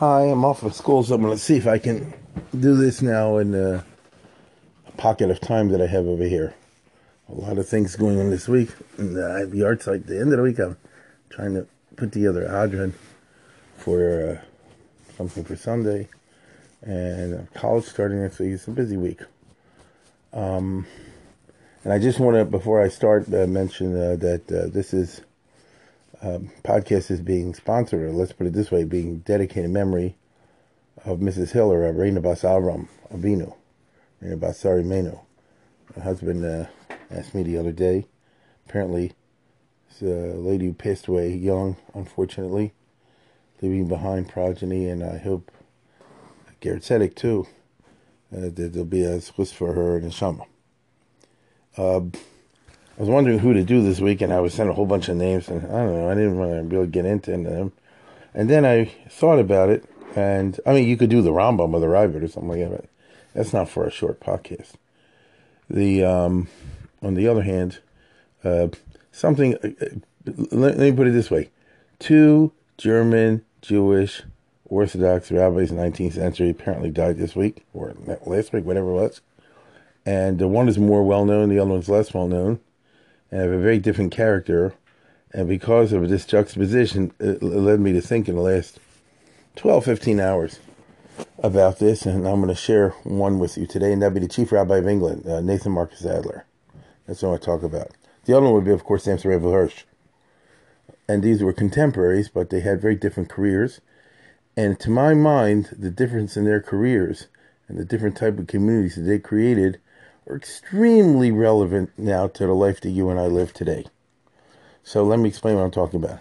Hi, 0.00 0.22
I'm 0.22 0.46
off 0.46 0.62
of 0.62 0.74
school, 0.74 1.04
so 1.04 1.14
I'm 1.14 1.20
going 1.20 1.36
to 1.36 1.38
see 1.38 1.58
if 1.58 1.66
I 1.66 1.76
can 1.76 2.14
do 2.58 2.74
this 2.74 3.02
now 3.02 3.36
in 3.36 3.54
a 3.54 3.84
pocket 4.96 5.30
of 5.30 5.42
time 5.42 5.68
that 5.72 5.82
I 5.82 5.86
have 5.88 6.06
over 6.06 6.24
here. 6.24 6.54
A 7.28 7.34
lot 7.34 7.58
of 7.58 7.68
things 7.68 7.96
going 7.96 8.18
on 8.18 8.30
this 8.30 8.48
week. 8.48 8.70
And 8.96 9.18
uh, 9.18 9.34
I 9.34 9.40
have 9.40 9.54
yard 9.54 9.82
site. 9.82 10.06
The 10.06 10.18
end 10.18 10.32
of 10.32 10.38
the 10.38 10.42
week, 10.42 10.58
I'm 10.58 10.78
trying 11.28 11.52
to 11.52 11.66
put 11.96 12.12
together 12.12 12.48
Adran 12.48 12.94
for 13.76 14.40
uh, 14.40 15.14
something 15.18 15.44
for 15.44 15.54
Sunday. 15.54 16.08
And 16.80 17.34
uh, 17.34 17.58
college 17.58 17.84
starting 17.84 18.22
next 18.22 18.38
week. 18.38 18.54
It's 18.54 18.66
a 18.68 18.70
busy 18.70 18.96
week. 18.96 19.20
Um, 20.32 20.86
and 21.84 21.92
I 21.92 21.98
just 21.98 22.18
want 22.18 22.38
to, 22.38 22.46
before 22.46 22.82
I 22.82 22.88
start, 22.88 23.28
uh, 23.34 23.46
mention 23.46 23.94
uh, 23.94 24.16
that 24.16 24.50
uh, 24.50 24.72
this 24.72 24.94
is 24.94 25.20
um, 26.22 26.50
podcast 26.62 27.10
is 27.10 27.20
being 27.20 27.54
sponsored, 27.54 28.02
or 28.02 28.12
let's 28.12 28.32
put 28.32 28.46
it 28.46 28.52
this 28.52 28.70
way, 28.70 28.84
being 28.84 29.18
dedicated 29.18 29.64
in 29.64 29.72
memory 29.72 30.16
of 31.04 31.18
Mrs. 31.18 31.52
Hiller, 31.52 31.86
of 31.86 31.96
Reina 31.96 32.20
Bas 32.20 32.42
Avram 32.42 32.88
Avinu, 33.12 33.54
Reina 34.20 34.36
Bas 34.36 34.58
Sarah 34.58 34.82
Imeinu. 34.82 35.20
My 35.96 36.02
husband 36.02 36.44
uh, 36.44 36.66
asked 37.10 37.34
me 37.34 37.42
the 37.42 37.58
other 37.58 37.72
day. 37.72 38.06
Apparently, 38.68 39.12
it's 39.88 40.02
a 40.02 40.36
lady 40.36 40.66
who 40.66 40.72
passed 40.72 41.08
away 41.08 41.34
young, 41.34 41.76
unfortunately, 41.94 42.72
leaving 43.62 43.88
behind 43.88 44.28
progeny, 44.28 44.88
and 44.88 45.02
I 45.02 45.18
hope 45.18 45.50
Garrett 46.60 46.82
Tzedek 46.82 47.14
too. 47.14 47.46
Uh, 48.32 48.42
that 48.42 48.72
there'll 48.72 48.84
be 48.84 49.02
a 49.02 49.18
schus 49.18 49.52
for 49.52 49.72
her 49.72 49.96
in 49.96 50.04
the 50.04 50.12
summer. 50.12 50.44
Uh, 51.76 52.02
I 53.00 53.02
was 53.02 53.08
wondering 53.08 53.38
who 53.38 53.54
to 53.54 53.64
do 53.64 53.82
this 53.82 53.98
week, 53.98 54.20
and 54.20 54.30
I 54.30 54.40
was 54.40 54.52
sent 54.52 54.68
a 54.68 54.74
whole 54.74 54.84
bunch 54.84 55.08
of 55.08 55.16
names, 55.16 55.48
and 55.48 55.64
I 55.64 55.84
don't 55.86 55.94
know, 55.94 56.10
I 56.10 56.14
didn't 56.14 56.36
want 56.36 56.50
to 56.50 56.76
really 56.76 56.86
get 56.86 57.06
into 57.06 57.30
them. 57.30 57.72
And 58.34 58.50
then 58.50 58.66
I 58.66 58.92
thought 59.08 59.38
about 59.38 59.70
it, 59.70 59.86
and 60.14 60.60
I 60.66 60.74
mean, 60.74 60.86
you 60.86 60.98
could 60.98 61.08
do 61.08 61.22
the 61.22 61.30
Rambam 61.30 61.72
or 61.72 61.80
the 61.80 61.86
Ravid 61.86 62.22
or 62.22 62.28
something 62.28 62.50
like 62.50 62.60
that, 62.60 62.70
but 62.70 62.84
that's 63.32 63.54
not 63.54 63.70
for 63.70 63.86
a 63.86 63.90
short 63.90 64.20
podcast. 64.20 64.72
The 65.70 66.04
um, 66.04 66.48
on 67.00 67.14
the 67.14 67.26
other 67.26 67.40
hand, 67.40 67.78
uh, 68.44 68.68
something. 69.12 69.54
Uh, 69.54 69.70
let, 70.26 70.76
let 70.76 70.78
me 70.78 70.92
put 70.92 71.06
it 71.06 71.12
this 71.12 71.30
way: 71.30 71.48
two 72.00 72.52
German 72.76 73.46
Jewish 73.62 74.24
Orthodox 74.66 75.32
rabbis 75.32 75.70
in 75.70 75.78
the 75.78 75.82
19th 75.84 76.12
century 76.12 76.50
apparently 76.50 76.90
died 76.90 77.16
this 77.16 77.34
week 77.34 77.64
or 77.72 77.94
last 78.26 78.52
week, 78.52 78.66
whatever 78.66 78.90
it 78.90 78.94
was. 78.94 79.22
And 80.04 80.38
one 80.52 80.68
is 80.68 80.76
more 80.76 81.02
well 81.02 81.24
known, 81.24 81.48
the 81.48 81.58
other 81.60 81.70
one's 81.70 81.88
less 81.88 82.12
well 82.12 82.28
known, 82.28 82.60
and 83.30 83.40
have 83.40 83.50
a 83.50 83.58
very 83.58 83.78
different 83.78 84.12
character. 84.12 84.74
And 85.32 85.48
because 85.48 85.92
of 85.92 86.08
this 86.08 86.26
juxtaposition, 86.26 87.12
it 87.20 87.42
led 87.42 87.80
me 87.80 87.92
to 87.92 88.00
think 88.00 88.28
in 88.28 88.34
the 88.34 88.40
last 88.40 88.78
12, 89.56 89.84
15 89.84 90.20
hours 90.20 90.58
about 91.38 91.78
this. 91.78 92.06
And 92.06 92.26
I'm 92.26 92.40
going 92.40 92.48
to 92.48 92.54
share 92.54 92.90
one 93.04 93.38
with 93.38 93.56
you 93.56 93.66
today, 93.66 93.92
and 93.92 94.02
that'd 94.02 94.14
be 94.14 94.20
the 94.20 94.28
Chief 94.28 94.52
Rabbi 94.52 94.78
of 94.78 94.88
England, 94.88 95.26
uh, 95.26 95.40
Nathan 95.40 95.72
Marcus 95.72 96.04
Adler. 96.04 96.44
That's 97.06 97.22
what 97.22 97.34
I 97.34 97.44
talk 97.44 97.62
about. 97.62 97.90
The 98.24 98.36
other 98.36 98.46
one 98.46 98.54
would 98.54 98.64
be, 98.64 98.72
of 98.72 98.84
course, 98.84 99.04
Samson 99.04 99.30
Raphael 99.30 99.52
Hirsch. 99.52 99.84
And 101.08 101.22
these 101.22 101.42
were 101.42 101.52
contemporaries, 101.52 102.28
but 102.28 102.50
they 102.50 102.60
had 102.60 102.80
very 102.80 102.94
different 102.94 103.28
careers 103.28 103.80
and 104.56 104.78
to 104.80 104.90
my 104.90 105.14
mind, 105.14 105.70
the 105.78 105.90
difference 105.90 106.36
in 106.36 106.44
their 106.44 106.60
careers 106.60 107.28
and 107.68 107.78
the 107.78 107.84
different 107.84 108.16
type 108.16 108.38
of 108.38 108.46
communities 108.46 108.96
that 108.96 109.02
they 109.02 109.18
created 109.18 109.80
are 110.28 110.36
extremely 110.36 111.30
relevant 111.30 111.90
now 111.96 112.28
to 112.28 112.46
the 112.46 112.52
life 112.52 112.80
that 112.80 112.90
you 112.90 113.10
and 113.10 113.18
I 113.18 113.26
live 113.26 113.52
today. 113.52 113.86
So 114.82 115.04
let 115.04 115.18
me 115.18 115.28
explain 115.28 115.56
what 115.56 115.64
I'm 115.64 115.70
talking 115.70 116.02
about. 116.02 116.20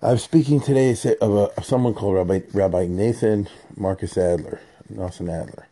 I'm 0.00 0.18
speaking 0.18 0.60
today 0.60 0.90
of, 0.90 1.34
a, 1.34 1.50
of 1.56 1.64
someone 1.64 1.94
called 1.94 2.14
Rabbi, 2.14 2.40
Rabbi 2.52 2.86
Nathan 2.86 3.48
Marcus 3.76 4.16
Adler, 4.16 4.60
Nathan 4.88 5.28
Adler. 5.28 5.66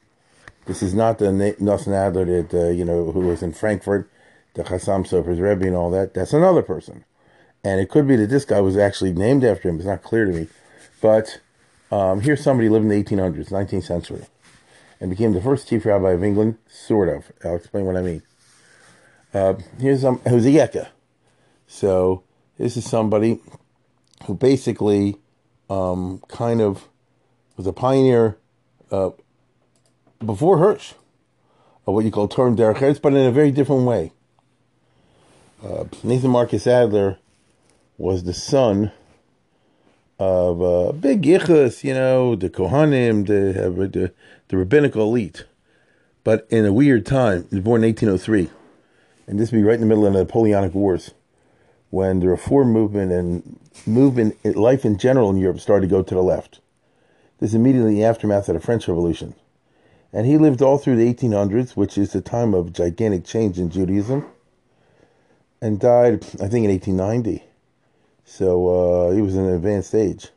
This 0.67 0.83
is 0.83 0.95
not 0.95 1.19
the 1.19 1.33
Na- 1.33 1.53
Nathan 1.61 1.93
Adler 1.93 2.25
that 2.25 2.55
uh, 2.55 2.71
you 2.71 2.85
know 2.85 3.13
who 3.13 3.21
was 3.21 3.43
in 3.43 3.53
Frankfurt, 3.53 4.11
the 4.55 4.65
Chassam 4.65 5.07
Sofer's 5.07 5.39
Rebbe 5.39 5.67
and 5.67 5.77
all 5.77 5.93
that. 5.93 6.13
That's 6.13 6.33
another 6.33 6.63
person, 6.63 7.05
and 7.63 7.81
it 7.81 7.89
could 7.89 8.09
be 8.09 8.17
that 8.17 8.31
this 8.31 8.45
guy 8.45 8.61
was 8.61 8.77
actually 8.77 9.13
named 9.13 9.45
after 9.45 9.69
him. 9.69 9.77
It's 9.77 9.85
not 9.87 10.03
clear 10.03 10.25
to 10.25 10.33
me. 10.33 10.49
But 11.01 11.41
um, 11.93 12.21
here's 12.21 12.43
somebody 12.43 12.69
living 12.69 12.91
in 12.91 13.05
the 13.05 13.05
1800s, 13.05 13.51
19th 13.51 13.85
century, 13.85 14.25
and 15.01 15.11
became 15.11 15.33
the 15.33 15.43
first 15.43 15.69
chief 15.69 15.85
rabbi 15.85 16.13
of 16.13 16.25
England, 16.25 16.59
sort 16.69 17.09
of. 17.09 17.31
I'll 17.45 17.57
explain 17.57 17.85
what 17.85 17.97
I 17.97 18.03
mean. 18.03 18.23
Uh, 19.35 19.55
here's 19.79 20.05
um, 20.05 20.19
who's 20.29 20.47
a 20.47 20.51
Yeka. 20.51 20.89
So 21.67 22.23
this 22.59 22.77
is 22.77 22.89
somebody 22.89 23.41
who 24.27 24.35
basically 24.35 25.17
um, 25.69 26.23
kind 26.29 26.61
of 26.61 26.89
was 27.57 27.67
a 27.67 27.73
pioneer 27.73 28.39
uh, 28.91 29.11
before 30.25 30.59
Hirsch 30.59 30.95
of 31.87 31.95
what 31.95 32.05
you 32.05 32.11
call 32.11 32.29
term 32.29 32.57
derech 32.57 33.01
but 33.01 33.13
in 33.13 33.27
a 33.27 33.33
very 33.33 33.51
different 33.51 33.85
way. 33.85 34.13
Uh, 35.63 35.85
Nathan 36.03 36.31
Marcus 36.31 36.67
Adler 36.67 37.19
was 37.99 38.25
the 38.25 38.35
son 38.35 38.93
of 40.19 40.63
uh, 40.63 40.93
big 40.93 41.23
yichus, 41.23 41.85
you 41.85 41.95
know, 41.95 42.35
the 42.35 42.49
Kohanim, 42.49 43.27
the, 43.27 43.89
the, 43.89 44.13
the 44.49 44.57
rabbinical 44.57 45.03
elite. 45.03 45.45
But 46.25 46.47
in 46.51 46.65
a 46.65 46.73
weird 46.73 47.07
time, 47.07 47.47
he 47.51 47.57
was 47.57 47.65
born 47.65 47.85
in 47.85 47.89
1803. 47.89 48.51
And 49.27 49.39
this 49.39 49.51
would 49.51 49.59
be 49.59 49.65
right 49.65 49.75
in 49.75 49.81
the 49.81 49.87
middle 49.87 50.07
of 50.07 50.13
the 50.13 50.21
Napoleonic 50.21 50.75
Wars, 50.75 51.13
when 51.91 52.21
the 52.21 52.29
reform 52.29 52.73
movement 52.73 53.13
and 53.13 53.59
movement, 53.87 54.45
life 54.45 54.85
in 54.85 54.99
general 54.99 55.31
in 55.31 55.37
Europe 55.37 55.61
started 55.61 55.89
to 55.89 55.95
go 55.95 56.03
to 56.03 56.15
the 56.15 56.23
left. 56.23 56.61
This 57.39 57.51
is 57.51 57.55
immediately 57.55 57.95
the 57.95 58.05
aftermath 58.05 58.49
of 58.49 58.55
the 58.55 58.61
French 58.61 58.89
Revolution. 58.89 59.35
And 60.13 60.27
he 60.27 60.39
lived 60.39 60.63
all 60.63 60.79
through 60.79 60.97
the 60.97 61.13
1800s, 61.13 61.77
which 61.77 61.99
is 61.99 62.15
a 62.15 62.21
time 62.21 62.55
of 62.55 62.73
gigantic 62.73 63.25
change 63.25 63.59
in 63.59 63.71
Judaism, 63.71 64.25
and 65.61 65.79
died, 65.79 66.25
I 66.35 66.49
think, 66.49 66.65
in 66.65 66.71
1890. 66.71 67.43
So 68.25 68.69
uh, 68.69 69.11
he 69.13 69.21
was 69.21 69.35
in 69.35 69.45
an 69.45 69.55
advanced 69.55 69.95
age. 69.95 70.29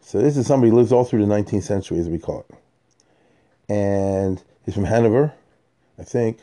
So 0.00 0.20
this 0.20 0.36
is 0.36 0.46
somebody 0.46 0.70
who 0.70 0.76
lives 0.76 0.92
all 0.92 1.04
through 1.04 1.24
the 1.24 1.32
19th 1.32 1.62
century, 1.62 1.98
as 1.98 2.08
we 2.08 2.18
call 2.18 2.46
it. 2.48 2.56
And 3.68 4.42
he's 4.64 4.74
from 4.74 4.84
Hanover, 4.84 5.32
I 5.98 6.04
think. 6.04 6.40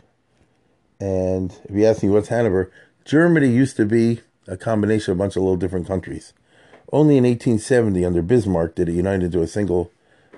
And 0.99 1.51
if 1.65 1.75
you 1.75 1.85
ask 1.85 2.03
me 2.03 2.09
what's 2.09 2.29
Hanover, 2.29 2.71
Germany 3.05 3.47
used 3.47 3.77
to 3.77 3.85
be 3.85 4.21
a 4.47 4.57
combination 4.57 5.11
of 5.11 5.17
a 5.17 5.19
bunch 5.19 5.35
of 5.35 5.43
little 5.43 5.57
different 5.57 5.87
countries. 5.87 6.33
Only 6.91 7.17
in 7.17 7.23
1870, 7.23 8.05
under 8.05 8.21
Bismarck, 8.21 8.75
did 8.75 8.89
it 8.89 8.93
unite 8.93 9.23
into 9.23 9.41
a 9.41 9.47
single 9.47 9.91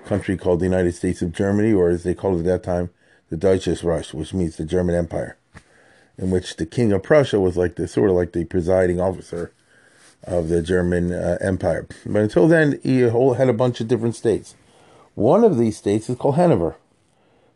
country 0.04 0.36
called 0.36 0.60
the 0.60 0.66
United 0.66 0.94
States 0.94 1.20
of 1.20 1.32
Germany, 1.32 1.72
or 1.72 1.88
as 1.88 2.04
they 2.04 2.14
called 2.14 2.36
it 2.36 2.40
at 2.40 2.44
that 2.46 2.62
time, 2.62 2.90
the 3.30 3.36
Deutsches 3.36 3.82
Reich, 3.82 4.06
which 4.08 4.32
means 4.32 4.56
the 4.56 4.64
German 4.64 4.94
Empire, 4.94 5.36
in 6.16 6.30
which 6.30 6.56
the 6.56 6.66
King 6.66 6.92
of 6.92 7.02
Prussia 7.02 7.40
was 7.40 7.56
like 7.56 7.74
the 7.76 7.88
sort 7.88 8.10
of 8.10 8.16
like 8.16 8.32
the 8.32 8.44
presiding 8.44 9.00
officer 9.00 9.52
of 10.22 10.48
the 10.48 10.62
German 10.62 11.12
uh, 11.12 11.38
Empire. 11.40 11.86
But 12.06 12.22
until 12.22 12.48
then, 12.48 12.78
he 12.82 13.00
had 13.00 13.48
a 13.48 13.52
bunch 13.52 13.80
of 13.80 13.88
different 13.88 14.14
states. 14.14 14.54
One 15.14 15.44
of 15.44 15.58
these 15.58 15.76
states 15.76 16.10
is 16.10 16.16
called 16.16 16.34
Hanover, 16.34 16.76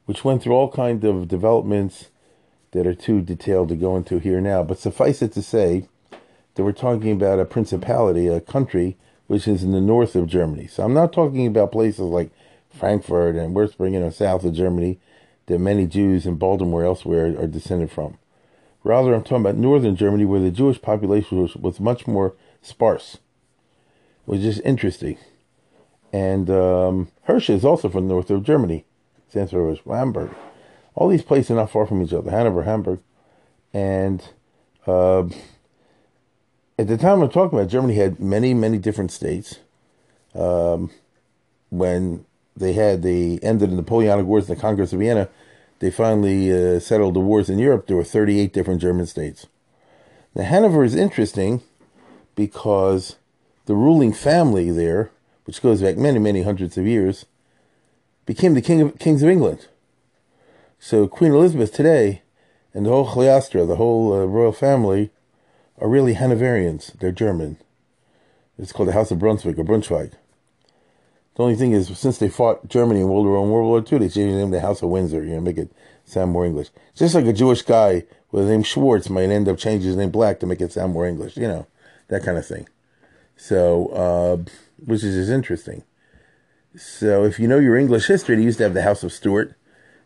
which 0.06 0.24
went 0.24 0.42
through 0.42 0.54
all 0.54 0.70
kinds 0.70 1.04
of 1.04 1.26
developments 1.26 2.06
that 2.70 2.86
are 2.86 2.94
too 2.94 3.20
detailed 3.20 3.68
to 3.70 3.76
go 3.76 3.96
into 3.96 4.18
here 4.18 4.40
now. 4.40 4.62
But 4.62 4.78
suffice 4.78 5.22
it 5.22 5.32
to 5.32 5.42
say 5.42 5.88
that 6.54 6.62
we're 6.62 6.72
talking 6.72 7.12
about 7.12 7.40
a 7.40 7.44
principality, 7.44 8.28
a 8.28 8.40
country 8.40 8.96
which 9.26 9.48
is 9.48 9.64
in 9.64 9.72
the 9.72 9.80
north 9.80 10.14
of 10.14 10.28
Germany. 10.28 10.68
So 10.68 10.84
I'm 10.84 10.94
not 10.94 11.12
talking 11.12 11.46
about 11.46 11.72
places 11.72 12.00
like 12.00 12.30
Frankfurt 12.70 13.34
and 13.34 13.56
Würzburg, 13.56 13.92
you 13.92 14.00
know, 14.00 14.10
south 14.10 14.44
of 14.44 14.54
Germany, 14.54 15.00
that 15.46 15.58
many 15.58 15.86
Jews 15.86 16.26
in 16.26 16.36
Baltimore 16.36 16.82
or 16.82 16.86
elsewhere 16.86 17.26
are 17.38 17.46
descended 17.46 17.90
from. 17.90 18.18
Rather, 18.84 19.14
I'm 19.14 19.22
talking 19.22 19.38
about 19.44 19.56
northern 19.56 19.96
Germany, 19.96 20.24
where 20.24 20.40
the 20.40 20.50
Jewish 20.50 20.80
population 20.80 21.42
was, 21.42 21.56
was 21.56 21.80
much 21.80 22.06
more 22.06 22.34
sparse. 22.62 23.18
Was 24.26 24.42
just 24.42 24.60
interesting. 24.64 25.18
And 26.12 26.48
um, 26.50 27.08
Hirsch 27.24 27.50
is 27.50 27.64
also 27.64 27.88
from 27.88 28.08
the 28.08 28.14
north 28.14 28.30
of 28.30 28.44
Germany. 28.44 28.84
Samson 29.28 29.66
was 29.66 29.80
Hamburg. 29.86 30.30
All 30.94 31.08
these 31.08 31.22
places 31.22 31.50
are 31.50 31.56
not 31.56 31.70
far 31.70 31.86
from 31.86 32.02
each 32.02 32.12
other. 32.12 32.30
Hanover, 32.30 32.62
Hamburg. 32.62 33.00
And 33.72 34.26
uh, 34.86 35.24
at 36.78 36.88
the 36.88 36.96
time 36.96 37.22
I'm 37.22 37.28
talking 37.28 37.58
about, 37.58 37.70
Germany 37.70 37.94
had 37.94 38.20
many, 38.20 38.54
many 38.54 38.78
different 38.78 39.12
states. 39.12 39.58
Um, 40.34 40.90
when 41.70 42.24
they 42.56 42.72
had 42.72 43.02
the 43.02 43.42
end 43.42 43.62
of 43.62 43.70
the 43.70 43.76
Napoleonic 43.76 44.26
Wars 44.26 44.48
and 44.48 44.56
the 44.56 44.60
Congress 44.60 44.92
of 44.92 45.00
Vienna, 45.00 45.28
they 45.80 45.90
finally 45.90 46.50
uh, 46.50 46.80
settled 46.80 47.14
the 47.14 47.20
wars 47.20 47.48
in 47.48 47.58
Europe. 47.58 47.86
There 47.86 47.96
were 47.96 48.04
38 48.04 48.52
different 48.52 48.80
German 48.80 49.06
states. 49.06 49.46
Now, 50.34 50.44
Hanover 50.44 50.84
is 50.84 50.94
interesting 50.94 51.62
because 52.34 53.16
the 53.66 53.74
ruling 53.74 54.12
family 54.12 54.70
there, 54.70 55.10
which 55.48 55.62
goes 55.62 55.80
back 55.80 55.96
many, 55.96 56.18
many 56.18 56.42
hundreds 56.42 56.76
of 56.76 56.86
years, 56.86 57.24
became 58.26 58.52
the 58.52 58.60
king 58.60 58.82
of, 58.82 58.98
kings 58.98 59.22
of 59.22 59.30
England. 59.30 59.66
So 60.78 61.08
Queen 61.08 61.32
Elizabeth 61.32 61.72
today 61.72 62.20
and 62.74 62.84
the 62.84 62.90
whole 62.90 63.06
Hliastra, 63.06 63.66
the 63.66 63.76
whole 63.76 64.12
uh, 64.12 64.26
royal 64.26 64.52
family, 64.52 65.08
are 65.78 65.88
really 65.88 66.16
Hanoverians. 66.16 66.92
They're 67.00 67.12
German. 67.12 67.56
It's 68.58 68.72
called 68.72 68.90
the 68.90 68.92
House 68.92 69.10
of 69.10 69.20
Brunswick 69.20 69.58
or 69.58 69.64
Brunswick. 69.64 70.10
The 71.36 71.42
only 71.42 71.56
thing 71.56 71.72
is, 71.72 71.96
since 71.98 72.18
they 72.18 72.28
fought 72.28 72.68
Germany 72.68 73.00
in 73.00 73.08
World 73.08 73.24
War 73.24 73.40
One, 73.40 73.50
World 73.50 73.68
War 73.68 73.80
Two, 73.80 73.98
they 73.98 74.10
changed 74.10 74.34
the 74.34 74.40
name 74.40 74.52
to 74.52 74.60
House 74.60 74.82
of 74.82 74.90
Windsor. 74.90 75.24
You 75.24 75.36
know, 75.36 75.40
make 75.40 75.56
it 75.56 75.72
sound 76.04 76.30
more 76.30 76.44
English. 76.44 76.68
Just 76.94 77.14
like 77.14 77.24
a 77.24 77.32
Jewish 77.32 77.62
guy 77.62 78.04
with 78.30 78.44
the 78.44 78.50
name 78.50 78.64
Schwartz 78.64 79.08
might 79.08 79.30
end 79.30 79.48
up 79.48 79.56
changing 79.56 79.88
his 79.88 79.96
name 79.96 80.10
Black 80.10 80.40
to 80.40 80.46
make 80.46 80.60
it 80.60 80.72
sound 80.72 80.92
more 80.92 81.06
English. 81.06 81.38
You 81.38 81.48
know, 81.48 81.66
that 82.08 82.22
kind 82.22 82.36
of 82.36 82.46
thing. 82.46 82.68
So, 83.34 83.86
uh, 83.88 84.50
which 84.84 85.04
is 85.04 85.14
just 85.14 85.30
interesting. 85.30 85.84
So, 86.76 87.24
if 87.24 87.38
you 87.40 87.48
know 87.48 87.58
your 87.58 87.76
English 87.76 88.06
history, 88.06 88.36
they 88.36 88.42
used 88.42 88.58
to 88.58 88.64
have 88.64 88.74
the 88.74 88.82
House 88.82 89.02
of 89.02 89.12
Stuart. 89.12 89.54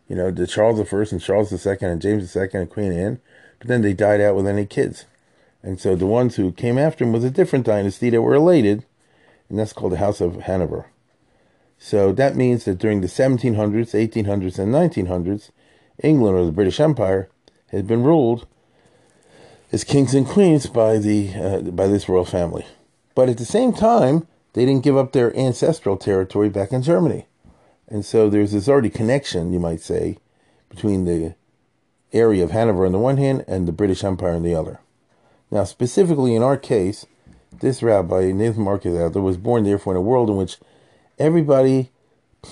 You 0.07 0.15
know, 0.15 0.31
the 0.31 0.47
Charles 0.47 0.87
First 0.87 1.11
and 1.11 1.21
Charles 1.21 1.61
Second 1.61 1.89
and 1.89 2.01
James 2.01 2.29
Second 2.31 2.61
and 2.61 2.69
Queen 2.69 2.91
Anne. 2.91 3.19
But 3.59 3.67
then 3.67 3.81
they 3.81 3.93
died 3.93 4.21
out 4.21 4.35
with 4.35 4.47
any 4.47 4.65
kids. 4.65 5.05
And 5.61 5.79
so 5.79 5.95
the 5.95 6.05
ones 6.05 6.35
who 6.35 6.51
came 6.51 6.77
after 6.77 7.03
him 7.03 7.13
was 7.13 7.23
a 7.23 7.29
different 7.29 7.65
dynasty 7.65 8.09
that 8.09 8.21
were 8.21 8.31
related, 8.31 8.85
and 9.49 9.57
that's 9.57 9.71
called 9.71 9.93
the 9.93 9.97
House 9.97 10.19
of 10.19 10.41
Hanover. 10.41 10.87
So 11.77 12.11
that 12.13 12.35
means 12.35 12.65
that 12.65 12.79
during 12.79 13.01
the 13.01 13.07
1700s, 13.07 13.55
1800s, 13.55 14.59
and 14.59 14.73
1900s, 14.73 15.51
England 16.01 16.37
or 16.37 16.45
the 16.45 16.51
British 16.51 16.79
Empire 16.79 17.29
had 17.71 17.87
been 17.87 18.03
ruled 18.03 18.45
as 19.71 19.83
kings 19.83 20.13
and 20.13 20.27
queens 20.27 20.67
by 20.67 20.97
the 20.97 21.33
uh, 21.33 21.59
by 21.71 21.87
this 21.87 22.07
royal 22.07 22.25
family. 22.25 22.65
But 23.15 23.29
at 23.29 23.37
the 23.37 23.45
same 23.45 23.73
time, 23.73 24.27
they 24.53 24.65
didn't 24.65 24.83
give 24.83 24.97
up 24.97 25.11
their 25.11 25.35
ancestral 25.37 25.97
territory 25.97 26.49
back 26.49 26.71
in 26.71 26.81
Germany. 26.81 27.25
And 27.87 28.05
so 28.05 28.29
there's 28.29 28.53
this 28.53 28.69
already 28.69 28.89
connection, 28.89 29.53
you 29.53 29.59
might 29.59 29.81
say, 29.81 30.17
between 30.69 31.05
the 31.05 31.35
area 32.11 32.43
of 32.43 32.51
Hanover 32.51 32.85
on 32.85 32.91
the 32.91 32.99
one 32.99 33.17
hand 33.17 33.43
and 33.47 33.67
the 33.67 33.71
British 33.71 34.03
Empire 34.03 34.33
on 34.33 34.43
the 34.43 34.55
other. 34.55 34.79
Now, 35.51 35.63
specifically 35.63 36.35
in 36.35 36.43
our 36.43 36.57
case, 36.57 37.05
this 37.59 37.83
rabbi, 37.83 38.31
Nathan 38.31 38.63
Marcus 38.63 38.97
Adler, 38.97 39.21
was 39.21 39.37
born 39.37 39.63
therefore 39.63 39.93
in 39.93 39.97
a 39.97 40.01
world 40.01 40.29
in 40.29 40.35
which 40.35 40.57
everybody, 41.19 41.91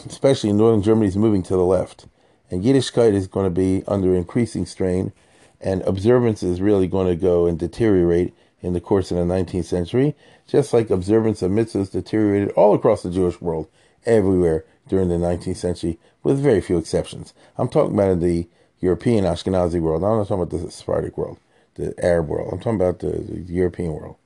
especially 0.06 0.50
in 0.50 0.57
northern 0.57 0.83
Germany, 0.83 1.07
is 1.07 1.18
moving 1.18 1.44
to 1.44 1.56
the 1.56 1.65
left. 1.65 2.06
And 2.50 2.63
Yiddishkeit 2.63 3.13
is 3.13 3.27
going 3.27 3.45
to 3.45 3.50
be 3.50 3.83
under 3.88 4.13
increasing 4.13 4.65
strain, 4.65 5.13
and 5.59 5.81
observance 5.83 6.44
is 6.44 6.62
really 6.62 6.88
going 6.88 7.07
to 7.07 7.15
go 7.15 7.48
and 7.48 7.57
deteriorate 7.57 8.33
in 8.62 8.74
the 8.74 8.81
course 8.81 9.09
of 9.09 9.18
the 9.18 9.24
19th 9.24 9.65
century, 9.65 10.15
just 10.51 10.74
like 10.74 10.89
observance 10.89 11.42
of 11.42 11.50
mitzvahs 11.50 11.89
deteriorated 11.89 12.51
all 12.51 12.75
across 12.75 13.03
the 13.03 13.09
Jewish 13.09 13.39
world, 13.39 13.69
everywhere 14.06 14.65
during 14.89 15.07
the 15.07 15.15
19th 15.15 15.56
century, 15.56 15.98
with 16.24 16.44
very 16.44 16.59
few 16.59 16.77
exceptions. 16.77 17.33
I'm 17.57 17.69
talking 17.69 17.94
about 17.94 18.19
the 18.19 18.50
European 18.81 19.24
Ashkenazi 19.24 19.80
world. 19.80 20.03
I'm 20.03 20.18
not 20.18 20.27
talking 20.27 20.44
about 20.44 20.50
the 20.50 20.69
Sephardic 20.69 21.18
world, 21.18 21.39
the 21.75 21.94
Arab 22.03 22.27
world. 22.27 22.51
I'm 22.51 22.59
talking 22.59 22.75
about 22.75 23.00
the, 23.00 23.12
the 23.12 23.53
European 23.53 23.94
world. 23.94 24.18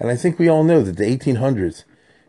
And 0.00 0.10
I 0.10 0.16
think 0.16 0.40
we 0.40 0.48
all 0.48 0.64
know 0.64 0.82
that 0.82 0.96
the 0.96 1.16
1800s 1.16 1.84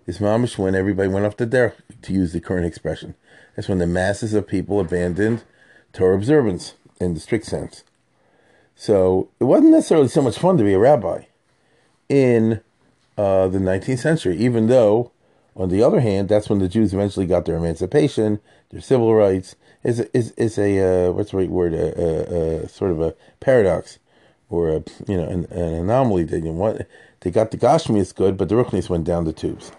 is 0.06 0.20
mamish 0.20 0.60
when 0.60 0.76
everybody 0.76 1.10
went 1.10 1.26
off 1.26 1.38
the 1.38 1.48
derech, 1.48 1.74
to 2.04 2.14
use 2.14 2.34
the 2.34 2.42
current 2.42 2.68
expression. 2.68 3.16
That's 3.56 3.68
when 3.68 3.80
the 3.80 3.88
masses 3.88 4.36
of 4.36 4.48
people 4.48 4.80
abandoned 4.80 5.44
Torah 5.94 6.16
observance 6.16 6.76
in 7.00 7.16
the 7.16 7.20
strict 7.20 7.48
sense. 7.48 7.84
So 8.76 9.30
it 9.40 9.46
wasn't 9.46 9.72
necessarily 9.72 10.10
so 10.10 10.22
much 10.22 10.38
fun 10.38 10.58
to 10.58 10.64
be 10.64 10.74
a 10.74 10.80
rabbi 10.80 11.24
in 12.08 12.62
uh, 13.18 13.48
the 13.48 13.60
19th 13.60 14.00
century, 14.00 14.38
even 14.38 14.68
though, 14.68 15.12
on 15.56 15.70
the 15.70 15.84
other 15.84 16.00
hand, 16.00 16.30
that's 16.30 16.50
when 16.50 16.60
the 16.60 16.70
Jews 16.70 16.94
eventually 16.94 17.26
got 17.26 17.46
their 17.46 17.58
emancipation, 17.58 18.40
their 18.70 18.82
civil 18.82 19.14
rights. 19.14 19.56
Is 19.84 20.00
is 20.14 20.32
is 20.32 20.60
a 20.60 21.08
uh, 21.08 21.12
what's 21.12 21.32
the 21.32 21.38
right 21.38 21.50
word? 21.50 21.74
A, 21.74 22.68
sort 22.70 22.92
of 22.92 23.02
a 23.02 23.16
paradox, 23.40 23.98
or 24.50 24.70
a 24.70 24.84
you 25.08 25.18
know 25.18 25.28
an, 25.28 25.46
an 25.46 25.74
anomaly. 25.74 26.24
That 26.26 26.44
you 26.44 26.54
know, 26.54 26.78
they 27.22 27.32
got 27.32 27.52
the 27.52 27.58
Gashmias 27.58 28.16
good, 28.16 28.38
but 28.38 28.50
the 28.50 28.56
Ruchnis 28.56 28.90
went 28.90 29.06
down 29.06 29.26
the 29.26 29.34
tubes. 29.34 29.72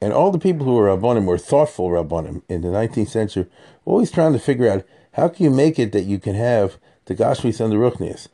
And 0.00 0.12
all 0.12 0.30
the 0.30 0.38
people 0.38 0.66
who 0.66 0.74
were 0.74 0.88
Rabbanim 0.88 1.24
were 1.24 1.38
thoughtful 1.38 1.88
Rabbanim 1.88 2.42
in 2.48 2.60
the 2.60 2.68
19th 2.68 3.08
century, 3.08 3.46
always 3.84 4.10
trying 4.10 4.34
to 4.34 4.38
figure 4.38 4.68
out 4.68 4.84
how 5.12 5.28
can 5.28 5.44
you 5.44 5.50
make 5.50 5.78
it 5.78 5.92
that 5.92 6.02
you 6.04 6.18
can 6.18 6.34
have 6.34 6.76
the 7.06 7.14
Gashmis 7.14 7.60
and 7.60 7.72
the 7.72 7.76
Ruchnias. 7.76 8.28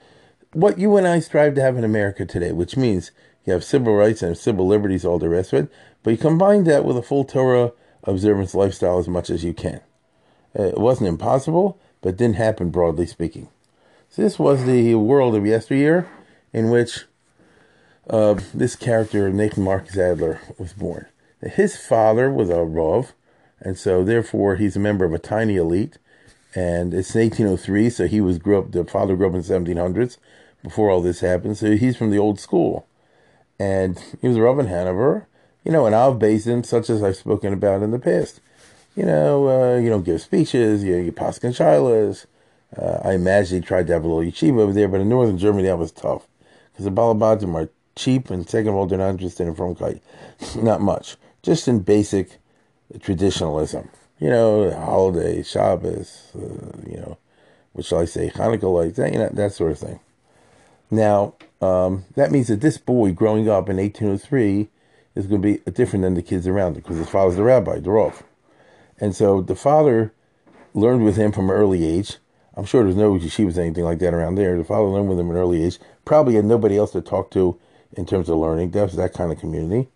What 0.52 0.78
you 0.78 0.96
and 0.96 1.06
I 1.06 1.20
strive 1.20 1.54
to 1.54 1.62
have 1.62 1.76
in 1.76 1.84
America 1.84 2.26
today, 2.26 2.52
which 2.52 2.76
means 2.76 3.12
you 3.44 3.52
have 3.52 3.64
civil 3.64 3.94
rights 3.94 4.22
and 4.22 4.36
civil 4.36 4.66
liberties, 4.66 5.04
all 5.04 5.18
the 5.18 5.28
rest 5.28 5.52
of 5.52 5.64
it, 5.64 5.72
but 6.02 6.10
you 6.10 6.16
combine 6.16 6.64
that 6.64 6.84
with 6.84 6.96
a 6.96 7.02
full 7.02 7.24
Torah 7.24 7.72
observance 8.04 8.54
lifestyle 8.54 8.98
as 8.98 9.08
much 9.08 9.30
as 9.30 9.44
you 9.44 9.52
can. 9.52 9.80
Uh, 10.58 10.64
it 10.64 10.78
wasn't 10.78 11.08
impossible, 11.08 11.78
but 12.00 12.16
didn't 12.16 12.36
happen 12.36 12.70
broadly 12.70 13.06
speaking. 13.06 13.48
So 14.10 14.22
this 14.22 14.38
was 14.38 14.64
the 14.64 14.94
world 14.96 15.34
of 15.34 15.46
yesteryear 15.46 16.08
in 16.52 16.70
which 16.70 17.04
uh, 18.10 18.38
this 18.52 18.76
character, 18.76 19.30
Nathan 19.30 19.64
Marcus 19.64 19.96
Adler, 19.96 20.40
was 20.58 20.72
born. 20.72 21.06
His 21.40 21.76
father 21.76 22.30
was 22.30 22.50
a 22.50 22.62
Rav, 22.62 23.14
and 23.60 23.78
so 23.78 24.04
therefore 24.04 24.56
he's 24.56 24.76
a 24.76 24.80
member 24.80 25.04
of 25.04 25.12
a 25.12 25.18
tiny 25.18 25.56
elite. 25.56 25.98
And 26.54 26.92
it's 26.92 27.14
1803, 27.14 27.88
so 27.88 28.06
he 28.06 28.20
was 28.20 28.38
grew 28.38 28.58
up. 28.58 28.72
The 28.72 28.84
father 28.84 29.16
grew 29.16 29.28
up 29.28 29.34
in 29.34 29.40
the 29.40 29.74
1700s, 29.74 30.18
before 30.62 30.90
all 30.90 31.00
this 31.00 31.20
happened. 31.20 31.56
So 31.56 31.76
he's 31.76 31.96
from 31.96 32.10
the 32.10 32.18
old 32.18 32.38
school, 32.38 32.86
and 33.58 33.98
he 34.20 34.28
was 34.28 34.38
Rav 34.38 34.58
Hanover. 34.58 35.26
You 35.64 35.72
know, 35.72 35.86
an 35.86 35.94
Av 35.94 36.18
Basin, 36.18 36.64
such 36.64 36.90
as 36.90 37.02
I've 37.02 37.16
spoken 37.16 37.52
about 37.52 37.82
in 37.82 37.92
the 37.92 37.98
past. 37.98 38.40
You 38.96 39.04
know, 39.04 39.48
uh, 39.48 39.78
you 39.78 39.88
don't 39.88 40.04
give 40.04 40.20
speeches. 40.20 40.82
You, 40.82 40.96
you 40.96 41.12
paskin 41.12 41.56
shilas. 41.56 42.26
Uh, 42.76 43.06
I 43.08 43.14
imagine 43.14 43.62
he 43.62 43.66
tried 43.66 43.86
to 43.86 43.92
have 43.92 44.04
a 44.04 44.08
little 44.08 44.30
yeshiva 44.32 44.60
over 44.60 44.72
there, 44.72 44.88
but 44.88 45.00
in 45.00 45.08
northern 45.08 45.38
Germany 45.38 45.68
that 45.68 45.78
was 45.78 45.92
tough 45.92 46.26
because 46.72 46.84
the 46.84 46.90
Balabatim 46.90 47.54
are 47.54 47.68
cheap, 47.94 48.30
and 48.30 48.48
second 48.48 48.68
of 48.68 48.74
all, 48.74 48.86
they're 48.86 48.98
not 48.98 49.10
interested 49.10 49.46
in 49.46 49.54
frumkeit, 49.54 50.00
not 50.56 50.80
much 50.80 51.16
just 51.42 51.68
in 51.68 51.80
basic 51.80 52.38
traditionalism. 53.00 53.88
You 54.18 54.30
know, 54.30 54.70
holiday, 54.70 55.42
Shabbos, 55.42 56.28
uh, 56.34 56.88
you 56.88 56.98
know, 56.98 57.18
what 57.72 57.84
shall 57.84 57.98
I 58.00 58.04
say, 58.04 58.30
Hanukkah 58.30 58.72
lights, 58.72 58.96
that, 58.98 59.12
you 59.12 59.18
know, 59.18 59.30
that 59.32 59.52
sort 59.52 59.72
of 59.72 59.78
thing. 59.78 60.00
Now, 60.90 61.34
um, 61.62 62.04
that 62.16 62.32
means 62.32 62.48
that 62.48 62.60
this 62.60 62.76
boy 62.76 63.12
growing 63.12 63.48
up 63.48 63.68
in 63.68 63.76
1803 63.76 64.68
is 65.14 65.26
going 65.26 65.40
to 65.40 65.58
be 65.58 65.70
different 65.70 66.02
than 66.02 66.14
the 66.14 66.22
kids 66.22 66.46
around 66.46 66.76
him 66.76 66.82
because 66.82 66.98
his 66.98 67.08
father's 67.08 67.36
the 67.36 67.44
rabbi, 67.44 67.78
Dorov. 67.78 68.22
And 68.98 69.14
so 69.14 69.40
the 69.40 69.54
father 69.54 70.12
learned 70.74 71.04
with 71.04 71.16
him 71.16 71.32
from 71.32 71.50
an 71.50 71.56
early 71.56 71.84
age. 71.84 72.16
I'm 72.54 72.64
sure 72.64 72.82
there's 72.82 72.96
no 72.96 73.14
yeshivas, 73.14 73.56
anything 73.56 73.84
like 73.84 74.00
that 74.00 74.12
around 74.12 74.34
there. 74.34 74.58
The 74.58 74.64
father 74.64 74.88
learned 74.88 75.08
with 75.08 75.18
him 75.18 75.30
at 75.30 75.36
an 75.36 75.40
early 75.40 75.64
age. 75.64 75.78
Probably 76.04 76.34
had 76.34 76.44
nobody 76.44 76.76
else 76.76 76.92
to 76.92 77.00
talk 77.00 77.30
to 77.30 77.58
in 77.92 78.06
terms 78.06 78.28
of 78.28 78.38
learning. 78.38 78.72
That 78.72 78.84
was 78.84 78.96
that 78.96 79.14
kind 79.14 79.32
of 79.32 79.38
community. 79.38 79.88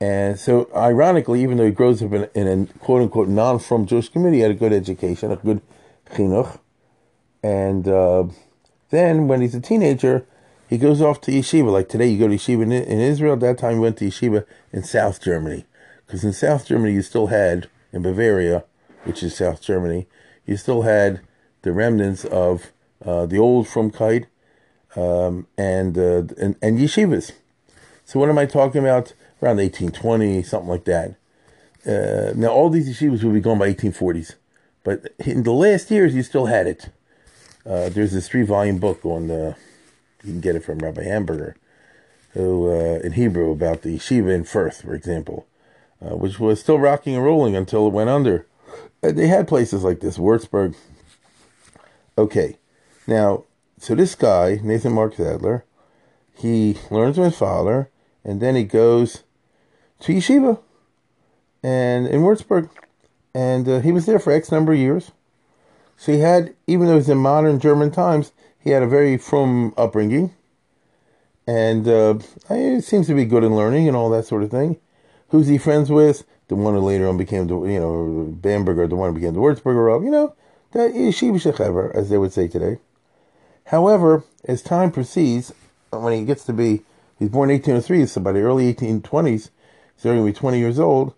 And 0.00 0.38
so, 0.38 0.68
ironically, 0.76 1.42
even 1.42 1.56
though 1.56 1.64
he 1.64 1.70
grows 1.70 2.02
up 2.02 2.12
in, 2.12 2.28
in 2.34 2.46
a 2.46 2.78
quote 2.78 3.00
unquote 3.02 3.28
non 3.28 3.58
from 3.58 3.86
Jewish 3.86 4.08
community, 4.08 4.38
he 4.38 4.42
had 4.42 4.50
a 4.50 4.54
good 4.54 4.72
education, 4.72 5.30
a 5.30 5.36
good 5.36 5.62
chinuch. 6.10 6.58
And 7.42 7.88
uh, 7.88 8.24
then 8.90 9.28
when 9.28 9.40
he's 9.40 9.54
a 9.54 9.60
teenager, 9.60 10.26
he 10.74 10.78
goes 10.78 11.00
off 11.00 11.20
to 11.22 11.30
yeshiva. 11.30 11.70
Like 11.70 11.88
today, 11.88 12.08
you 12.08 12.18
go 12.18 12.28
to 12.28 12.34
yeshiva 12.34 12.62
in, 12.62 12.72
in 12.72 13.00
Israel. 13.00 13.34
At 13.34 13.40
that 13.40 13.58
time, 13.58 13.74
he 13.74 13.78
went 13.80 13.96
to 13.98 14.06
yeshiva 14.06 14.44
in 14.72 14.82
South 14.84 15.22
Germany. 15.22 15.64
Because 16.06 16.24
in 16.24 16.32
South 16.32 16.66
Germany, 16.66 16.92
you 16.92 17.02
still 17.02 17.28
had, 17.28 17.68
in 17.92 18.02
Bavaria, 18.02 18.64
which 19.04 19.22
is 19.22 19.36
South 19.36 19.62
Germany, 19.62 20.06
you 20.46 20.56
still 20.56 20.82
had 20.82 21.20
the 21.62 21.72
remnants 21.72 22.24
of 22.26 22.72
uh, 23.04 23.26
the 23.26 23.38
old 23.38 23.66
Frumkeit 23.66 24.26
um, 24.96 25.46
and, 25.56 25.96
uh, 25.96 26.24
and, 26.38 26.56
and 26.60 26.78
yeshivas. 26.78 27.32
So, 28.04 28.20
what 28.20 28.28
am 28.28 28.38
I 28.38 28.46
talking 28.46 28.82
about? 28.82 29.14
around 29.44 29.58
1820, 29.58 30.42
something 30.42 30.68
like 30.68 30.84
that. 30.84 31.16
Uh, 31.86 32.32
now, 32.34 32.48
all 32.48 32.70
these 32.70 32.88
yeshivas 32.88 33.22
will 33.22 33.32
be 33.32 33.40
gone 33.40 33.58
by 33.58 33.72
1840s, 33.72 34.36
but 34.82 35.12
in 35.18 35.42
the 35.42 35.52
last 35.52 35.90
years, 35.90 36.14
you 36.14 36.22
still 36.22 36.46
had 36.46 36.66
it. 36.66 36.88
Uh, 37.66 37.88
there's 37.90 38.12
this 38.12 38.28
three-volume 38.28 38.78
book 38.78 39.04
on 39.04 39.28
the, 39.28 39.56
you 40.24 40.32
can 40.32 40.40
get 40.40 40.56
it 40.56 40.64
from 40.64 40.78
Rabbi 40.78 41.04
Hamburger, 41.04 41.56
who 42.30 42.70
uh, 42.70 43.00
in 43.04 43.12
Hebrew 43.12 43.52
about 43.52 43.82
the 43.82 43.96
yeshiva 43.96 44.34
in 44.34 44.44
Fürth, 44.44 44.82
for 44.82 44.94
example, 44.94 45.46
uh, 46.00 46.16
which 46.16 46.40
was 46.40 46.60
still 46.60 46.78
rocking 46.78 47.14
and 47.14 47.24
rolling 47.24 47.54
until 47.54 47.86
it 47.86 47.92
went 47.92 48.10
under. 48.10 48.46
Uh, 49.02 49.12
they 49.12 49.28
had 49.28 49.46
places 49.46 49.84
like 49.84 50.00
this, 50.00 50.18
Würzburg. 50.18 50.74
Okay, 52.16 52.56
now, 53.06 53.44
so 53.78 53.94
this 53.94 54.14
guy, 54.14 54.60
Nathan 54.62 54.92
Mark 54.92 55.20
Adler, 55.20 55.64
he 56.36 56.78
learns 56.90 57.16
from 57.16 57.24
his 57.24 57.36
father, 57.36 57.90
and 58.24 58.40
then 58.40 58.56
he 58.56 58.64
goes 58.64 59.24
to 60.00 60.12
yeshiva, 60.12 60.58
and 61.62 62.06
in 62.06 62.22
Würzburg, 62.22 62.70
and 63.34 63.68
uh, 63.68 63.80
he 63.80 63.92
was 63.92 64.06
there 64.06 64.18
for 64.18 64.32
X 64.32 64.50
number 64.50 64.72
of 64.72 64.78
years. 64.78 65.10
So 65.96 66.12
he 66.12 66.20
had, 66.20 66.54
even 66.66 66.86
though 66.86 66.94
it 66.94 66.96
was 66.96 67.08
in 67.08 67.18
modern 67.18 67.60
German 67.60 67.90
times, 67.90 68.32
he 68.64 68.70
had 68.70 68.82
a 68.82 68.88
very 68.88 69.18
frum 69.18 69.74
upbringing, 69.76 70.34
and 71.46 71.86
uh, 71.86 72.18
he 72.48 72.80
seems 72.80 73.06
to 73.06 73.14
be 73.14 73.26
good 73.26 73.44
in 73.44 73.54
learning 73.54 73.86
and 73.86 73.96
all 73.96 74.08
that 74.10 74.24
sort 74.24 74.42
of 74.42 74.50
thing. 74.50 74.78
Who's 75.28 75.48
he 75.48 75.58
friends 75.58 75.90
with? 75.90 76.24
The 76.48 76.56
one 76.56 76.74
who 76.74 76.80
later 76.80 77.06
on 77.06 77.18
became 77.18 77.46
the, 77.46 77.62
you 77.64 77.78
know, 77.78 78.26
Bamberger, 78.40 78.86
the 78.86 78.96
one 78.96 79.10
who 79.10 79.14
became 79.14 79.34
the 79.34 79.40
Würzburger 79.40 79.86
Rav, 79.86 80.02
you 80.02 80.10
know, 80.10 80.34
the 80.72 80.78
Yeshiva 80.78 81.34
Shechever, 81.34 81.94
as 81.94 82.08
they 82.08 82.16
would 82.16 82.32
say 82.32 82.48
today. 82.48 82.78
However, 83.66 84.24
as 84.46 84.62
time 84.62 84.90
proceeds, 84.90 85.52
when 85.90 86.12
he 86.12 86.24
gets 86.24 86.44
to 86.46 86.52
be, 86.52 86.82
he's 87.18 87.28
born 87.28 87.50
1803, 87.50 88.06
so 88.06 88.20
by 88.20 88.32
the 88.32 88.40
early 88.40 88.72
1820s, 88.72 89.50
he's 89.96 90.24
be 90.24 90.32
20 90.32 90.58
years 90.58 90.78
old. 90.78 91.14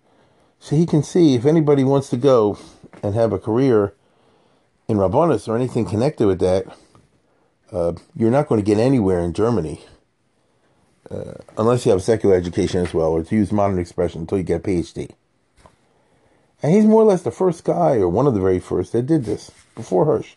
So 0.58 0.74
he 0.74 0.86
can 0.86 1.02
see 1.02 1.34
if 1.34 1.44
anybody 1.44 1.84
wants 1.84 2.08
to 2.10 2.16
go 2.16 2.58
and 3.02 3.14
have 3.14 3.32
a 3.32 3.38
career 3.38 3.94
in 4.88 4.96
Rabbanus 4.96 5.48
or 5.48 5.56
anything 5.56 5.84
connected 5.84 6.26
with 6.26 6.40
that, 6.40 6.66
uh, 7.72 7.92
you're 8.14 8.30
not 8.30 8.48
going 8.48 8.60
to 8.60 8.64
get 8.64 8.78
anywhere 8.78 9.20
in 9.20 9.32
Germany 9.32 9.80
uh, 11.10 11.34
unless 11.56 11.84
you 11.84 11.90
have 11.90 12.00
a 12.00 12.02
secular 12.02 12.34
education 12.34 12.84
as 12.84 12.92
well, 12.92 13.08
or 13.08 13.22
to 13.22 13.34
use 13.34 13.52
modern 13.52 13.78
expression, 13.78 14.22
until 14.22 14.38
you 14.38 14.44
get 14.44 14.60
a 14.60 14.68
PhD. 14.68 15.10
And 16.62 16.72
he's 16.72 16.84
more 16.84 17.02
or 17.02 17.04
less 17.04 17.22
the 17.22 17.30
first 17.30 17.64
guy, 17.64 17.96
or 17.96 18.08
one 18.08 18.26
of 18.26 18.34
the 18.34 18.40
very 18.40 18.58
first, 18.58 18.92
that 18.92 19.06
did 19.06 19.24
this 19.24 19.50
before 19.74 20.04
Hirsch, 20.04 20.34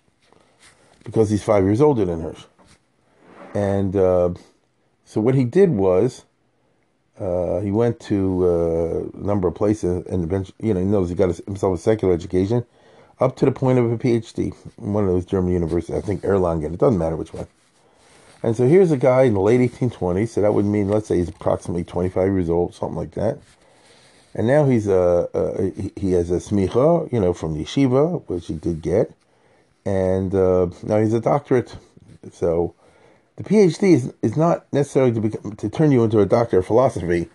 because 1.03 1.29
he's 1.29 1.43
five 1.43 1.63
years 1.63 1.81
older 1.81 2.05
than 2.05 2.21
Hirsch. 2.21 2.43
And 3.55 3.95
uh, 3.95 4.33
so 5.05 5.21
what 5.21 5.33
he 5.33 5.45
did 5.45 5.71
was, 5.71 6.25
uh, 7.19 7.61
he 7.61 7.71
went 7.71 7.99
to 8.01 8.45
uh, 8.45 9.19
a 9.19 9.25
number 9.25 9.47
of 9.47 9.55
places, 9.55 10.05
and 10.05 10.23
eventually, 10.23 10.55
you 10.59 10.73
know, 10.73 10.79
he 10.79 10.85
knows 10.85 11.09
he 11.09 11.15
got 11.15 11.35
himself 11.37 11.79
a 11.79 11.81
secular 11.81 12.13
education, 12.13 12.65
up 13.19 13.35
to 13.37 13.45
the 13.45 13.51
point 13.51 13.79
of 13.79 13.91
a 13.91 13.97
PhD 13.97 14.53
in 14.77 14.93
one 14.93 15.03
of 15.03 15.09
those 15.09 15.25
German 15.25 15.53
universities. 15.53 15.95
I 15.95 16.01
think 16.01 16.21
Erlangen. 16.21 16.73
It 16.73 16.79
doesn't 16.79 16.97
matter 16.97 17.15
which 17.15 17.33
one. 17.33 17.47
And 18.41 18.55
so 18.55 18.67
here's 18.67 18.91
a 18.91 18.97
guy 18.97 19.23
in 19.23 19.33
the 19.33 19.41
late 19.41 19.59
1820s. 19.59 20.29
So 20.29 20.41
that 20.41 20.53
would 20.53 20.65
mean, 20.65 20.87
let's 20.87 21.07
say, 21.07 21.17
he's 21.17 21.29
approximately 21.29 21.83
25 21.83 22.31
years 22.31 22.49
old, 22.49 22.73
something 22.73 22.95
like 22.95 23.11
that. 23.11 23.39
And 24.33 24.47
now 24.47 24.65
he's 24.65 24.87
a, 24.87 25.27
a 25.33 25.99
he 25.99 26.11
has 26.11 26.29
a 26.31 26.35
smicha, 26.35 27.11
you 27.11 27.19
know, 27.19 27.33
from 27.33 27.55
the 27.55 27.63
yeshiva, 27.63 28.23
which 28.27 28.47
he 28.47 28.53
did 28.53 28.81
get, 28.81 29.11
and 29.85 30.33
uh, 30.35 30.67
now 30.83 30.99
he's 30.99 31.13
a 31.13 31.19
doctorate. 31.19 31.75
So 32.31 32.75
the 33.37 33.43
PhD 33.43 33.93
is, 33.93 34.13
is 34.21 34.37
not 34.37 34.71
necessarily 34.71 35.13
to 35.13 35.21
become, 35.21 35.55
to 35.55 35.69
turn 35.69 35.91
you 35.91 36.03
into 36.03 36.19
a 36.19 36.25
doctor 36.25 36.59
of 36.59 36.67
philosophy 36.67 37.27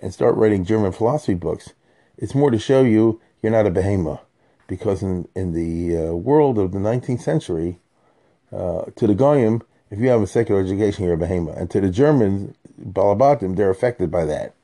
and 0.00 0.12
start 0.12 0.34
writing 0.34 0.64
German 0.64 0.92
philosophy 0.92 1.34
books. 1.34 1.72
It's 2.18 2.34
more 2.34 2.50
to 2.50 2.58
show 2.58 2.82
you 2.82 3.20
you're 3.42 3.52
not 3.52 3.66
a 3.66 3.70
behemoth, 3.70 4.20
because 4.70 5.02
in 5.02 5.28
in 5.34 5.52
the 5.52 5.96
uh, 5.96 6.12
world 6.14 6.56
of 6.56 6.70
the 6.70 6.78
19th 6.78 7.20
century, 7.20 7.80
uh, 8.52 8.84
to 8.94 9.08
the 9.08 9.16
goyim, 9.16 9.62
if 9.90 9.98
you 9.98 10.08
have 10.08 10.22
a 10.22 10.28
secular 10.28 10.60
education, 10.60 11.04
you're 11.04 11.14
a 11.14 11.18
behemoth, 11.18 11.58
and 11.58 11.68
to 11.72 11.80
the 11.80 11.90
Germans, 11.90 12.54
balabatim, 12.80 13.56
they're 13.56 13.68
affected 13.68 14.12
by 14.12 14.24
that. 14.24 14.54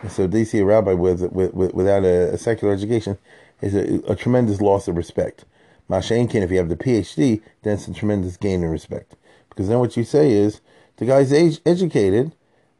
And 0.00 0.10
so 0.10 0.26
they 0.26 0.44
see 0.44 0.60
a 0.60 0.64
rabbi 0.64 0.94
with, 0.94 1.20
with, 1.30 1.52
with 1.52 1.74
without 1.74 2.04
a, 2.04 2.32
a, 2.32 2.38
secular 2.38 2.72
education 2.72 3.18
is 3.60 3.74
a, 3.74 4.00
a, 4.10 4.16
tremendous 4.16 4.62
loss 4.62 4.88
of 4.88 4.96
respect. 4.96 5.44
Mashenkin, 5.90 6.42
if 6.42 6.50
you 6.50 6.56
have 6.56 6.70
the 6.70 6.76
PhD, 6.76 7.42
then 7.62 7.74
it's 7.74 7.86
a 7.86 7.92
tremendous 7.92 8.38
gain 8.38 8.62
in 8.62 8.70
respect. 8.70 9.14
Because 9.50 9.68
then 9.68 9.78
what 9.78 9.98
you 9.98 10.04
say 10.04 10.32
is, 10.32 10.62
the 10.96 11.04
guy's 11.04 11.34
age, 11.34 11.60
educated 11.66 12.32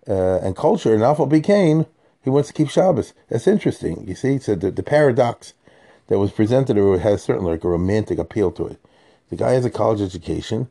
uh, 0.09 0.39
and 0.39 0.57
culture, 0.57 0.95
and 0.95 1.03
Alpha 1.03 1.27
became, 1.27 1.85
he 2.23 2.31
wants 2.31 2.49
to 2.49 2.55
keep 2.55 2.71
Shabbos. 2.71 3.13
That's 3.29 3.47
interesting. 3.47 4.09
You 4.09 4.15
see, 4.15 4.39
so 4.39 4.55
the, 4.55 4.71
the 4.71 4.83
paradox 4.83 5.53
that 6.11 6.19
was 6.19 6.33
presented 6.33 6.77
or 6.77 6.99
has 6.99 7.23
certainly 7.23 7.53
like 7.53 7.65
a 7.65 7.69
romantic 7.69 8.19
appeal 8.19 8.51
to 8.51 8.67
it. 8.67 8.79
The 9.31 9.37
guy 9.37 9.53
has 9.53 9.65
a 9.65 9.71
college 9.71 10.01
education. 10.01 10.69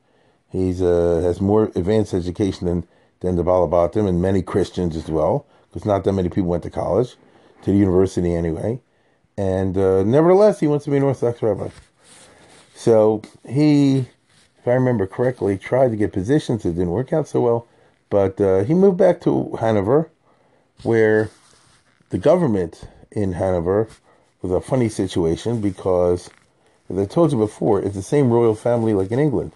He's 0.51 0.81
uh, 0.81 1.21
has 1.23 1.39
more 1.39 1.71
advanced 1.75 2.13
education 2.13 2.67
than, 2.67 2.85
than 3.21 3.37
the 3.37 3.43
Balabatim 3.43 4.07
and 4.07 4.21
many 4.21 4.41
Christians 4.41 4.97
as 4.97 5.07
well 5.07 5.47
because 5.69 5.85
not 5.85 6.03
that 6.03 6.11
many 6.11 6.27
people 6.27 6.49
went 6.49 6.63
to 6.63 6.69
college, 6.69 7.15
to 7.63 7.71
the 7.71 7.77
university 7.77 8.35
anyway. 8.35 8.81
And 9.37 9.77
uh, 9.77 10.03
nevertheless, 10.03 10.59
he 10.59 10.67
wants 10.67 10.83
to 10.85 10.91
be 10.91 10.97
an 10.97 11.03
Orthodox 11.03 11.41
rabbi. 11.41 11.69
So 12.75 13.21
he, 13.47 13.99
if 14.57 14.67
I 14.67 14.73
remember 14.73 15.07
correctly, 15.07 15.57
tried 15.57 15.91
to 15.91 15.95
get 15.95 16.11
positions. 16.11 16.65
It 16.65 16.71
didn't 16.71 16.89
work 16.89 17.13
out 17.13 17.29
so 17.29 17.39
well. 17.39 17.67
But 18.09 18.41
uh, 18.41 18.63
he 18.65 18.73
moved 18.73 18.97
back 18.97 19.21
to 19.21 19.55
Hanover, 19.61 20.11
where 20.83 21.29
the 22.09 22.17
government 22.17 22.89
in 23.11 23.33
Hanover 23.33 23.87
was 24.41 24.51
a 24.51 24.61
funny 24.61 24.89
situation 24.89 25.61
because, 25.61 26.29
as 26.89 26.97
I 26.97 27.05
told 27.05 27.31
you 27.31 27.37
before, 27.37 27.81
it's 27.81 27.95
the 27.95 28.01
same 28.01 28.29
royal 28.29 28.55
family 28.55 28.93
like 28.93 29.11
in 29.11 29.19
England. 29.19 29.51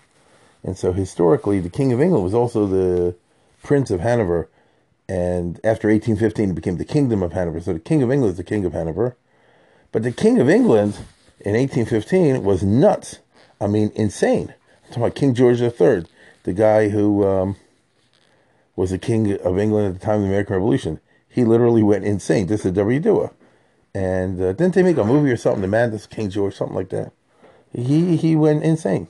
And 0.63 0.77
so 0.77 0.93
historically, 0.93 1.59
the 1.59 1.69
King 1.69 1.91
of 1.91 2.01
England 2.01 2.23
was 2.23 2.33
also 2.33 2.67
the 2.67 3.15
Prince 3.61 3.91
of 3.91 3.99
Hanover 3.99 4.49
and 5.09 5.59
after 5.63 5.89
1815, 5.89 6.49
it 6.49 6.53
became 6.53 6.77
the 6.77 6.85
Kingdom 6.85 7.21
of 7.23 7.33
Hanover. 7.33 7.59
So 7.59 7.73
the 7.73 7.79
King 7.79 8.01
of 8.03 8.11
England 8.11 8.31
is 8.31 8.37
the 8.37 8.43
King 8.43 8.65
of 8.65 8.73
Hanover. 8.73 9.15
But 9.91 10.03
the 10.03 10.11
King 10.11 10.39
of 10.39 10.49
England 10.49 10.95
in 11.39 11.53
1815 11.53 12.43
was 12.43 12.63
nuts. 12.63 13.19
I 13.59 13.67
mean, 13.67 13.91
insane. 13.95 14.53
I'm 14.83 14.89
talking 14.89 15.03
about 15.03 15.15
King 15.15 15.33
George 15.33 15.61
III, 15.61 16.05
the 16.43 16.53
guy 16.53 16.89
who 16.89 17.27
um, 17.27 17.57
was 18.75 18.91
the 18.91 18.97
King 18.97 19.37
of 19.39 19.59
England 19.59 19.87
at 19.87 19.99
the 19.99 20.05
time 20.05 20.15
of 20.15 20.21
the 20.21 20.27
American 20.27 20.55
Revolution. 20.55 20.99
He 21.27 21.43
literally 21.43 21.83
went 21.83 22.05
insane. 22.05 22.47
This 22.47 22.65
is 22.65 22.71
W. 22.73 22.99
Dua. 22.99 23.31
And 23.95 24.41
uh, 24.41 24.53
didn't 24.53 24.73
they 24.73 24.83
make 24.83 24.97
a 24.97 25.03
movie 25.03 25.31
or 25.31 25.37
something, 25.37 25.61
The 25.61 25.67
Madness 25.67 26.07
King 26.07 26.29
George, 26.29 26.55
something 26.55 26.75
like 26.75 26.89
that? 26.89 27.11
He, 27.73 28.17
he 28.17 28.35
went 28.35 28.63
insane. 28.63 29.07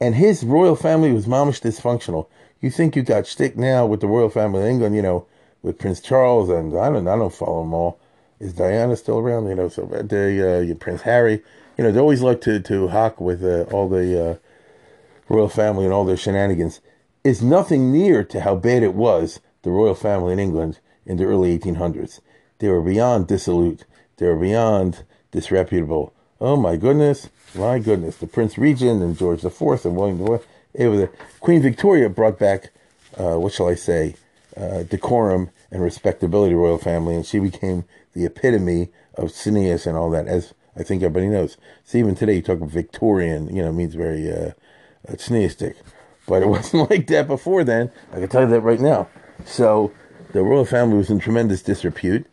And 0.00 0.14
his 0.14 0.44
royal 0.44 0.76
family 0.76 1.12
was 1.12 1.26
momish 1.26 1.60
dysfunctional 1.60 2.28
you 2.60 2.70
think 2.70 2.96
you 2.96 3.02
got 3.02 3.26
stick 3.26 3.56
now 3.56 3.86
with 3.86 4.00
the 4.00 4.06
royal 4.06 4.28
family 4.28 4.62
of 4.62 4.66
England, 4.66 4.94
you 4.96 5.02
know, 5.02 5.26
with 5.62 5.78
Prince 5.78 6.00
Charles 6.00 6.48
and 6.48 6.76
I 6.76 6.90
don't 6.90 7.06
I 7.06 7.16
don't 7.16 7.32
follow 7.32 7.62
them 7.62 7.74
all. 7.74 8.00
Is 8.40 8.52
Diana 8.52 8.96
still 8.96 9.18
around? 9.18 9.48
You 9.48 9.54
know, 9.54 9.68
so 9.68 9.82
the 9.86 10.72
uh, 10.72 10.74
Prince 10.74 11.02
Harry. 11.02 11.42
You 11.76 11.84
know, 11.84 11.92
they 11.92 12.00
always 12.00 12.22
like 12.22 12.40
to 12.42 12.60
to 12.60 12.88
hawk 12.88 13.20
with 13.20 13.44
uh, 13.44 13.62
all 13.72 13.88
the 13.88 14.30
uh, 14.30 14.36
royal 15.28 15.48
family 15.48 15.84
and 15.84 15.92
all 15.92 16.04
their 16.04 16.16
shenanigans. 16.16 16.80
Is 17.24 17.42
nothing 17.42 17.92
near 17.92 18.24
to 18.24 18.40
how 18.40 18.54
bad 18.54 18.82
it 18.82 18.94
was 18.94 19.40
the 19.62 19.70
royal 19.70 19.94
family 19.94 20.32
in 20.32 20.38
England 20.38 20.78
in 21.04 21.16
the 21.16 21.24
early 21.24 21.56
1800s. 21.58 22.20
They 22.58 22.68
were 22.68 22.80
beyond 22.80 23.26
dissolute. 23.26 23.84
They 24.18 24.26
were 24.26 24.36
beyond 24.36 25.04
disreputable. 25.30 26.12
Oh 26.40 26.56
my 26.56 26.76
goodness, 26.76 27.30
my 27.54 27.78
goodness! 27.78 28.16
The 28.16 28.26
Prince 28.26 28.58
Regent 28.58 29.02
and 29.02 29.18
George 29.18 29.44
IV 29.44 29.84
and 29.84 29.96
William 29.96 30.20
IV 30.20 30.46
it 30.74 30.88
was 30.88 31.00
a, 31.00 31.10
Queen 31.40 31.60
Victoria 31.60 32.08
brought 32.08 32.38
back, 32.38 32.70
uh, 33.18 33.38
what 33.38 33.52
shall 33.52 33.68
I 33.68 33.74
say, 33.74 34.14
uh, 34.56 34.84
decorum 34.84 35.50
and 35.70 35.82
respectability 35.82 36.52
to 36.52 36.56
royal 36.56 36.78
family, 36.78 37.14
and 37.14 37.26
she 37.26 37.38
became 37.38 37.84
the 38.14 38.24
epitome 38.24 38.88
of 39.14 39.28
tznius 39.28 39.86
and 39.86 39.96
all 39.96 40.10
that, 40.10 40.26
as 40.26 40.54
I 40.76 40.82
think 40.82 41.02
everybody 41.02 41.28
knows. 41.28 41.56
Even 41.92 42.14
today, 42.14 42.36
you 42.36 42.42
talk 42.42 42.60
Victorian, 42.60 43.54
you 43.54 43.62
know, 43.62 43.72
means 43.72 43.94
very 43.94 44.30
uh, 44.30 44.52
uh, 45.08 45.70
but 46.26 46.42
it 46.42 46.48
wasn't 46.48 46.90
like 46.90 47.06
that 47.08 47.26
before 47.26 47.64
then. 47.64 47.90
I 48.12 48.20
can 48.20 48.28
tell 48.28 48.42
you 48.42 48.48
that 48.48 48.60
right 48.60 48.80
now. 48.80 49.08
So 49.44 49.92
the 50.32 50.42
royal 50.42 50.64
family 50.64 50.96
was 50.96 51.10
in 51.10 51.18
tremendous 51.18 51.62
disrepute, 51.62 52.26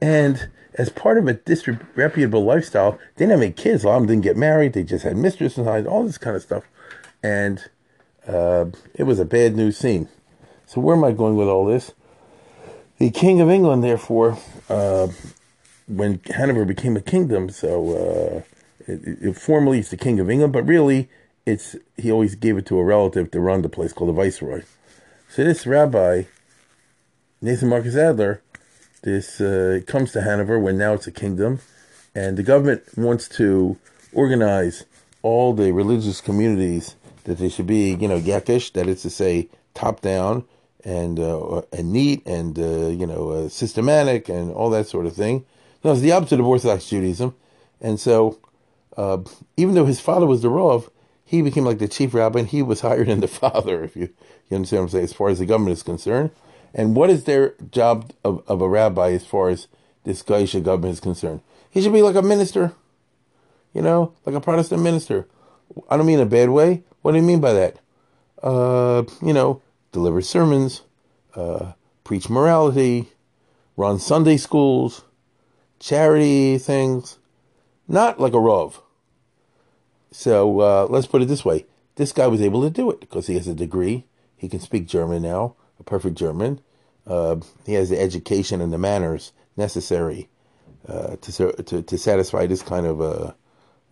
and 0.00 0.48
as 0.74 0.88
part 0.88 1.18
of 1.18 1.28
a 1.28 1.34
disreputable 1.34 2.44
lifestyle, 2.44 2.92
they 2.92 3.24
didn't 3.24 3.32
have 3.32 3.42
any 3.42 3.52
kids. 3.52 3.84
A 3.84 3.88
lot 3.88 3.96
of 3.96 4.02
them 4.02 4.08
didn't 4.08 4.24
get 4.24 4.36
married. 4.36 4.72
They 4.72 4.82
just 4.82 5.04
had 5.04 5.16
mistresses 5.16 5.66
and 5.66 5.86
all 5.86 6.04
this 6.04 6.18
kind 6.18 6.36
of 6.36 6.42
stuff. 6.42 6.64
And 7.22 7.68
uh, 8.26 8.66
it 8.94 9.04
was 9.04 9.18
a 9.18 9.24
bad 9.24 9.54
news 9.54 9.76
scene. 9.76 10.08
So 10.66 10.80
where 10.80 10.96
am 10.96 11.04
I 11.04 11.12
going 11.12 11.36
with 11.36 11.48
all 11.48 11.66
this? 11.66 11.92
The 12.98 13.10
King 13.10 13.40
of 13.40 13.50
England, 13.50 13.82
therefore, 13.84 14.38
uh, 14.68 15.08
when 15.88 16.20
Hanover 16.34 16.64
became 16.64 16.96
a 16.96 17.00
kingdom, 17.00 17.50
so 17.50 17.90
uh, 17.90 18.42
it, 18.86 19.18
it, 19.22 19.36
formally 19.36 19.80
it's 19.80 19.90
the 19.90 19.96
King 19.96 20.20
of 20.20 20.30
England, 20.30 20.52
but 20.52 20.66
really 20.66 21.08
it's 21.44 21.76
he 21.96 22.10
always 22.10 22.34
gave 22.34 22.56
it 22.56 22.66
to 22.66 22.78
a 22.78 22.84
relative 22.84 23.30
to 23.32 23.40
run 23.40 23.62
the 23.62 23.68
place 23.68 23.92
called 23.92 24.08
the 24.08 24.14
Viceroy. 24.14 24.62
So 25.28 25.44
this 25.44 25.66
rabbi, 25.66 26.24
Nathan 27.40 27.68
Marcus 27.68 27.96
Adler, 27.96 28.40
this 29.02 29.40
uh, 29.40 29.80
comes 29.86 30.12
to 30.12 30.22
Hanover 30.22 30.58
when 30.58 30.78
now 30.78 30.94
it's 30.94 31.06
a 31.06 31.12
kingdom, 31.12 31.60
and 32.14 32.36
the 32.36 32.42
government 32.42 32.82
wants 32.96 33.28
to 33.30 33.76
organize 34.12 34.84
all 35.22 35.52
the 35.52 35.72
religious 35.72 36.20
communities 36.20 36.96
that 37.24 37.38
they 37.38 37.48
should 37.48 37.66
be, 37.66 37.94
you 37.94 38.08
know, 38.08 38.18
yakish, 38.18 38.72
that 38.72 38.88
is 38.88 39.02
to 39.02 39.10
say, 39.10 39.48
top 39.74 40.00
down 40.00 40.44
and 40.84 41.18
uh, 41.18 41.62
and 41.72 41.92
neat 41.92 42.26
and 42.26 42.58
uh, 42.58 42.88
you 42.88 43.06
know 43.06 43.30
uh, 43.30 43.48
systematic 43.48 44.28
and 44.28 44.52
all 44.52 44.70
that 44.70 44.86
sort 44.86 45.06
of 45.06 45.14
thing. 45.14 45.44
No, 45.84 45.92
it's 45.92 46.00
the 46.00 46.12
opposite 46.12 46.40
of 46.40 46.46
Orthodox 46.46 46.88
Judaism, 46.88 47.34
and 47.80 47.98
so 47.98 48.38
uh, 48.96 49.18
even 49.56 49.74
though 49.74 49.84
his 49.84 50.00
father 50.00 50.26
was 50.26 50.42
the 50.42 50.50
Rav, 50.50 50.90
he 51.24 51.42
became 51.42 51.64
like 51.64 51.78
the 51.78 51.88
chief 51.88 52.14
rabbi, 52.14 52.40
and 52.40 52.48
he 52.48 52.62
was 52.62 52.80
higher 52.82 53.04
than 53.04 53.20
the 53.20 53.28
father. 53.42 53.84
If 53.84 53.96
you 53.96 54.10
you 54.50 54.56
understand 54.56 54.80
what 54.80 54.84
I'm 54.84 54.90
saying, 54.90 55.04
as 55.04 55.12
far 55.12 55.28
as 55.28 55.38
the 55.38 55.46
government 55.46 55.76
is 55.76 55.82
concerned. 55.82 56.30
And 56.74 56.96
what 56.96 57.10
is 57.10 57.24
their 57.24 57.54
job 57.70 58.12
of, 58.24 58.42
of 58.48 58.60
a 58.60 58.68
rabbi 58.68 59.12
as 59.12 59.26
far 59.26 59.50
as 59.50 59.68
this 60.04 60.22
Gaisha 60.22 60.62
government 60.62 60.94
is 60.94 61.00
concerned? 61.00 61.40
He 61.70 61.82
should 61.82 61.92
be 61.92 62.02
like 62.02 62.16
a 62.16 62.22
minister, 62.22 62.72
you 63.72 63.82
know, 63.82 64.12
like 64.24 64.34
a 64.34 64.40
Protestant 64.40 64.82
minister. 64.82 65.26
I 65.88 65.96
don't 65.96 66.06
mean 66.06 66.20
a 66.20 66.26
bad 66.26 66.50
way. 66.50 66.82
What 67.02 67.12
do 67.12 67.18
you 67.18 67.24
mean 67.24 67.40
by 67.40 67.52
that? 67.52 67.78
Uh, 68.42 69.04
you 69.22 69.32
know, 69.32 69.62
deliver 69.92 70.20
sermons, 70.20 70.82
uh, 71.34 71.72
preach 72.04 72.28
morality, 72.28 73.08
run 73.76 73.98
Sunday 73.98 74.36
schools, 74.36 75.04
charity 75.78 76.58
things, 76.58 77.18
not 77.88 78.20
like 78.20 78.32
a 78.32 78.36
Rov. 78.36 78.80
So 80.10 80.60
uh, 80.60 80.86
let's 80.90 81.06
put 81.06 81.22
it 81.22 81.28
this 81.28 81.44
way: 81.44 81.66
this 81.96 82.12
guy 82.12 82.26
was 82.26 82.42
able 82.42 82.62
to 82.62 82.70
do 82.70 82.90
it 82.90 83.00
because 83.00 83.26
he 83.26 83.34
has 83.34 83.48
a 83.48 83.54
degree. 83.54 84.04
He 84.36 84.48
can 84.48 84.60
speak 84.60 84.86
German 84.86 85.22
now, 85.22 85.54
a 85.82 85.84
perfect 85.84 86.16
German. 86.16 86.60
Uh, 87.06 87.36
he 87.66 87.74
has 87.74 87.90
the 87.90 88.00
education 88.00 88.60
and 88.60 88.72
the 88.72 88.78
manners 88.78 89.32
necessary 89.56 90.28
uh, 90.88 91.16
to, 91.20 91.52
to 91.64 91.82
to 91.82 91.98
satisfy 91.98 92.46
this 92.46 92.62
kind 92.62 92.86
of 92.86 93.00
uh, 93.00 93.32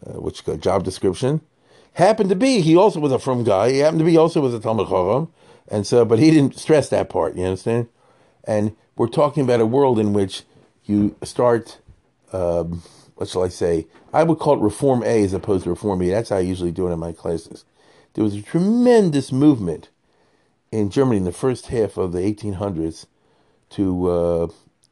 uh, 0.06 0.20
which 0.20 0.44
job 0.60 0.84
description. 0.84 1.40
Happened 1.94 2.30
to 2.30 2.36
be 2.36 2.60
he 2.60 2.76
also 2.76 3.00
was 3.00 3.12
a 3.12 3.18
from 3.18 3.44
guy. 3.44 3.72
He 3.72 3.78
happened 3.78 3.98
to 3.98 4.04
be 4.04 4.16
also 4.16 4.40
was 4.40 4.54
a 4.54 4.60
Talmud 4.60 4.88
Chacham, 4.88 5.28
and 5.68 5.86
so 5.86 6.04
but 6.04 6.18
he 6.18 6.30
didn't 6.30 6.56
stress 6.58 6.88
that 6.90 7.10
part. 7.10 7.36
You 7.36 7.44
understand? 7.44 7.88
And 8.44 8.76
we're 8.96 9.08
talking 9.08 9.42
about 9.42 9.60
a 9.60 9.66
world 9.66 9.98
in 9.98 10.12
which 10.12 10.44
you 10.84 11.16
start. 11.22 11.78
Um, 12.32 12.82
what 13.16 13.28
shall 13.28 13.44
I 13.44 13.48
say? 13.48 13.86
I 14.14 14.22
would 14.22 14.38
call 14.38 14.54
it 14.54 14.62
Reform 14.62 15.02
A 15.02 15.22
as 15.24 15.34
opposed 15.34 15.64
to 15.64 15.70
Reform 15.70 15.98
B. 15.98 16.08
That's 16.08 16.30
how 16.30 16.36
I 16.36 16.40
usually 16.40 16.72
do 16.72 16.88
it 16.88 16.92
in 16.92 16.98
my 16.98 17.12
classes. 17.12 17.64
There 18.14 18.24
was 18.24 18.34
a 18.34 18.42
tremendous 18.42 19.30
movement 19.30 19.90
in 20.72 20.90
Germany 20.90 21.18
in 21.18 21.24
the 21.24 21.32
first 21.32 21.66
half 21.66 21.96
of 21.96 22.12
the 22.12 22.20
1800s 22.20 23.06
to 23.70 24.10
uh, 24.10 24.48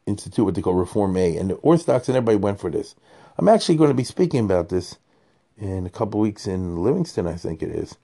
institute 0.07 0.45
what 0.45 0.55
they 0.55 0.63
call 0.63 0.75
Reform 0.75 1.17
A, 1.17 1.37
and 1.37 1.51
the 1.51 1.55
Orthodox 1.57 2.09
and 2.09 2.17
everybody 2.17 2.39
went 2.39 2.61
for 2.61 2.71
this. 2.71 2.95
I'm 3.37 3.49
actually 3.49 3.77
going 3.77 3.91
to 3.91 3.95
be 3.95 4.05
speaking 4.05 4.41
about 4.41 4.69
this 4.69 4.99
in 5.57 5.87
a 5.87 5.91
couple 5.91 6.21
weeks 6.21 6.47
in 6.47 6.83
Livingston, 6.83 7.27
I 7.27 7.35
think 7.35 7.63
it 7.63 7.71
is, 7.71 7.97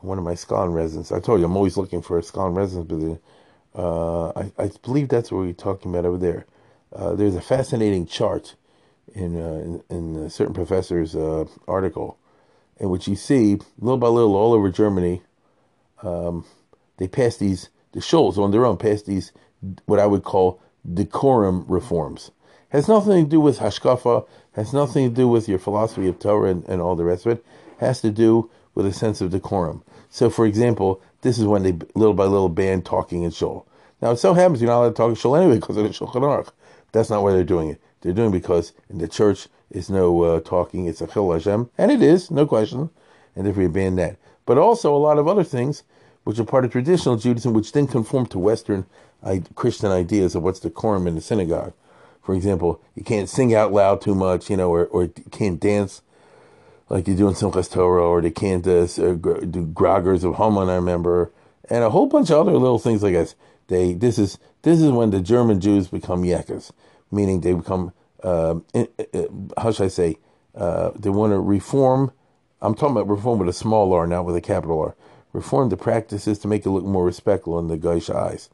one 0.00 0.18
of 0.18 0.24
my 0.24 0.34
Scotland 0.34 0.74
residents. 0.74 1.12
I 1.12 1.20
told 1.20 1.40
you 1.40 1.46
I'm 1.46 1.56
always 1.56 1.76
looking 1.76 2.02
for 2.02 2.18
a 2.18 2.22
Scotland 2.22 2.56
residence, 2.56 3.20
but 3.74 3.80
uh, 3.80 4.28
I, 4.30 4.52
I, 4.58 4.70
believe 4.82 5.08
that's 5.08 5.30
what 5.30 5.40
we're 5.40 5.52
talking 5.52 5.90
about 5.90 6.06
over 6.06 6.18
there. 6.18 6.46
Uh, 6.94 7.14
there's 7.14 7.34
a 7.34 7.40
fascinating 7.40 8.06
chart 8.06 8.54
in 9.14 9.36
uh, 9.36 9.82
in, 9.90 10.16
in, 10.16 10.16
a 10.16 10.30
certain 10.30 10.54
professor's 10.54 11.14
uh, 11.14 11.44
article, 11.66 12.18
in 12.78 12.90
which 12.90 13.08
you 13.08 13.16
see 13.16 13.58
little 13.78 13.98
by 13.98 14.08
little 14.08 14.36
all 14.36 14.52
over 14.52 14.70
Germany, 14.70 15.22
um, 16.02 16.44
they 16.98 17.08
pass 17.08 17.36
these 17.36 17.70
the 17.92 18.00
shuls 18.00 18.36
on 18.36 18.50
their 18.50 18.66
own 18.66 18.76
pass 18.76 19.02
these 19.02 19.32
what 19.86 19.98
I 19.98 20.06
would 20.06 20.22
call 20.22 20.60
decorum 20.92 21.64
reforms. 21.66 22.30
Has 22.70 22.86
nothing 22.86 23.24
to 23.24 23.30
do 23.30 23.40
with 23.40 23.58
hashkafa, 23.58 24.26
has 24.52 24.72
nothing 24.72 25.08
to 25.08 25.14
do 25.14 25.26
with 25.26 25.48
your 25.48 25.58
philosophy 25.58 26.06
of 26.06 26.18
Torah 26.18 26.50
and, 26.50 26.64
and 26.68 26.82
all 26.82 26.96
the 26.96 27.04
rest 27.04 27.26
of 27.26 27.32
it. 27.32 27.44
Has 27.78 28.00
to 28.02 28.10
do 28.10 28.50
with 28.74 28.86
a 28.86 28.92
sense 28.92 29.20
of 29.20 29.30
decorum. 29.30 29.82
So, 30.10 30.30
for 30.30 30.46
example, 30.46 31.00
this 31.22 31.38
is 31.38 31.44
when 31.44 31.62
they 31.62 31.72
little 31.94 32.14
by 32.14 32.24
little 32.24 32.48
ban 32.48 32.82
talking 32.82 33.22
in 33.22 33.30
shul. 33.30 33.66
Now, 34.00 34.12
it 34.12 34.18
so 34.18 34.34
happens 34.34 34.60
you're 34.60 34.70
not 34.70 34.80
allowed 34.80 34.88
to 34.90 34.94
talk 34.94 35.08
in 35.08 35.14
shul 35.14 35.36
anyway 35.36 35.54
because 35.60 35.76
of 35.76 35.84
the 35.84 35.90
Shulchan 35.90 36.22
Aruch. 36.22 36.50
That's 36.92 37.10
not 37.10 37.22
why 37.22 37.32
they're 37.32 37.44
doing 37.44 37.70
it. 37.70 37.80
They're 38.00 38.12
doing 38.12 38.30
because 38.30 38.72
in 38.88 38.98
the 38.98 39.08
church 39.08 39.48
is 39.70 39.90
no 39.90 40.22
uh, 40.22 40.40
talking. 40.40 40.86
It's 40.86 41.00
a 41.00 41.06
chil 41.06 41.32
and 41.32 41.90
it 41.90 42.02
is 42.02 42.30
no 42.30 42.46
question. 42.46 42.90
And 43.34 43.46
therefore, 43.46 43.64
you 43.64 43.68
ban 43.68 43.96
that. 43.96 44.16
But 44.46 44.58
also 44.58 44.94
a 44.94 44.98
lot 44.98 45.18
of 45.18 45.28
other 45.28 45.44
things 45.44 45.82
which 46.28 46.38
are 46.38 46.44
part 46.44 46.66
of 46.66 46.70
traditional 46.70 47.16
Judaism, 47.16 47.54
which 47.54 47.72
didn't 47.72 47.90
conform 47.90 48.26
to 48.26 48.38
Western 48.38 48.84
Christian 49.54 49.90
ideas 49.90 50.34
of 50.34 50.42
what's 50.42 50.60
decorum 50.60 51.06
in 51.06 51.14
the 51.14 51.22
synagogue. 51.22 51.72
For 52.22 52.34
example, 52.34 52.82
you 52.94 53.02
can't 53.02 53.30
sing 53.30 53.54
out 53.54 53.72
loud 53.72 54.02
too 54.02 54.14
much, 54.14 54.50
you 54.50 54.58
know, 54.58 54.70
or, 54.70 54.84
or 54.84 55.04
you 55.04 55.12
can't 55.30 55.58
dance 55.58 56.02
like 56.90 57.08
you 57.08 57.14
do 57.14 57.28
in 57.28 57.32
Simchas 57.34 57.72
Torah, 57.72 58.04
or 58.06 58.20
they 58.20 58.30
can't 58.30 58.66
uh, 58.66 58.84
do 58.84 59.72
groggers 59.72 60.22
of 60.22 60.34
Haman, 60.34 60.68
I 60.68 60.74
remember, 60.74 61.32
and 61.70 61.82
a 61.82 61.88
whole 61.88 62.04
bunch 62.04 62.28
of 62.28 62.46
other 62.46 62.52
little 62.52 62.78
things 62.78 63.02
like 63.02 63.14
this. 63.14 63.34
They 63.68 63.94
this 63.94 64.18
is 64.18 64.36
this 64.64 64.82
is 64.82 64.90
when 64.90 65.08
the 65.08 65.20
German 65.20 65.62
Jews 65.62 65.88
become 65.88 66.24
yekas 66.24 66.72
meaning 67.10 67.40
they 67.40 67.54
become, 67.54 67.92
uh, 68.22 68.56
how 69.56 69.72
should 69.72 69.84
I 69.84 69.88
say, 69.88 70.18
uh, 70.54 70.90
they 70.94 71.08
want 71.08 71.32
to 71.32 71.40
reform. 71.40 72.12
I'm 72.60 72.74
talking 72.74 72.96
about 72.96 73.08
reform 73.08 73.38
with 73.38 73.48
a 73.48 73.52
small 73.54 73.92
r, 73.94 74.06
not 74.06 74.26
with 74.26 74.36
a 74.36 74.40
capital 74.40 74.78
R. 74.80 74.94
Reform 75.38 75.68
the 75.68 75.76
practices 75.76 76.40
to 76.40 76.48
make 76.48 76.66
it 76.66 76.70
look 76.70 76.84
more 76.84 77.04
respectful 77.04 77.60
in 77.60 77.68
the 77.68 77.76
guy's 77.76 78.10
eyes. 78.10 78.50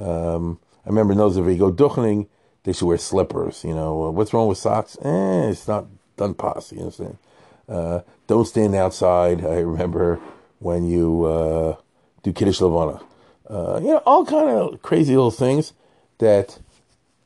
Um, 0.00 0.58
I 0.84 0.88
remember 0.88 1.14
those 1.14 1.36
if 1.36 1.46
you 1.46 1.56
go 1.56 1.72
duchening, 1.72 2.26
they 2.64 2.72
should 2.72 2.86
wear 2.86 2.98
slippers. 2.98 3.62
You 3.62 3.74
know, 3.74 4.06
uh, 4.06 4.10
what's 4.10 4.32
wrong 4.34 4.48
with 4.48 4.58
socks? 4.58 4.98
Eh, 5.00 5.50
it's 5.50 5.68
not 5.68 5.86
done 6.16 6.34
pass. 6.34 6.72
You 6.72 6.80
understand? 6.80 7.18
Uh, 7.68 8.00
don't 8.26 8.46
stand 8.46 8.74
outside. 8.74 9.44
I 9.44 9.60
remember 9.60 10.18
when 10.58 10.84
you 10.84 11.24
uh, 11.24 11.76
do 12.24 12.32
Kiddush 12.32 12.60
Levana. 12.60 13.00
Uh, 13.48 13.78
you 13.80 13.88
know, 13.88 14.02
all 14.04 14.26
kind 14.26 14.48
of 14.50 14.82
crazy 14.82 15.14
little 15.14 15.30
things 15.30 15.72
that 16.18 16.58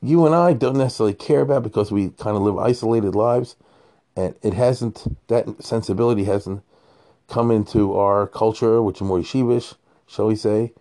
you 0.02 0.26
and 0.26 0.34
I 0.34 0.52
don't 0.52 0.76
necessarily 0.76 1.14
care 1.14 1.40
about 1.40 1.62
because 1.62 1.90
we 1.90 2.10
kind 2.10 2.36
of 2.36 2.42
live 2.42 2.58
isolated 2.58 3.14
lives, 3.14 3.56
and 4.14 4.34
it 4.42 4.52
hasn't 4.52 5.16
that 5.28 5.64
sensibility 5.64 6.24
hasn't 6.24 6.62
come 7.28 7.50
into 7.50 7.96
our 7.96 8.26
culture, 8.26 8.82
which 8.82 8.96
is 8.96 9.02
more 9.02 9.18
yeshivish, 9.18 9.74
shall 10.06 10.26
we 10.26 10.36
say? 10.36 10.72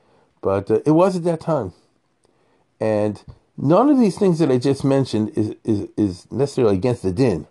But 0.42 0.72
uh, 0.72 0.80
it 0.86 0.92
was 0.92 1.16
at 1.16 1.24
that 1.26 1.42
time, 1.42 1.74
and 2.80 3.22
none 3.58 3.90
of 3.90 4.00
these 4.00 4.18
things 4.18 4.40
that 4.40 4.52
I 4.52 4.58
just 4.58 4.84
mentioned 4.84 5.32
is 5.36 5.56
is, 5.64 5.90
is 5.98 6.32
necessarily 6.32 6.76
against 6.76 7.04
the 7.04 7.12
din, 7.12 7.48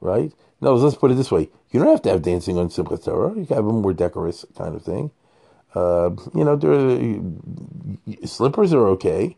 right? 0.00 0.32
No, 0.60 0.74
let's 0.74 0.96
put 0.96 1.10
it 1.10 1.14
this 1.14 1.30
way: 1.30 1.48
you 1.70 1.80
don't 1.80 1.88
have 1.88 2.02
to 2.02 2.10
have 2.10 2.22
dancing 2.22 2.58
on 2.58 2.68
Simchas 2.68 3.04
Torah. 3.04 3.30
You 3.38 3.46
can 3.46 3.56
have 3.56 3.66
a 3.66 3.72
more 3.72 3.92
decorous 3.92 4.44
kind 4.56 4.74
of 4.74 4.82
thing. 4.82 5.10
Uh, 5.74 6.10
you 6.34 6.44
know, 6.44 6.56
there, 6.56 7.20
slippers 8.26 8.72
are 8.72 8.88
okay, 8.88 9.36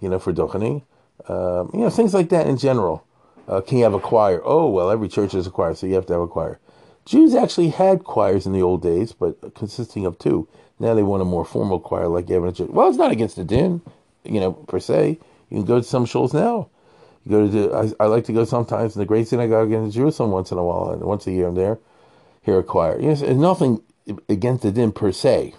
you 0.00 0.08
know, 0.08 0.18
for 0.18 0.32
duchening. 0.32 0.82
Um, 1.28 1.70
you 1.72 1.80
know, 1.80 1.90
things 1.90 2.14
like 2.14 2.28
that 2.30 2.46
in 2.46 2.56
general. 2.56 3.04
Uh, 3.48 3.60
can 3.60 3.78
you 3.78 3.84
have 3.84 3.94
a 3.94 4.00
choir? 4.00 4.40
Oh, 4.44 4.68
well, 4.68 4.90
every 4.90 5.08
church 5.08 5.32
has 5.32 5.46
a 5.46 5.50
choir, 5.50 5.74
so 5.74 5.86
you 5.86 5.94
have 5.94 6.06
to 6.06 6.12
have 6.12 6.22
a 6.22 6.28
choir. 6.28 6.60
Jews 7.04 7.34
actually 7.34 7.70
had 7.70 8.04
choirs 8.04 8.46
in 8.46 8.52
the 8.52 8.62
old 8.62 8.82
days, 8.82 9.12
but 9.12 9.54
consisting 9.54 10.06
of 10.06 10.18
two. 10.18 10.48
Now 10.78 10.94
they 10.94 11.02
want 11.02 11.22
a 11.22 11.26
more 11.26 11.44
formal 11.44 11.80
choir 11.80 12.08
like 12.08 12.28
church. 12.28 12.58
Well, 12.60 12.88
it's 12.88 12.98
not 12.98 13.12
against 13.12 13.36
the 13.36 13.44
din, 13.44 13.82
you 14.24 14.40
know, 14.40 14.52
per 14.52 14.80
se. 14.80 15.18
You 15.50 15.56
can 15.56 15.64
go 15.64 15.78
to 15.78 15.84
some 15.84 16.06
shuls 16.06 16.32
now. 16.32 16.68
You 17.24 17.30
go 17.30 17.46
to 17.46 17.48
the, 17.48 17.94
I, 18.00 18.04
I, 18.04 18.06
like 18.06 18.24
to 18.24 18.32
go 18.32 18.44
sometimes 18.44 18.96
in 18.96 19.00
the 19.00 19.06
Great 19.06 19.28
Synagogue 19.28 19.70
in 19.72 19.90
Jerusalem 19.90 20.30
once 20.30 20.52
in 20.52 20.58
a 20.58 20.64
while, 20.64 20.90
and 20.90 21.02
once 21.02 21.26
a 21.26 21.32
year 21.32 21.48
I'm 21.48 21.54
there, 21.54 21.78
hear 22.42 22.58
a 22.58 22.62
choir. 22.62 22.98
Know, 22.98 23.10
it's 23.10 23.22
nothing 23.22 23.82
against 24.28 24.62
the 24.62 24.72
din 24.72 24.92
per 24.92 25.12
se. 25.12 25.54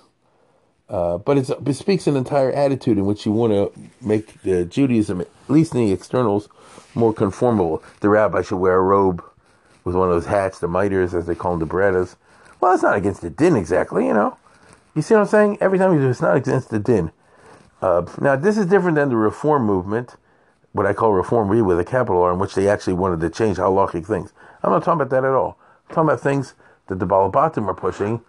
Uh, 0.89 1.17
but 1.19 1.38
it 1.38 1.63
bespeaks 1.63 2.08
an 2.08 2.17
entire 2.17 2.51
attitude 2.51 2.97
in 2.97 3.06
which 3.06 3.25
you 3.25 3.32
want 3.32 3.54
to 3.54 3.71
make 4.06 4.41
the 4.41 4.65
Judaism, 4.65 5.21
at 5.21 5.30
least 5.47 5.73
in 5.73 5.86
the 5.86 5.91
externals, 5.93 6.49
more 6.95 7.13
conformable. 7.13 7.82
The 8.01 8.10
rabbi 8.10 8.41
should 8.41 8.58
wear 8.58 8.77
a 8.77 8.82
robe 8.82 9.23
with 9.84 9.96
one 9.96 10.10
of 10.10 10.15
those 10.15 10.28
hats, 10.28 10.60
the 10.60 10.67
miters, 10.67 11.13
as 11.13 11.26
they 11.26 11.36
call 11.36 11.58
them, 11.58 11.67
the 11.67 11.74
birettas. 11.74 12.15
Well, 12.60 12.74
it's 12.74 12.84
not 12.84 12.96
against 12.96 13.22
the 13.22 13.30
din 13.30 13.56
exactly, 13.56 14.06
you 14.06 14.13
know. 14.13 14.38
You 14.96 15.02
see 15.02 15.13
what 15.13 15.22
I'm 15.22 15.28
saying? 15.28 15.58
Every 15.62 15.78
time 15.78 15.94
you 15.94 16.00
do, 16.00 16.10
it's 16.10 16.22
not 16.22 16.36
against 16.36 16.70
the 16.70 16.80
din. 16.80 17.12
Uh, 17.82 18.06
now, 18.20 18.36
this 18.36 18.58
is 18.58 18.67
different 18.67 18.96
than 18.96 19.10
the 19.10 19.15
reform 19.15 19.65
movement, 19.65 20.15
what 20.74 20.86
I 20.86 20.94
call 20.94 21.13
reform 21.13 21.50
re 21.50 21.62
with 21.62 21.80
a 21.80 21.86
capital 21.86 22.22
R, 22.22 22.34
in 22.34 22.39
which 22.39 22.54
they 22.54 22.67
actually 22.67 22.94
wanted 22.94 23.20
to 23.22 23.30
change 23.30 23.58
halachic 23.58 24.06
things. 24.06 24.34
I'm 24.63 24.72
not 24.72 24.84
talking 24.84 25.02
about 25.02 25.10
that 25.10 25.26
at 25.26 25.34
all. 25.34 25.58
I'm 25.89 25.96
talking 25.96 26.10
about 26.10 26.22
things 26.22 26.54
that 26.88 27.00
the 27.00 27.08
Balabatim 27.08 27.67
are 27.67 27.74
pushing 27.74 28.22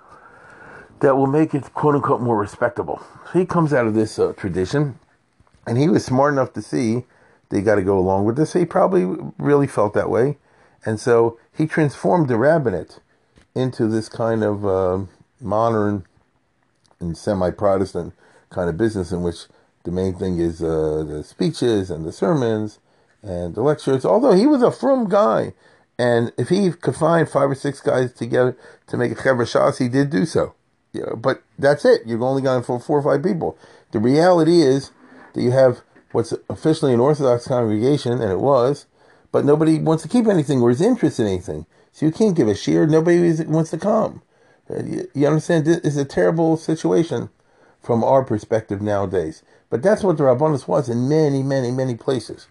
that 1.01 1.17
will 1.17 1.27
make 1.27 1.53
it 1.53 1.75
quote 1.75 1.97
unquote 1.97 2.21
more 2.21 2.39
respectable. 2.39 3.03
So 3.33 3.39
he 3.41 3.45
comes 3.45 3.73
out 3.75 3.87
of 3.87 3.95
this 3.95 4.19
uh, 4.19 4.33
tradition, 4.35 4.99
and 5.67 5.77
he 5.77 5.89
was 5.89 6.05
smart 6.05 6.33
enough 6.33 6.53
to 6.55 6.63
see 6.63 7.05
they 7.51 7.61
got 7.61 7.75
to 7.75 7.83
go 7.83 7.99
along 7.99 8.25
with 8.25 8.37
this. 8.37 8.55
He 8.55 8.65
probably 8.65 9.05
really 9.39 9.67
felt 9.67 9.93
that 9.95 10.09
way, 10.09 10.39
and 10.85 10.99
so 10.99 11.39
he 11.57 11.67
transformed 11.67 12.29
the 12.29 12.37
rabbinate 12.37 13.01
into 13.55 13.87
this 13.87 14.09
kind 14.09 14.43
of 14.43 14.67
uh, 14.67 15.05
modern 15.41 16.05
and 17.01 17.17
semi-Protestant 17.17 18.15
kind 18.51 18.69
of 18.69 18.77
business 18.77 19.13
in 19.13 19.23
which 19.23 19.47
the 19.85 19.91
main 19.91 20.15
thing 20.15 20.39
is 20.39 20.63
uh, 20.63 21.05
the 21.07 21.25
speeches 21.25 21.91
and 21.91 22.05
the 22.05 22.13
sermons 22.13 22.79
and 23.23 23.55
the 23.55 23.63
lectures. 23.63 24.05
Although 24.05 24.33
he 24.33 24.47
was 24.47 24.63
a 24.63 24.71
frum 24.71 25.09
guy, 25.09 25.55
and 25.99 26.33
if 26.39 26.49
he 26.49 26.71
could 26.71 26.97
find 26.97 27.29
five 27.29 27.51
or 27.51 27.55
six 27.55 27.81
guys 27.81 28.13
together 28.13 28.57
to 28.87 28.97
make 28.97 29.13
a 29.13 29.17
chevra 29.17 29.45
shas, 29.45 29.79
he 29.79 29.89
did 29.89 30.11
do 30.11 30.25
so. 30.25 30.55
You 30.93 31.03
know, 31.03 31.17
but 31.17 31.43
that's 31.59 31.85
it. 31.85 32.03
You've 32.07 32.23
only 32.23 32.43
for 32.63 32.79
four 32.79 32.99
or 32.99 33.03
five 33.03 33.23
people. 33.23 33.57
The 33.93 33.99
reality 33.99 34.63
is 34.63 34.91
that 35.35 35.43
you 35.43 35.53
have 35.53 35.81
what's 36.13 36.35
officially 36.51 36.93
an 36.93 37.01
Orthodox 37.01 37.47
congregation, 37.47 38.21
and 38.21 38.31
it 38.31 38.41
was, 38.41 38.87
but 39.33 39.45
nobody 39.45 39.79
wants 39.79 40.03
to 40.05 40.09
keep 40.09 40.27
anything 40.27 40.61
or 40.61 40.71
is 40.71 40.81
interested 40.81 41.23
in 41.23 41.29
anything. 41.29 41.67
So 41.93 42.07
you 42.07 42.13
can't 42.13 42.37
give 42.37 42.49
a 42.49 42.53
shiur. 42.53 42.89
Nobody 42.89 43.45
wants 43.45 43.71
to 43.71 43.79
come. 43.79 44.23
Uh, 44.71 44.83
you, 44.85 45.11
you 45.15 45.27
understand? 45.27 45.67
It's 45.67 45.97
a 45.97 46.05
terrible 46.05 46.57
situation 46.57 47.31
from 47.81 48.05
our 48.05 48.23
perspective 48.23 48.81
nowadays. 48.81 49.43
But 49.69 49.83
that's 49.83 50.03
what 50.03 50.19
the 50.19 50.25
Rabbanus 50.25 50.69
was 50.69 50.89
in 50.89 51.09
many, 51.09 51.43
many, 51.43 51.71
many 51.71 51.95
places. 51.95 52.47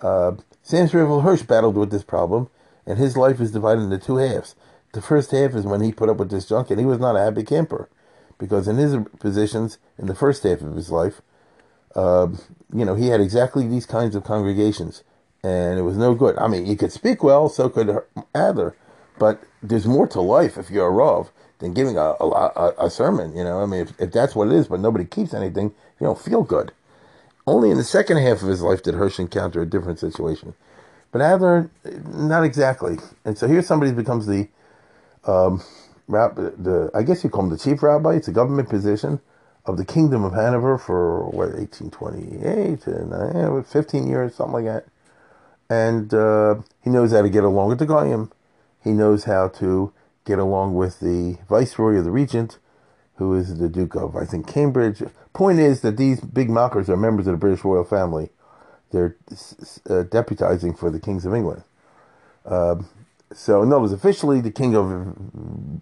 Uh, 0.00 0.32
Samson 0.62 1.00
Raphael 1.00 1.22
Hirsch 1.22 1.42
battled 1.42 1.76
with 1.76 1.90
this 1.90 2.04
problem, 2.04 2.48
and 2.86 2.98
his 2.98 3.16
life 3.16 3.40
is 3.40 3.50
divided 3.50 3.82
into 3.82 3.98
two 3.98 4.16
halves. 4.16 4.54
The 4.92 5.02
first 5.02 5.30
half 5.30 5.54
is 5.54 5.64
when 5.64 5.80
he 5.80 5.92
put 5.92 6.08
up 6.08 6.18
with 6.18 6.30
this 6.30 6.46
junk, 6.46 6.70
and 6.70 6.78
he 6.78 6.86
was 6.86 6.98
not 6.98 7.16
a 7.16 7.20
happy 7.20 7.44
camper, 7.44 7.88
because 8.38 8.68
in 8.68 8.76
his 8.76 8.96
positions 9.18 9.78
in 9.98 10.06
the 10.06 10.14
first 10.14 10.42
half 10.42 10.60
of 10.60 10.74
his 10.74 10.90
life, 10.90 11.22
uh, 11.94 12.28
you 12.72 12.84
know, 12.84 12.94
he 12.94 13.08
had 13.08 13.20
exactly 13.20 13.66
these 13.66 13.86
kinds 13.86 14.14
of 14.14 14.24
congregations, 14.24 15.02
and 15.42 15.78
it 15.78 15.82
was 15.82 15.96
no 15.96 16.14
good. 16.14 16.36
I 16.38 16.48
mean, 16.48 16.66
he 16.66 16.76
could 16.76 16.92
speak 16.92 17.22
well, 17.22 17.48
so 17.48 17.68
could 17.68 17.98
Adler, 18.34 18.76
but 19.18 19.42
there's 19.62 19.86
more 19.86 20.06
to 20.08 20.20
life 20.20 20.56
if 20.58 20.70
you're 20.70 20.88
a 20.88 20.90
Rav 20.90 21.30
than 21.58 21.74
giving 21.74 21.96
a, 21.96 22.14
a, 22.20 22.74
a 22.78 22.90
sermon. 22.90 23.36
You 23.36 23.44
know, 23.44 23.62
I 23.62 23.66
mean, 23.66 23.82
if, 23.82 24.00
if 24.00 24.12
that's 24.12 24.34
what 24.34 24.48
it 24.48 24.54
is, 24.54 24.68
but 24.68 24.80
nobody 24.80 25.04
keeps 25.04 25.34
anything, 25.34 25.74
you 26.00 26.06
don't 26.06 26.18
feel 26.20 26.42
good. 26.42 26.72
Only 27.46 27.70
in 27.70 27.78
the 27.78 27.84
second 27.84 28.18
half 28.18 28.42
of 28.42 28.48
his 28.48 28.62
life 28.62 28.82
did 28.82 28.94
Hirsch 28.94 29.18
encounter 29.18 29.62
a 29.62 29.66
different 29.66 29.98
situation. 29.98 30.54
But 31.12 31.22
Adler, 31.22 31.70
not 32.06 32.44
exactly. 32.44 32.98
And 33.24 33.36
so 33.36 33.48
here 33.48 33.62
somebody 33.62 33.90
who 33.90 33.96
becomes 33.96 34.26
the, 34.26 34.48
um, 35.26 35.62
the 36.08 36.90
I 36.94 37.02
guess 37.02 37.24
you 37.24 37.30
call 37.30 37.44
him 37.44 37.50
the 37.50 37.58
chief 37.58 37.82
rabbi. 37.82 38.14
It's 38.14 38.28
a 38.28 38.32
government 38.32 38.68
position 38.68 39.20
of 39.66 39.76
the 39.76 39.84
Kingdom 39.84 40.24
of 40.24 40.34
Hanover 40.34 40.78
for 40.78 41.24
what 41.26 41.52
1828 41.54 42.86
and 42.86 43.12
uh, 43.12 43.62
15 43.62 44.08
years, 44.08 44.34
something 44.34 44.54
like 44.54 44.64
that. 44.64 44.86
And 45.70 46.12
uh, 46.12 46.56
he 46.82 46.90
knows 46.90 47.12
how 47.12 47.22
to 47.22 47.30
get 47.30 47.44
along 47.44 47.68
with 47.68 47.78
the 47.78 47.86
Goyim. 47.86 48.32
He 48.82 48.90
knows 48.90 49.24
how 49.24 49.48
to 49.48 49.92
get 50.26 50.40
along 50.40 50.74
with 50.74 50.98
the 50.98 51.38
viceroy 51.48 51.94
or 51.94 52.02
the 52.02 52.10
regent, 52.10 52.58
who 53.14 53.34
is 53.34 53.58
the 53.58 53.68
Duke 53.68 53.94
of, 53.94 54.16
I 54.16 54.24
think, 54.24 54.48
Cambridge. 54.48 55.02
Point 55.32 55.60
is 55.60 55.82
that 55.82 55.96
these 55.96 56.20
big 56.20 56.50
machers 56.50 56.90
are 56.90 56.96
members 56.96 57.28
of 57.28 57.34
the 57.34 57.38
British 57.38 57.64
royal 57.64 57.84
family. 57.84 58.30
They're 58.90 59.16
uh, 59.30 60.02
deputizing 60.04 60.76
for 60.76 60.90
the 60.90 60.98
kings 60.98 61.24
of 61.24 61.34
England. 61.34 61.62
Uh, 62.44 62.76
so, 63.32 63.62
in 63.62 63.68
other 63.68 63.82
words, 63.82 63.92
officially, 63.92 64.40
the 64.40 64.50
king 64.50 64.74
of 64.74 64.90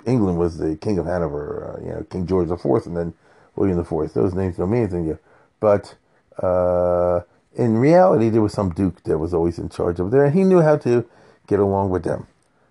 England 0.04 0.38
was 0.38 0.58
the 0.58 0.76
king 0.76 0.98
of 0.98 1.06
Hanover, 1.06 1.78
uh, 1.78 1.82
you 1.82 1.90
know, 1.90 2.04
King 2.10 2.26
George 2.26 2.50
IV, 2.50 2.86
and 2.86 2.96
then 2.96 3.14
William 3.56 3.78
IV. 3.80 4.12
Those 4.12 4.34
names 4.34 4.56
don't 4.58 4.70
mean 4.70 4.82
anything 4.82 5.04
to 5.04 5.08
you. 5.12 5.18
But 5.60 5.94
uh, 6.42 7.20
in 7.58 7.76
reality, 7.76 8.28
there 8.28 8.40
was 8.40 8.52
some 8.52 8.70
duke 8.70 9.02
that 9.02 9.18
was 9.18 9.34
always 9.34 9.58
in 9.58 9.68
charge 9.68 9.98
of 9.98 10.12
there, 10.12 10.24
and 10.24 10.34
he 10.34 10.44
knew 10.44 10.62
how 10.62 10.76
to 10.78 11.04
get 11.48 11.58
along 11.58 11.90
with 11.90 12.04
them. 12.04 12.28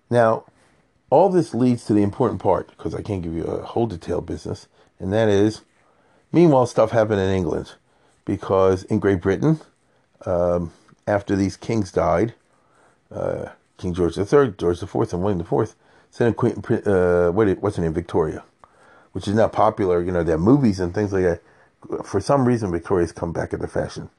Now, 0.08 0.44
all 1.10 1.28
this 1.28 1.54
leads 1.54 1.84
to 1.84 1.92
the 1.94 2.02
important 2.02 2.40
part 2.40 2.68
because 2.68 2.94
I 2.94 3.02
can't 3.02 3.22
give 3.22 3.34
you 3.34 3.44
a 3.44 3.62
whole 3.64 3.86
detailed 3.86 4.26
business, 4.26 4.66
and 4.98 5.12
that 5.12 5.28
is, 5.28 5.60
meanwhile, 6.32 6.66
stuff 6.66 6.90
happened 6.90 7.20
in 7.20 7.30
England 7.30 7.74
because 8.24 8.84
in 8.84 8.98
Great 8.98 9.20
Britain, 9.20 9.60
um, 10.24 10.72
after 11.06 11.36
these 11.36 11.56
kings 11.56 11.92
died, 11.92 12.34
uh, 13.10 13.50
King 13.76 13.94
George 13.94 14.16
III, 14.16 14.54
George 14.58 14.82
IV, 14.82 15.12
and 15.12 15.22
William 15.22 15.40
IV, 15.40 15.74
sent 16.10 16.30
a 16.30 16.34
Queen, 16.34 16.54
uh, 16.86 17.30
what, 17.30 17.48
what's 17.58 17.76
her 17.76 17.82
name, 17.82 17.94
Victoria, 17.94 18.42
which 19.12 19.28
is 19.28 19.34
now 19.34 19.48
popular. 19.48 20.02
You 20.02 20.12
know, 20.12 20.24
have 20.24 20.40
movies 20.40 20.80
and 20.80 20.94
things 20.94 21.12
like 21.12 21.24
that. 21.24 21.40
For 22.04 22.20
some 22.20 22.46
reason, 22.46 22.72
Victoria's 22.72 23.12
come 23.12 23.32
back 23.32 23.52
into 23.52 23.68
fashion. 23.68 24.10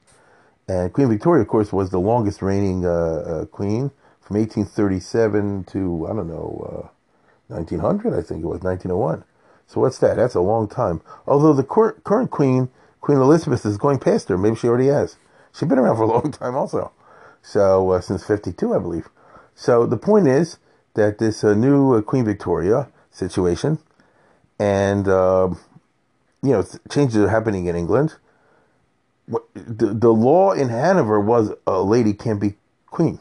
And 0.68 0.92
Queen 0.92 1.08
Victoria, 1.08 1.42
of 1.42 1.48
course, 1.48 1.72
was 1.72 1.90
the 1.90 2.00
longest 2.00 2.42
reigning 2.42 2.84
uh, 2.84 2.90
uh 2.90 3.44
queen 3.46 3.90
from 4.20 4.36
1837 4.36 5.64
to, 5.64 6.06
I 6.08 6.14
don't 6.14 6.28
know, 6.28 6.84
uh, 6.84 6.88
1900, 7.48 8.12
I 8.12 8.22
think 8.22 8.44
it 8.44 8.46
was, 8.46 8.60
1901. 8.62 9.24
So 9.66 9.80
what's 9.80 9.98
that? 9.98 10.16
That's 10.16 10.34
a 10.34 10.40
long 10.40 10.68
time. 10.68 11.00
Although 11.26 11.52
the 11.52 11.64
cor- 11.64 11.94
current 12.04 12.30
queen, 12.30 12.70
Queen 13.00 13.18
Elizabeth, 13.18 13.64
is 13.66 13.76
going 13.76 13.98
past 13.98 14.28
her. 14.28 14.38
Maybe 14.38 14.56
she 14.56 14.68
already 14.68 14.86
has. 14.86 15.16
She's 15.52 15.68
been 15.68 15.78
around 15.78 15.96
for 15.96 16.04
a 16.04 16.06
long 16.12 16.30
time 16.30 16.54
also. 16.54 16.92
So, 17.42 17.90
uh, 17.90 18.00
since 18.00 18.24
52, 18.24 18.74
I 18.74 18.78
believe. 18.78 19.08
So 19.54 19.86
the 19.86 19.96
point 19.96 20.28
is 20.28 20.58
that 20.94 21.18
this 21.18 21.44
uh, 21.44 21.54
new 21.54 21.94
uh, 21.94 22.02
Queen 22.02 22.24
Victoria 22.24 22.88
situation 23.10 23.78
and, 24.58 25.08
um, 25.08 25.58
you 26.42 26.50
know, 26.50 26.64
changes 26.90 27.16
are 27.16 27.28
happening 27.28 27.66
in 27.66 27.76
England. 27.76 28.16
The, 29.54 29.94
the 29.94 30.12
law 30.12 30.52
in 30.52 30.68
Hanover 30.68 31.20
was 31.20 31.52
a 31.66 31.82
lady 31.82 32.12
can't 32.12 32.40
be 32.40 32.54
queen 32.86 33.20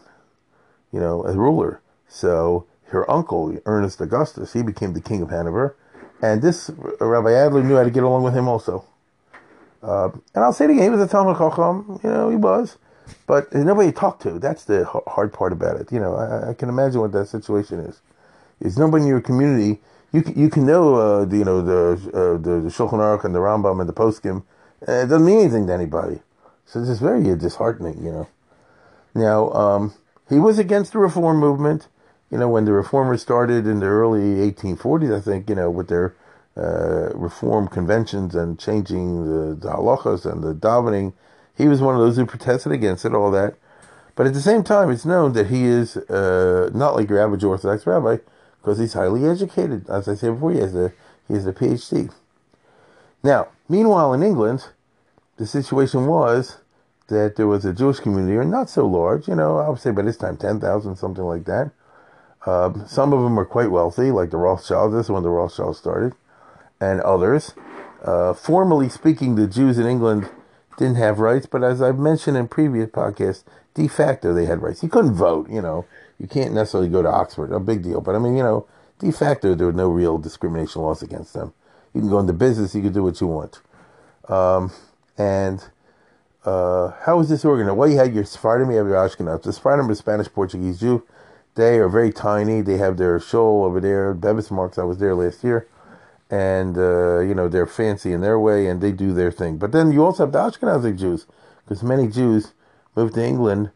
you 0.91 0.99
know, 0.99 1.23
as 1.23 1.35
ruler. 1.35 1.81
So 2.07 2.65
her 2.87 3.09
uncle, 3.09 3.57
Ernest 3.65 4.01
Augustus, 4.01 4.53
he 4.53 4.63
became 4.63 4.93
the 4.93 5.01
king 5.01 5.21
of 5.21 5.29
Hanover. 5.29 5.75
And 6.21 6.41
this 6.41 6.69
Rabbi 6.99 7.33
Adler 7.33 7.63
knew 7.63 7.75
how 7.75 7.83
to 7.83 7.91
get 7.91 8.03
along 8.03 8.23
with 8.23 8.35
him 8.35 8.47
also. 8.47 8.85
Uh, 9.81 10.09
and 10.35 10.43
I'll 10.43 10.53
say 10.53 10.65
it 10.65 10.71
again, 10.71 10.83
he 10.83 10.89
was 10.89 11.01
a 11.01 11.07
Talmud 11.07 11.37
Chacham, 11.37 11.99
you 12.03 12.09
know, 12.09 12.29
he 12.29 12.35
was. 12.35 12.77
But 13.25 13.53
nobody 13.53 13.91
to 13.91 13.97
talk 13.97 14.19
to. 14.21 14.37
That's 14.39 14.65
the 14.65 14.85
hard 14.85 15.31
part 15.31 15.53
about 15.53 15.79
it. 15.79 15.91
You 15.91 15.99
know, 15.99 16.15
I, 16.15 16.49
I 16.49 16.53
can 16.53 16.69
imagine 16.69 17.01
what 17.01 17.11
that 17.13 17.27
situation 17.27 17.79
is. 17.79 18.01
There's 18.59 18.77
nobody 18.77 19.03
in 19.03 19.07
your 19.07 19.21
community. 19.21 19.79
You 20.11 20.21
can, 20.21 20.37
you 20.37 20.49
can 20.49 20.65
know, 20.65 20.95
uh, 20.95 21.25
the, 21.25 21.37
you 21.37 21.45
know, 21.45 21.61
the, 21.61 22.09
uh, 22.09 22.33
the, 22.37 22.61
the 22.61 22.69
Shulchan 22.69 22.99
Aruch 22.99 23.23
and 23.23 23.33
the 23.33 23.39
Rambam 23.39 23.79
and 23.79 23.87
the 23.87 23.93
Poskim. 23.93 24.43
Uh, 24.87 25.03
it 25.03 25.07
doesn't 25.07 25.25
mean 25.25 25.39
anything 25.39 25.67
to 25.67 25.73
anybody. 25.73 26.21
So 26.65 26.81
it's 26.81 26.99
very 26.99 27.23
disheartening, 27.35 28.03
you 28.03 28.11
know. 28.11 28.27
Now, 29.15 29.51
um, 29.51 29.93
he 30.29 30.39
was 30.39 30.59
against 30.59 30.93
the 30.93 30.99
reform 30.99 31.37
movement. 31.37 31.87
You 32.29 32.37
know, 32.37 32.47
when 32.47 32.65
the 32.65 32.73
reformers 32.73 33.21
started 33.21 33.65
in 33.65 33.79
the 33.79 33.87
early 33.87 34.51
1840s, 34.51 35.15
I 35.15 35.19
think, 35.19 35.49
you 35.49 35.55
know, 35.55 35.69
with 35.71 35.87
their 35.87 36.15
uh, 36.55 37.09
reform 37.15 37.67
conventions 37.67 38.35
and 38.35 38.59
changing 38.59 39.25
the, 39.25 39.55
the 39.55 39.69
halachas 39.69 40.31
and 40.31 40.43
the 40.43 40.53
davening, 40.53 41.13
he 41.57 41.67
was 41.67 41.81
one 41.81 41.95
of 41.95 42.01
those 42.01 42.17
who 42.17 42.25
protested 42.25 42.71
against 42.71 43.03
it, 43.03 43.13
all 43.13 43.31
that. 43.31 43.55
But 44.15 44.27
at 44.27 44.33
the 44.33 44.41
same 44.41 44.63
time, 44.63 44.91
it's 44.91 45.05
known 45.05 45.33
that 45.33 45.47
he 45.47 45.63
is 45.63 45.97
uh, 45.97 46.69
not 46.73 46.95
like 46.95 47.09
your 47.09 47.19
average 47.19 47.43
Orthodox 47.43 47.87
rabbi 47.87 48.17
because 48.61 48.77
he's 48.77 48.93
highly 48.93 49.25
educated. 49.25 49.89
As 49.89 50.07
I 50.07 50.13
said 50.13 50.33
before, 50.33 50.51
he 50.51 50.59
has 50.59 50.75
a 50.75 50.91
he 51.27 51.35
has 51.35 51.47
a 51.47 51.53
PhD. 51.53 52.11
Now, 53.23 53.49
meanwhile, 53.67 54.13
in 54.13 54.23
England, 54.23 54.67
the 55.37 55.45
situation 55.45 56.05
was 56.05 56.57
that 57.07 57.35
there 57.35 57.47
was 57.47 57.65
a 57.65 57.73
Jewish 57.73 57.99
community, 57.99 58.37
or 58.37 58.45
not 58.45 58.69
so 58.69 58.85
large, 58.85 59.27
you 59.27 59.35
know, 59.35 59.57
I 59.57 59.69
would 59.69 59.79
say 59.79 59.91
by 59.91 60.03
this 60.03 60.17
time 60.17 60.37
10,000, 60.37 60.95
something 60.95 61.23
like 61.23 61.45
that. 61.45 61.71
Uh, 62.45 62.85
some 62.85 63.11
of 63.11 63.21
them 63.21 63.35
were 63.35 63.45
quite 63.45 63.71
wealthy, 63.71 64.11
like 64.11 64.29
the 64.29 64.37
Rothschilds, 64.37 64.93
this 64.93 65.07
is 65.07 65.11
when 65.11 65.23
the 65.23 65.29
Rothschilds 65.29 65.77
started, 65.77 66.13
and 66.79 67.01
others. 67.01 67.53
Uh, 68.03 68.33
formally 68.33 68.87
speaking, 68.87 69.35
the 69.35 69.47
Jews 69.47 69.77
in 69.77 69.85
England 69.85 70.29
didn't 70.77 70.95
have 70.95 71.19
rights, 71.19 71.45
but 71.45 71.63
as 71.63 71.81
I've 71.81 71.99
mentioned 71.99 72.37
in 72.37 72.47
previous 72.47 72.89
podcasts, 72.89 73.43
de 73.73 73.87
facto 73.87 74.33
they 74.33 74.45
had 74.45 74.61
rights. 74.61 74.81
You 74.81 74.89
couldn't 74.89 75.13
vote, 75.13 75.49
you 75.49 75.61
know, 75.61 75.85
you 76.17 76.27
can't 76.27 76.53
necessarily 76.53 76.89
go 76.89 77.01
to 77.01 77.09
Oxford, 77.09 77.51
a 77.51 77.59
big 77.59 77.83
deal, 77.83 78.01
but 78.01 78.15
I 78.15 78.19
mean, 78.19 78.37
you 78.37 78.43
know, 78.43 78.65
de 78.99 79.11
facto 79.11 79.55
there 79.55 79.67
were 79.67 79.73
no 79.73 79.89
real 79.89 80.17
discrimination 80.17 80.81
laws 80.81 81.01
against 81.01 81.33
them. 81.33 81.53
You 81.93 82.01
can 82.01 82.09
go 82.09 82.19
into 82.19 82.33
business, 82.33 82.75
you 82.75 82.81
can 82.81 82.93
do 82.93 83.03
what 83.03 83.19
you 83.19 83.27
want. 83.27 83.61
Um, 84.27 84.71
and 85.17 85.63
uh, 86.45 86.91
how 87.01 87.19
is 87.19 87.29
this 87.29 87.43
organized? 87.43 87.77
Well, 87.77 87.89
you 87.89 87.97
had 87.97 88.13
your 88.13 88.23
Sephardim, 88.23 88.71
you 88.71 88.77
have 88.77 88.87
your 88.87 88.95
Ashkenaz. 88.95 89.43
The 89.43 89.53
Sephardim 89.53 89.89
are 89.89 89.95
Spanish 89.95 90.27
Portuguese 90.31 90.79
Jew. 90.79 91.03
They 91.55 91.79
are 91.79 91.89
very 91.89 92.13
tiny. 92.13 92.61
They 92.61 92.77
have 92.77 92.97
their 92.97 93.19
show 93.19 93.63
over 93.65 93.79
there, 93.79 94.13
Bevis 94.13 94.49
Marks. 94.49 94.77
I 94.77 94.83
was 94.83 94.99
there 94.99 95.15
last 95.15 95.43
year. 95.43 95.67
And, 96.29 96.77
uh, 96.77 97.19
you 97.19 97.33
know, 97.33 97.47
they're 97.47 97.65
fancy 97.65 98.13
in 98.13 98.21
their 98.21 98.39
way 98.39 98.67
and 98.67 98.81
they 98.81 98.91
do 98.91 99.13
their 99.13 99.31
thing. 99.31 99.57
But 99.57 99.71
then 99.71 99.91
you 99.91 100.05
also 100.05 100.23
have 100.23 100.31
the 100.31 100.39
Ashkenazi 100.39 100.97
Jews, 100.97 101.25
because 101.63 101.83
many 101.83 102.07
Jews 102.07 102.53
moved 102.95 103.15
to 103.15 103.25
England 103.25 103.71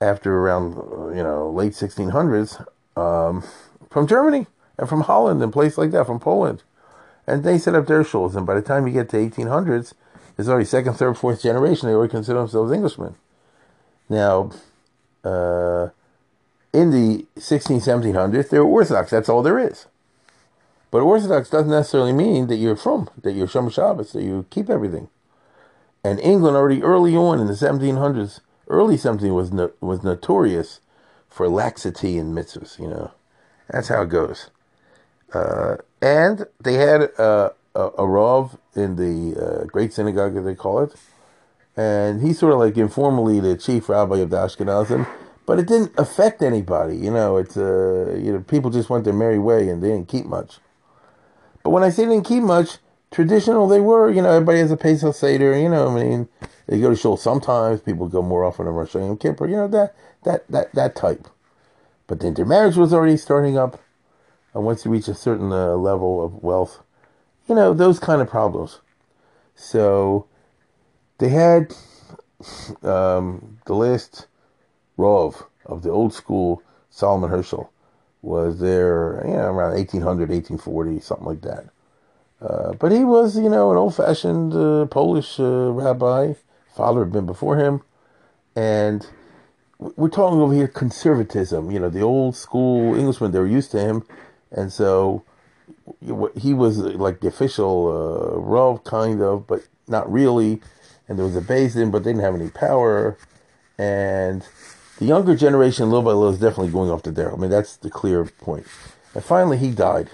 after 0.00 0.38
around, 0.38 0.76
uh, 0.78 1.08
you 1.08 1.22
know, 1.22 1.50
late 1.50 1.72
1600s 1.72 2.64
um, 2.96 3.44
from 3.90 4.06
Germany 4.06 4.46
and 4.78 4.88
from 4.88 5.02
Holland 5.02 5.42
and 5.42 5.52
places 5.52 5.78
like 5.78 5.90
that, 5.90 6.06
from 6.06 6.20
Poland. 6.20 6.62
And 7.26 7.44
they 7.44 7.58
set 7.58 7.74
up 7.74 7.86
their 7.86 8.04
shows. 8.04 8.34
And 8.34 8.46
by 8.46 8.54
the 8.54 8.62
time 8.62 8.86
you 8.86 8.92
get 8.92 9.08
to 9.10 9.16
1800s, 9.16 9.94
it's 10.38 10.48
already 10.48 10.64
second, 10.64 10.94
third, 10.94 11.16
fourth 11.16 11.42
generation. 11.42 11.88
They 11.88 11.94
already 11.94 12.10
consider 12.10 12.38
themselves 12.40 12.72
Englishmen. 12.72 13.14
Now, 14.08 14.50
uh, 15.24 15.88
in 16.72 16.90
the 16.90 17.26
16, 17.38 17.80
1700s, 17.80 18.48
they're 18.48 18.62
Orthodox. 18.62 19.10
That's 19.10 19.28
all 19.28 19.42
there 19.42 19.58
is. 19.58 19.86
But 20.90 21.00
Orthodox 21.00 21.48
doesn't 21.48 21.70
necessarily 21.70 22.12
mean 22.12 22.48
that 22.48 22.56
you're 22.56 22.76
from, 22.76 23.08
that 23.22 23.32
you're 23.32 23.46
shomer 23.46 23.72
Shabbos, 23.72 24.12
that 24.12 24.22
you 24.22 24.46
keep 24.50 24.68
everything. 24.68 25.08
And 26.04 26.20
England 26.20 26.56
already 26.56 26.82
early 26.82 27.16
on 27.16 27.40
in 27.40 27.46
the 27.46 27.54
1700s, 27.54 28.40
early 28.68 28.96
17 28.96 29.32
was 29.32 29.52
no, 29.52 29.70
was 29.80 30.02
notorious 30.02 30.80
for 31.30 31.48
laxity 31.48 32.18
in 32.18 32.34
mitzvahs. 32.34 32.78
You 32.78 32.88
know, 32.88 33.10
that's 33.70 33.88
how 33.88 34.02
it 34.02 34.08
goes. 34.08 34.50
Uh, 35.32 35.76
and 36.02 36.46
they 36.60 36.74
had 36.74 37.08
uh, 37.18 37.50
a, 37.74 37.90
a 37.98 38.06
Rav 38.06 38.58
in 38.74 38.96
the 38.96 39.40
uh, 39.40 39.64
Great 39.64 39.92
Synagogue, 39.92 40.36
as 40.36 40.44
they 40.44 40.54
call 40.54 40.82
it. 40.82 40.94
And 41.76 42.20
he's 42.20 42.38
sort 42.38 42.52
of 42.52 42.58
like 42.58 42.76
informally 42.76 43.40
the 43.40 43.56
chief 43.56 43.88
rabbi 43.88 44.18
of 44.18 44.28
the 44.28 44.36
Ashkenazim, 44.36 45.08
but 45.46 45.58
it 45.58 45.68
didn't 45.68 45.92
affect 45.96 46.42
anybody. 46.42 46.96
You 46.96 47.10
know, 47.10 47.38
it's 47.38 47.56
uh, 47.56 48.18
you 48.20 48.32
know 48.32 48.40
people 48.40 48.70
just 48.70 48.90
went 48.90 49.04
their 49.04 49.14
merry 49.14 49.38
way 49.38 49.70
and 49.70 49.82
they 49.82 49.88
didn't 49.88 50.08
keep 50.08 50.26
much. 50.26 50.58
But 51.62 51.70
when 51.70 51.82
I 51.82 51.88
say 51.88 52.04
didn't 52.04 52.24
keep 52.26 52.42
much, 52.42 52.78
traditional 53.10 53.68
they 53.68 53.80
were. 53.80 54.10
You 54.10 54.20
know, 54.20 54.30
everybody 54.30 54.58
has 54.58 54.70
a 54.70 54.76
Pesach 54.76 55.14
Seder. 55.14 55.56
You 55.56 55.68
know, 55.68 55.88
I 55.88 56.02
mean, 56.02 56.28
they 56.66 56.80
go 56.80 56.90
to 56.90 56.96
shul 56.96 57.16
sometimes. 57.16 57.80
People 57.80 58.08
go 58.08 58.20
more 58.20 58.44
often 58.44 58.66
on 58.66 58.74
Rosh 58.74 58.94
Hashanah 58.94 59.20
Kippur. 59.20 59.46
You 59.46 59.56
know 59.56 59.68
that 59.68 59.94
that 60.24 60.46
that 60.48 60.74
that 60.74 60.96
type. 60.96 61.28
But 62.06 62.20
the 62.20 62.26
intermarriage 62.26 62.76
was 62.76 62.92
already 62.92 63.16
starting 63.16 63.56
up, 63.56 63.80
and 64.54 64.64
once 64.64 64.84
you 64.84 64.90
reach 64.90 65.08
a 65.08 65.14
certain 65.14 65.52
uh, 65.52 65.74
level 65.74 66.24
of 66.24 66.42
wealth, 66.42 66.82
you 67.48 67.54
know 67.54 67.72
those 67.74 67.98
kind 67.98 68.22
of 68.22 68.28
problems. 68.28 68.80
So 69.54 70.26
they 71.18 71.28
had 71.28 71.74
um, 72.82 73.58
the 73.66 73.74
last 73.74 74.26
Rov 74.98 75.44
of 75.66 75.82
the 75.82 75.90
old 75.90 76.12
school 76.12 76.62
Solomon 76.90 77.30
Hirschell 77.30 77.70
was 78.20 78.60
there, 78.60 79.22
you 79.26 79.32
know, 79.32 79.52
around 79.52 79.74
1800, 79.74 80.30
1840, 80.30 81.00
something 81.00 81.26
like 81.26 81.42
that. 81.42 81.66
Uh, 82.40 82.72
but 82.74 82.92
he 82.92 83.04
was, 83.04 83.36
you 83.36 83.48
know, 83.48 83.70
an 83.70 83.76
old-fashioned 83.76 84.52
uh, 84.54 84.86
Polish 84.86 85.38
uh, 85.38 85.70
rabbi. 85.72 86.34
Father 86.74 87.00
had 87.00 87.12
been 87.12 87.26
before 87.26 87.56
him, 87.58 87.82
and 88.56 89.06
we're 89.78 90.08
talking 90.08 90.40
over 90.40 90.54
here 90.54 90.68
conservatism. 90.68 91.70
You 91.70 91.80
know, 91.80 91.90
the 91.90 92.00
old 92.00 92.34
school 92.34 92.94
Englishmen 92.94 93.32
they 93.32 93.38
were 93.38 93.46
used 93.46 93.70
to 93.72 93.80
him, 93.80 94.04
and 94.52 94.72
so 94.72 95.24
he 96.40 96.54
was 96.54 96.78
like 96.78 97.20
the 97.20 97.28
official 97.28 97.88
uh, 97.88 98.38
Rav, 98.38 98.84
kind 98.84 99.22
of, 99.22 99.46
but 99.46 99.66
not 99.88 100.10
really. 100.10 100.60
And 101.08 101.18
there 101.18 101.26
was 101.26 101.36
a 101.36 101.40
basin, 101.40 101.90
but 101.90 102.04
they 102.04 102.10
didn't 102.10 102.22
have 102.22 102.34
any 102.34 102.50
power. 102.50 103.18
And 103.78 104.46
the 104.98 105.06
younger 105.06 105.34
generation, 105.34 105.86
little 105.86 106.02
by 106.02 106.12
little, 106.12 106.30
is 106.30 106.38
definitely 106.38 106.72
going 106.72 106.90
off 106.90 107.02
the 107.02 107.12
dare. 107.12 107.32
I 107.32 107.36
mean, 107.36 107.50
that's 107.50 107.76
the 107.76 107.90
clear 107.90 108.24
point. 108.24 108.66
And 109.14 109.24
finally, 109.24 109.58
he 109.58 109.70
died. 109.70 110.10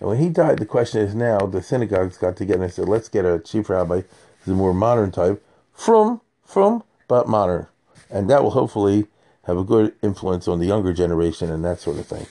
And 0.00 0.08
when 0.08 0.18
he 0.18 0.28
died, 0.28 0.58
the 0.58 0.66
question 0.66 1.00
is 1.00 1.14
now 1.14 1.38
the 1.40 1.62
synagogues 1.62 2.18
got 2.18 2.36
together 2.36 2.64
and 2.64 2.72
said, 2.72 2.88
let's 2.88 3.08
get 3.08 3.24
a 3.24 3.38
chief 3.38 3.70
rabbi 3.70 4.02
a 4.46 4.50
more 4.50 4.74
modern 4.74 5.12
type, 5.12 5.44
from, 5.72 6.20
from, 6.44 6.82
but 7.06 7.28
modern. 7.28 7.68
And 8.10 8.28
that 8.28 8.42
will 8.42 8.50
hopefully 8.50 9.06
have 9.44 9.56
a 9.56 9.64
good 9.64 9.94
influence 10.02 10.48
on 10.48 10.58
the 10.58 10.66
younger 10.66 10.92
generation 10.92 11.48
and 11.48 11.64
that 11.64 11.78
sort 11.80 11.98
of 11.98 12.06
thing. 12.06 12.26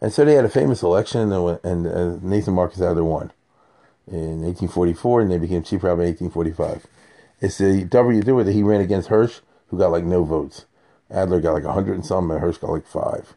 And 0.00 0.12
so 0.12 0.24
they 0.24 0.34
had 0.34 0.44
a 0.44 0.50
famous 0.50 0.82
election, 0.82 1.32
and, 1.32 1.60
and 1.64 1.86
uh, 1.86 2.18
Nathan 2.22 2.54
Marcus 2.54 2.80
Adler 2.80 3.04
won 3.04 3.32
in 4.06 4.42
1844, 4.42 5.22
and 5.22 5.30
they 5.30 5.38
became 5.38 5.62
chief 5.62 5.82
rabbi 5.82 6.02
in 6.02 6.16
1845. 6.28 6.86
It's 7.40 7.58
the 7.58 7.84
W 7.84 8.22
do 8.22 8.42
that 8.42 8.52
he 8.52 8.62
ran 8.62 8.80
against 8.80 9.08
Hirsch, 9.08 9.40
who 9.68 9.78
got 9.78 9.90
like 9.90 10.04
no 10.04 10.24
votes. 10.24 10.66
Adler 11.10 11.40
got 11.40 11.52
like 11.54 11.64
100 11.64 11.94
and 11.94 12.06
some, 12.06 12.30
and 12.30 12.40
Hirsch 12.40 12.58
got 12.58 12.70
like 12.70 12.86
five. 12.86 13.34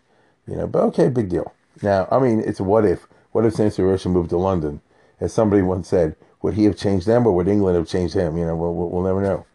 You 0.48 0.56
know, 0.56 0.68
but 0.68 0.84
okay, 0.86 1.10
big 1.10 1.30
deal. 1.30 1.54
Now, 1.82 2.08
I 2.12 2.20
mean, 2.20 2.40
it's 2.40 2.60
what 2.60 2.86
if. 2.86 3.08
What 3.32 3.46
if 3.46 3.54
Samson 3.54 3.86
Hirsch 3.86 4.06
moved 4.06 4.32
to 4.32 4.38
London? 4.38 4.82
As 5.20 5.34
somebody 5.34 5.62
once 5.62 5.88
said, 5.88 6.16
would 6.42 6.56
he 6.56 6.64
have 6.64 6.78
changed 6.78 7.06
them 7.06 7.28
or 7.28 7.36
would 7.36 7.48
England 7.48 7.78
have 7.78 7.88
changed 7.88 8.16
him? 8.16 8.38
You 8.38 8.46
know, 8.46 8.56
we'll, 8.56 8.74
we'll 8.74 9.04
never 9.04 9.22
know. 9.22 9.46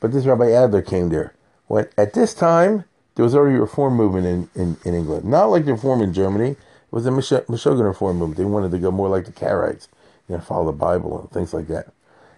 But 0.00 0.12
this 0.12 0.24
Rabbi 0.24 0.50
Adler 0.50 0.82
came 0.82 1.10
there. 1.10 1.34
When, 1.66 1.88
at 1.98 2.14
this 2.14 2.34
time, 2.34 2.84
there 3.14 3.24
was 3.24 3.34
already 3.34 3.56
a 3.56 3.60
reform 3.60 3.94
movement 3.94 4.26
in, 4.26 4.60
in, 4.60 4.76
in 4.84 4.94
England. 4.94 5.24
Not 5.24 5.46
like 5.46 5.64
the 5.64 5.72
reform 5.72 6.00
in 6.00 6.12
Germany. 6.12 6.50
It 6.50 6.56
was 6.90 7.06
a 7.06 7.10
Meshuggah 7.10 7.84
reform 7.84 8.18
movement. 8.18 8.38
They 8.38 8.44
wanted 8.44 8.70
to 8.72 8.78
go 8.78 8.90
more 8.90 9.08
like 9.08 9.26
the 9.26 9.32
Karaites, 9.32 9.88
you 10.28 10.36
know, 10.36 10.40
follow 10.40 10.66
the 10.66 10.72
Bible 10.72 11.20
and 11.20 11.30
things 11.30 11.52
like 11.52 11.68
that. 11.68 11.92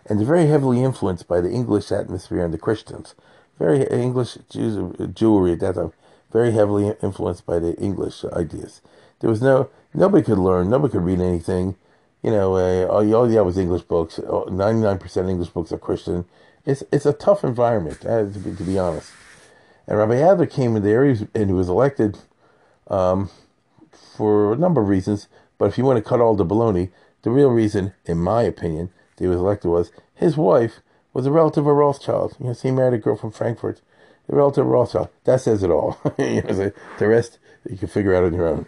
And 0.06 0.18
they're 0.18 0.26
very 0.26 0.46
heavily 0.46 0.82
influenced 0.82 1.28
by 1.28 1.40
the 1.40 1.50
English 1.50 1.90
atmosphere 1.90 2.44
and 2.44 2.52
the 2.52 2.58
Christians. 2.58 3.14
Very 3.58 3.84
English 3.84 4.36
Jews, 4.50 4.76
Jewry 4.76 5.54
at 5.54 5.60
that 5.60 5.74
time, 5.76 5.92
very 6.32 6.52
heavily 6.52 6.94
influenced 7.02 7.46
by 7.46 7.58
the 7.58 7.74
English 7.76 8.24
ideas. 8.24 8.80
There 9.20 9.30
was 9.30 9.40
no, 9.40 9.70
nobody 9.94 10.24
could 10.24 10.38
learn, 10.38 10.68
nobody 10.68 10.92
could 10.92 11.04
read 11.04 11.20
anything. 11.20 11.76
You 12.22 12.32
know, 12.32 12.56
uh, 12.56 12.86
all, 12.86 13.14
all 13.14 13.30
you 13.30 13.36
had 13.36 13.46
was 13.46 13.56
English 13.56 13.82
books. 13.82 14.18
99% 14.18 15.30
English 15.30 15.50
books 15.50 15.72
are 15.72 15.78
Christian. 15.78 16.24
It's, 16.66 16.82
it's 16.90 17.06
a 17.06 17.12
tough 17.12 17.44
environment, 17.44 18.04
uh, 18.04 18.24
to, 18.24 18.38
be, 18.38 18.56
to 18.56 18.64
be 18.64 18.78
honest. 18.78 19.10
And 19.86 19.98
Rabbi 19.98 20.16
Adler 20.16 20.46
came 20.46 20.76
in 20.76 20.82
there, 20.82 21.04
and 21.04 21.46
he 21.46 21.52
was 21.52 21.68
elected 21.68 22.18
um, 22.88 23.30
for 24.16 24.52
a 24.52 24.56
number 24.56 24.80
of 24.80 24.88
reasons. 24.88 25.28
But 25.58 25.66
if 25.66 25.78
you 25.78 25.84
want 25.84 25.98
to 25.98 26.08
cut 26.08 26.20
all 26.20 26.34
the 26.34 26.44
baloney, 26.44 26.90
the 27.22 27.30
real 27.30 27.50
reason, 27.50 27.94
in 28.04 28.18
my 28.18 28.42
opinion, 28.42 28.90
that 29.16 29.24
he 29.24 29.28
was 29.28 29.38
elected 29.38 29.70
was 29.70 29.92
his 30.14 30.36
wife 30.36 30.80
was 31.12 31.26
a 31.26 31.30
relative 31.30 31.66
of 31.66 31.76
Rothschild. 31.76 32.36
You 32.38 32.46
know, 32.46 32.52
so 32.52 32.68
he 32.68 32.74
married 32.74 32.94
a 32.94 32.98
girl 32.98 33.16
from 33.16 33.30
Frankfurt, 33.30 33.80
a 34.28 34.36
relative 34.36 34.66
of 34.66 34.70
Rothschild. 34.70 35.08
That 35.24 35.40
says 35.40 35.62
it 35.62 35.70
all. 35.70 35.98
you 36.18 36.42
know, 36.42 36.72
the 36.98 37.08
rest 37.08 37.38
you 37.68 37.76
can 37.76 37.88
figure 37.88 38.14
out 38.14 38.24
on 38.24 38.34
your 38.34 38.48
own. 38.48 38.66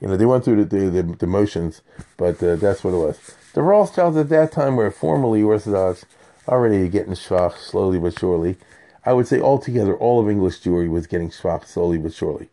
You 0.00 0.08
know, 0.08 0.16
they 0.16 0.26
went 0.26 0.44
through 0.44 0.64
the 0.66 0.90
the, 0.90 1.02
the 1.02 1.26
motions, 1.26 1.80
but 2.16 2.42
uh, 2.42 2.56
that's 2.56 2.84
what 2.84 2.92
it 2.92 2.98
was. 2.98 3.34
The 3.54 3.62
Rothschilds 3.62 4.16
at 4.16 4.28
that 4.28 4.52
time 4.52 4.76
were 4.76 4.90
formally 4.90 5.42
Orthodox, 5.42 6.04
already 6.46 6.88
getting 6.88 7.14
schwach 7.14 7.56
slowly 7.56 7.98
but 7.98 8.18
surely. 8.18 8.56
I 9.06 9.12
would 9.12 9.28
say 9.28 9.40
altogether, 9.40 9.96
all 9.96 10.20
of 10.20 10.28
English 10.28 10.60
Jewry 10.60 10.90
was 10.90 11.06
getting 11.06 11.30
schwach 11.30 11.64
slowly 11.64 11.96
but 11.96 12.12
surely. 12.12 12.50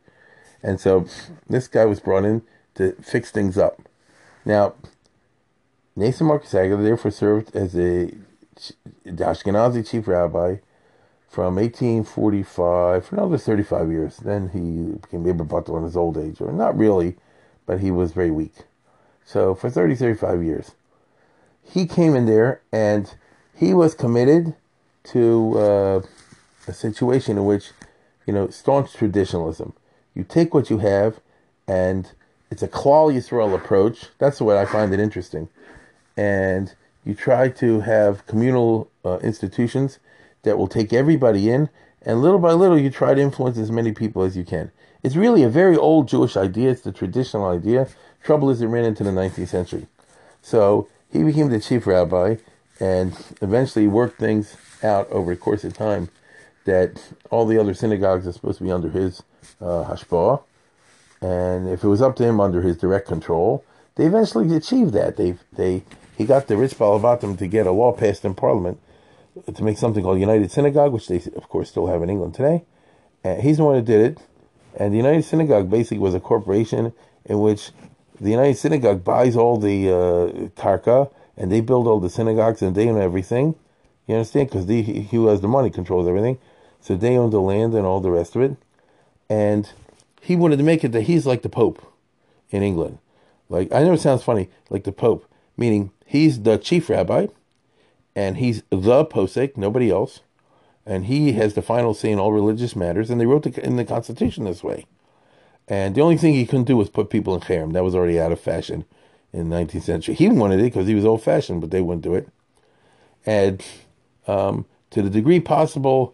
And 0.62 0.80
so 0.80 1.08
this 1.50 1.68
guy 1.68 1.86
was 1.86 2.00
brought 2.00 2.24
in 2.24 2.44
to 2.76 2.94
fix 3.02 3.32
things 3.32 3.58
up. 3.58 3.82
Now, 4.46 4.76
Nathan 5.96 6.28
Marcus 6.28 6.54
Adler 6.54 6.82
therefore 6.82 7.12
served 7.12 7.56
as 7.56 7.76
a 7.76 8.14
Ashkenazi 9.06 9.88
chief 9.88 10.08
rabbi 10.08 10.58
from 11.28 11.56
1845 11.56 13.06
for 13.06 13.16
another 13.16 13.38
35 13.38 13.92
years. 13.92 14.18
Then 14.18 14.50
he 14.50 15.00
became 15.00 15.28
Eber 15.28 15.44
Butler 15.44 15.80
in 15.80 15.84
his 15.86 15.98
old 15.98 16.18
age, 16.18 16.40
or 16.40 16.52
not 16.52 16.78
really, 16.78 17.16
but 17.66 17.80
he 17.80 17.90
was 17.90 18.12
very 18.12 18.30
weak. 18.30 18.54
So 19.26 19.56
for 19.56 19.70
30, 19.72 19.96
35 19.96 20.44
years, 20.44 20.72
he 21.64 21.88
came 21.88 22.16
in 22.16 22.28
there 22.28 22.62
and 22.72 23.12
he 23.56 23.74
was 23.74 23.96
committed 23.96 24.56
to 25.06 25.58
uh, 25.58 26.02
a 26.68 26.74
situation 26.74 27.38
in 27.38 27.46
which, 27.46 27.72
you 28.26 28.34
know, 28.34 28.50
staunch 28.50 28.94
traditionalism. 28.94 29.74
You 30.16 30.24
take 30.24 30.54
what 30.54 30.70
you 30.70 30.80
have, 30.80 31.20
and 31.68 32.12
it's 32.52 32.64
a 32.64 32.68
Klal 32.68 33.14
Yisrael 33.14 33.56
approach. 33.56 34.06
That's 34.20 34.40
way 34.42 34.60
I 34.60 34.66
find 34.66 34.94
it 34.94 35.00
interesting. 35.00 35.50
And 36.16 36.74
you 37.06 37.16
try 37.16 37.50
to 37.50 37.82
have 37.82 38.26
communal 38.28 38.90
uh, 39.04 39.20
institutions 39.20 40.00
that 40.44 40.58
will 40.58 40.68
take 40.68 40.94
everybody 40.94 41.50
in, 41.50 41.70
and 42.02 42.22
little 42.22 42.40
by 42.40 42.52
little, 42.52 42.78
you 42.78 42.90
try 42.90 43.14
to 43.14 43.22
influence 43.22 43.58
as 43.58 43.72
many 43.72 43.92
people 43.92 44.24
as 44.24 44.36
you 44.36 44.44
can. 44.44 44.72
It's 45.04 45.16
really 45.16 45.44
a 45.44 45.50
very 45.50 45.76
old 45.76 46.08
Jewish 46.08 46.38
idea. 46.38 46.72
It's 46.72 46.82
the 46.82 46.92
traditional 46.92 47.46
idea. 47.46 47.88
Trouble 48.24 48.50
is, 48.50 48.62
it 48.62 48.68
ran 48.68 48.86
into 48.86 49.04
the 49.04 49.10
19th 49.10 49.48
century. 49.48 49.88
So 50.42 50.88
he 51.12 51.24
became 51.24 51.50
the 51.50 51.60
chief 51.60 51.88
rabbi 51.88 52.38
and 52.80 53.14
eventually 53.42 53.88
worked 53.88 54.20
things 54.20 54.58
out 54.82 55.10
over 55.10 55.34
the 55.34 55.40
course 55.40 55.64
of 55.64 55.74
time 55.74 56.10
that 56.66 57.14
all 57.30 57.46
the 57.46 57.58
other 57.58 57.74
synagogues 57.74 58.28
are 58.28 58.32
supposed 58.32 58.58
to 58.60 58.64
be 58.64 58.72
under 58.72 58.90
his 58.90 59.24
uh, 59.62 59.84
hashpah, 59.86 60.42
and 61.22 61.70
if 61.70 61.84
it 61.84 61.88
was 61.88 62.02
up 62.02 62.16
to 62.18 62.24
him 62.24 62.40
under 62.40 62.62
his 62.62 62.78
direct 62.78 63.08
control, 63.08 63.64
they 63.96 64.06
eventually 64.06 64.56
achieved 64.56 64.94
that. 64.94 65.18
They 65.18 65.36
they 65.54 65.84
he 66.18 66.26
got 66.26 66.48
the 66.48 66.58
rich 66.58 66.78
Balabatim 66.78 67.38
to 67.38 67.48
get 67.48 67.68
a 67.68 67.72
law 67.72 67.92
passed 67.92 68.26
in 68.26 68.34
Parliament 68.36 68.80
to 69.54 69.64
make 69.64 69.78
something 69.78 70.04
called 70.04 70.20
United 70.20 70.52
Synagogue, 70.52 70.92
which 70.92 71.08
they 71.08 71.18
of 71.36 71.50
course 71.50 71.70
still 71.70 71.88
have 71.88 72.04
in 72.04 72.10
England 72.10 72.34
today. 72.36 72.64
And 73.24 73.42
he's 73.42 73.58
the 73.58 73.64
one 73.64 73.76
who 73.76 73.82
did 73.82 74.02
it. 74.02 74.18
And 74.78 74.94
the 74.94 74.98
United 74.98 75.24
Synagogue 75.24 75.70
basically 75.70 76.00
was 76.00 76.14
a 76.14 76.20
corporation 76.20 76.94
in 77.26 77.40
which 77.40 77.72
the 78.20 78.32
United 78.32 78.58
Synagogue 78.58 79.04
buys 79.04 79.36
all 79.36 79.58
the 79.58 79.90
uh, 79.90 80.62
karka 80.62 81.12
and 81.38 81.52
they 81.52 81.62
build 81.62 81.88
all 81.88 82.00
the 82.00 82.10
synagogues 82.10 82.62
and 82.62 82.76
they 82.76 82.90
own 82.90 83.00
everything. 83.00 83.56
You 84.08 84.16
understand? 84.16 84.50
Because 84.50 84.68
he 84.68 85.04
who 85.12 85.28
has 85.28 85.42
the 85.42 85.48
money 85.48 85.70
controls 85.70 86.08
everything. 86.08 86.38
So 86.84 86.98
they 86.98 87.18
own 87.18 87.30
the 87.30 87.40
land 87.40 87.74
and 87.74 87.86
all 87.86 88.02
the 88.02 88.12
rest 88.12 88.36
of 88.36 88.42
it. 88.42 88.58
And 89.30 89.72
he 90.22 90.36
wanted 90.36 90.58
to 90.58 90.64
make 90.64 90.84
it 90.84 90.92
that 90.92 91.04
he's 91.04 91.26
like 91.26 91.42
the 91.42 91.50
Pope 91.50 91.82
in 92.50 92.62
England. 92.62 93.00
Like, 93.48 93.72
I 93.74 93.84
know 93.84 93.94
it 93.94 94.02
sounds 94.02 94.22
funny, 94.22 94.50
like 94.70 94.84
the 94.84 94.92
Pope, 94.92 95.26
meaning 95.56 95.92
he's 96.06 96.42
the 96.42 96.58
chief 96.58 96.90
rabbi 96.90 97.28
and 98.18 98.38
he's 98.38 98.64
the 98.70 99.06
posek, 99.06 99.56
nobody 99.56 99.90
else. 99.90 100.20
And 100.86 101.06
he 101.06 101.32
has 101.34 101.54
the 101.54 101.62
final 101.62 101.94
say 101.94 102.12
in 102.12 102.20
all 102.20 102.34
religious 102.34 102.76
matters. 102.76 103.10
And 103.10 103.20
they 103.20 103.26
wrote 103.26 103.44
the, 103.44 103.66
in 103.66 103.78
the 103.78 103.86
Constitution 103.86 104.44
this 104.44 104.62
way. 104.62 104.86
And 105.70 105.96
the 105.96 106.02
only 106.02 106.18
thing 106.18 106.34
he 106.34 106.46
couldn't 106.46 106.66
do 106.66 106.76
was 106.76 106.90
put 106.90 107.10
people 107.10 107.34
in 107.34 107.40
cherem. 107.40 107.72
That 107.72 107.86
was 107.86 107.96
already 107.96 108.20
out 108.20 108.34
of 108.34 108.42
fashion 108.42 108.84
in 109.32 109.50
the 109.50 109.56
19th 109.56 109.84
century. 109.84 110.16
He 110.16 110.28
wanted 110.28 110.60
it 110.60 110.64
because 110.64 110.88
he 110.88 110.96
was 110.96 111.06
old 111.06 111.24
fashioned, 111.24 111.62
but 111.62 111.72
they 111.72 111.82
wouldn't 111.82 112.04
do 112.04 112.14
it. 112.14 112.28
And 113.26 113.64
um, 114.28 114.66
to 114.90 115.02
the 115.02 115.10
degree 115.10 115.40
possible, 115.40 116.14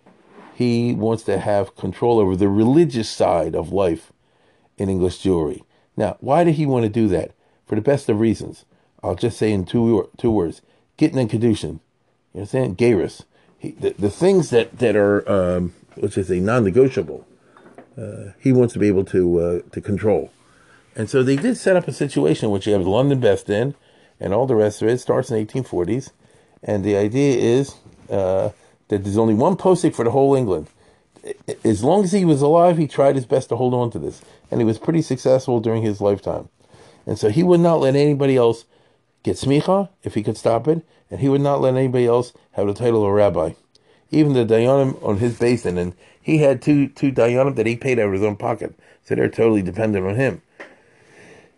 he 0.59 0.93
wants 0.93 1.23
to 1.23 1.39
have 1.39 1.77
control 1.77 2.19
over 2.19 2.35
the 2.35 2.49
religious 2.49 3.07
side 3.07 3.55
of 3.55 3.71
life 3.71 4.11
in 4.77 4.89
English 4.89 5.23
Jewry. 5.23 5.63
Now, 5.95 6.17
why 6.19 6.43
did 6.43 6.55
he 6.55 6.65
want 6.65 6.83
to 6.83 6.89
do 6.89 7.07
that? 7.07 7.31
For 7.65 7.75
the 7.75 7.81
best 7.81 8.09
of 8.09 8.19
reasons. 8.19 8.65
I'll 9.01 9.15
just 9.15 9.37
say 9.37 9.53
in 9.53 9.63
two 9.63 10.09
two 10.17 10.29
words: 10.29 10.61
Gittin 10.97 11.17
and 11.17 11.29
kedushin. 11.29 11.79
You 12.33 12.41
understand? 12.41 12.77
Gairus. 12.77 13.23
The, 13.61 13.95
the 13.97 14.09
things 14.09 14.49
that 14.49 14.79
that 14.79 14.97
are 14.97 15.23
um, 15.31 15.73
let's 15.95 16.15
just 16.15 16.27
say 16.27 16.41
non-negotiable. 16.41 17.25
Uh, 17.97 18.33
he 18.37 18.51
wants 18.51 18.73
to 18.73 18.79
be 18.79 18.89
able 18.89 19.05
to 19.05 19.39
uh, 19.39 19.59
to 19.71 19.79
control, 19.79 20.29
and 20.93 21.09
so 21.09 21.23
they 21.23 21.37
did 21.37 21.55
set 21.55 21.77
up 21.77 21.87
a 21.87 21.93
situation 21.93 22.51
which 22.51 22.67
you 22.67 22.73
have 22.73 22.85
London 22.85 23.21
Beth 23.21 23.45
Din, 23.45 23.75
and 24.19 24.33
all 24.33 24.45
the 24.45 24.55
rest 24.55 24.81
of 24.81 24.89
it 24.89 24.97
starts 24.97 25.31
in 25.31 25.37
the 25.37 25.45
1840s. 25.45 26.11
And 26.61 26.83
the 26.83 26.97
idea 26.97 27.37
is 27.37 27.75
uh, 28.09 28.49
that 28.89 29.03
there's 29.03 29.17
only 29.17 29.33
one 29.33 29.55
posting 29.55 29.91
for 29.91 30.03
the 30.03 30.11
whole 30.11 30.35
England. 30.35 30.67
As 31.63 31.83
long 31.83 32.03
as 32.03 32.11
he 32.11 32.25
was 32.25 32.41
alive, 32.41 32.77
he 32.77 32.87
tried 32.87 33.15
his 33.15 33.25
best 33.25 33.49
to 33.49 33.55
hold 33.55 33.73
on 33.73 33.91
to 33.91 33.99
this, 33.99 34.21
and 34.51 34.59
he 34.59 34.65
was 34.65 34.77
pretty 34.77 35.01
successful 35.01 35.59
during 35.59 35.81
his 35.81 36.01
lifetime. 36.01 36.49
And 37.05 37.17
so 37.17 37.29
he 37.29 37.43
would 37.43 37.59
not 37.59 37.79
let 37.79 37.95
anybody 37.95 38.35
else 38.35 38.65
get 39.23 39.37
smicha 39.37 39.89
if 40.03 40.13
he 40.13 40.23
could 40.23 40.37
stop 40.37 40.67
it, 40.67 40.85
and 41.09 41.19
he 41.19 41.29
would 41.29 41.41
not 41.41 41.61
let 41.61 41.75
anybody 41.75 42.05
else 42.05 42.33
have 42.51 42.67
the 42.67 42.73
title 42.73 43.05
of 43.05 43.11
rabbi. 43.11 43.53
Even 44.11 44.33
the 44.33 44.45
dayanim 44.45 45.01
on 45.03 45.17
his 45.17 45.37
basin, 45.37 45.77
and 45.77 45.93
he 46.21 46.39
had 46.39 46.61
two 46.61 46.87
two 46.87 47.11
dayanim 47.11 47.55
that 47.55 47.65
he 47.65 47.75
paid 47.75 47.99
out 47.99 48.07
of 48.07 48.13
his 48.13 48.23
own 48.23 48.35
pocket, 48.35 48.73
so 49.03 49.15
they're 49.15 49.29
totally 49.29 49.61
dependent 49.61 50.05
on 50.05 50.15
him. 50.15 50.41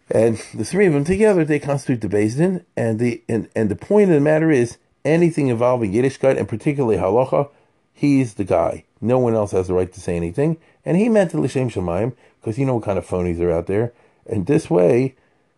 And 0.10 0.38
the 0.54 0.65
three 0.65 0.88
of 0.88 0.94
them 0.94 1.06
together, 1.06 1.46
they 1.46 1.60
constitute 1.60 2.02
the 2.02 2.10
basin, 2.10 2.65
and 2.76 3.00
the 3.00 3.22
and, 3.30 3.48
and 3.56 3.70
the 3.70 3.76
point 3.76 4.10
of 4.10 4.15
the 4.15 4.22
matter 4.22 4.52
is 4.52 4.78
anything 5.06 5.48
involving 5.48 5.94
Yiddishkeit 5.94 6.38
and 6.38 6.48
particularly 6.48 6.98
halacha, 6.98 7.50
he's 7.94 8.36
the 8.36 8.44
guy. 8.44 8.86
No 9.00 9.18
one 9.18 9.34
else 9.34 9.52
has 9.52 9.68
the 9.68 9.74
right 9.74 9.92
to 9.92 10.00
say 10.00 10.16
anything, 10.16 10.58
and 10.86 10.98
he 10.98 11.10
meant 11.10 11.32
to 11.32 11.40
l'shem 11.40 11.70
shemaim 11.70 12.14
because 12.40 12.58
you 12.58 12.66
know 12.66 12.76
what 12.76 12.84
kind 12.84 12.98
of 13.00 13.08
phonies 13.08 13.40
are 13.40 13.52
out 13.52 13.68
there. 13.68 13.94
And 14.26 14.46
this 14.46 14.70
way, 14.70 15.16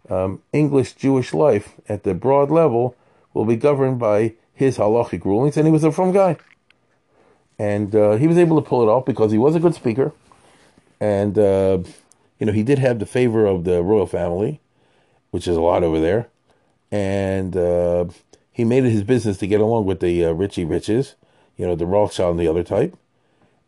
um, 0.10 0.42
English 0.52 0.94
Jewish 0.94 1.34
life 1.34 1.76
at 1.88 2.04
the 2.04 2.14
broad 2.14 2.52
level 2.52 2.96
will 3.34 3.46
be 3.46 3.56
governed 3.56 4.00
by 4.00 4.34
his 4.54 4.78
halachic 4.78 5.26
rulings, 5.26 5.58
and 5.58 5.66
he 5.66 5.72
was 5.72 5.84
a 5.84 5.92
frum 5.92 6.12
guy. 6.12 6.38
And 7.60 7.96
uh, 7.96 8.14
he 8.14 8.28
was 8.28 8.38
able 8.38 8.62
to 8.62 8.68
pull 8.68 8.82
it 8.82 8.92
off 8.92 9.06
because 9.06 9.32
he 9.32 9.38
was 9.38 9.56
a 9.56 9.60
good 9.60 9.76
speaker, 9.76 10.14
and 11.00 11.38
uh, 11.38 11.80
you 12.40 12.46
know 12.46 12.52
he 12.52 12.64
did 12.64 12.80
have 12.80 13.00
the 13.00 13.06
favor 13.06 13.46
of 13.46 13.64
the 13.64 13.84
royal 13.84 14.08
family, 14.08 14.60
which 15.32 15.48
is 15.48 15.56
a 15.56 15.62
lot 15.62 15.84
over 15.84 16.00
there, 16.00 16.30
and 16.92 17.56
uh, 17.56 18.06
he 18.54 18.64
made 18.64 18.86
it 18.86 18.92
his 18.92 19.04
business 19.04 19.38
to 19.40 19.48
get 19.48 19.60
along 19.60 19.86
with 19.86 20.00
the 20.00 20.26
uh, 20.26 20.32
Richie 20.32 20.64
Riches, 20.64 21.16
you 21.58 21.66
know 21.66 21.76
the 21.76 21.86
Rothschild 21.86 22.32
and 22.32 22.40
the 22.40 22.48
other 22.48 22.64
type, 22.64 22.96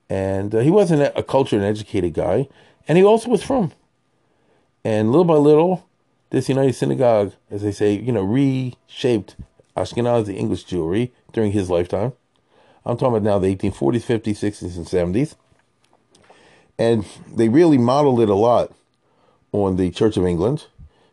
and 0.09 0.53
uh, 0.53 0.59
he 0.59 0.69
wasn't 0.69 1.11
a 1.15 1.23
cultured 1.23 1.59
and 1.59 1.67
educated 1.67 2.13
guy, 2.13 2.47
and 2.87 2.97
he 2.97 3.03
also 3.03 3.29
was 3.29 3.43
frum. 3.43 3.73
And 4.83 5.11
little 5.11 5.25
by 5.25 5.33
little, 5.33 5.87
this 6.29 6.47
United 6.47 6.73
Synagogue, 6.73 7.33
as 7.49 7.63
they 7.63 7.71
say, 7.71 7.93
you 7.93 8.11
know, 8.11 8.21
reshaped 8.21 9.35
Ashkenazi 9.75 10.35
English 10.35 10.65
Jewry 10.65 11.11
during 11.33 11.51
his 11.51 11.69
lifetime. 11.69 12.13
I'm 12.85 12.97
talking 12.97 13.17
about 13.17 13.23
now 13.23 13.39
the 13.39 13.55
1840s, 13.55 14.03
50s, 14.03 14.37
60s, 14.37 14.77
and 14.77 14.85
70s. 14.85 15.35
And 16.77 17.05
they 17.33 17.49
really 17.49 17.79
modeled 17.79 18.21
it 18.21 18.29
a 18.29 18.35
lot 18.35 18.73
on 19.51 19.77
the 19.77 19.89
Church 19.89 20.17
of 20.17 20.25
England. 20.25 20.67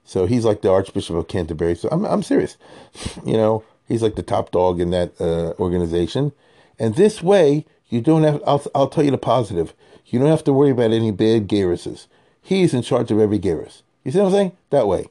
So 0.05 0.27
he's 0.27 0.45
like 0.45 0.63
the 0.63 0.71
Archbishop 0.71 1.17
of 1.17 1.29
Canterbury. 1.29 1.75
So 1.75 1.89
I'm, 1.91 2.05
I'm 2.05 2.23
serious. 2.23 2.57
You 3.25 3.37
know, 3.37 3.65
he's 3.89 4.03
like 4.03 4.17
the 4.17 4.23
top 4.23 4.51
dog 4.51 4.81
in 4.81 4.91
that 4.91 5.21
uh, 5.21 5.55
organization. 5.61 6.33
And 6.79 6.95
this 6.95 7.23
way, 7.23 7.65
you 7.89 8.01
don't 8.01 8.23
have, 8.25 8.43
I'll, 8.47 8.65
I'll 8.75 8.89
tell 8.89 9.05
you 9.05 9.11
the 9.11 9.19
positive. 9.19 9.75
You 10.07 10.19
don't 10.19 10.29
have 10.29 10.45
to 10.45 10.53
worry 10.53 10.71
about 10.71 10.93
any 10.93 11.11
bad 11.11 11.47
garrises. 11.47 12.09
He's 12.41 12.75
in 12.75 12.83
charge 12.83 13.11
of 13.11 13.21
every 13.21 13.39
garris. 13.39 13.83
You 14.05 14.11
see 14.11 14.19
what 14.19 14.27
I'm 14.27 14.33
saying? 14.33 14.53
That 14.71 14.89
way. 14.89 15.07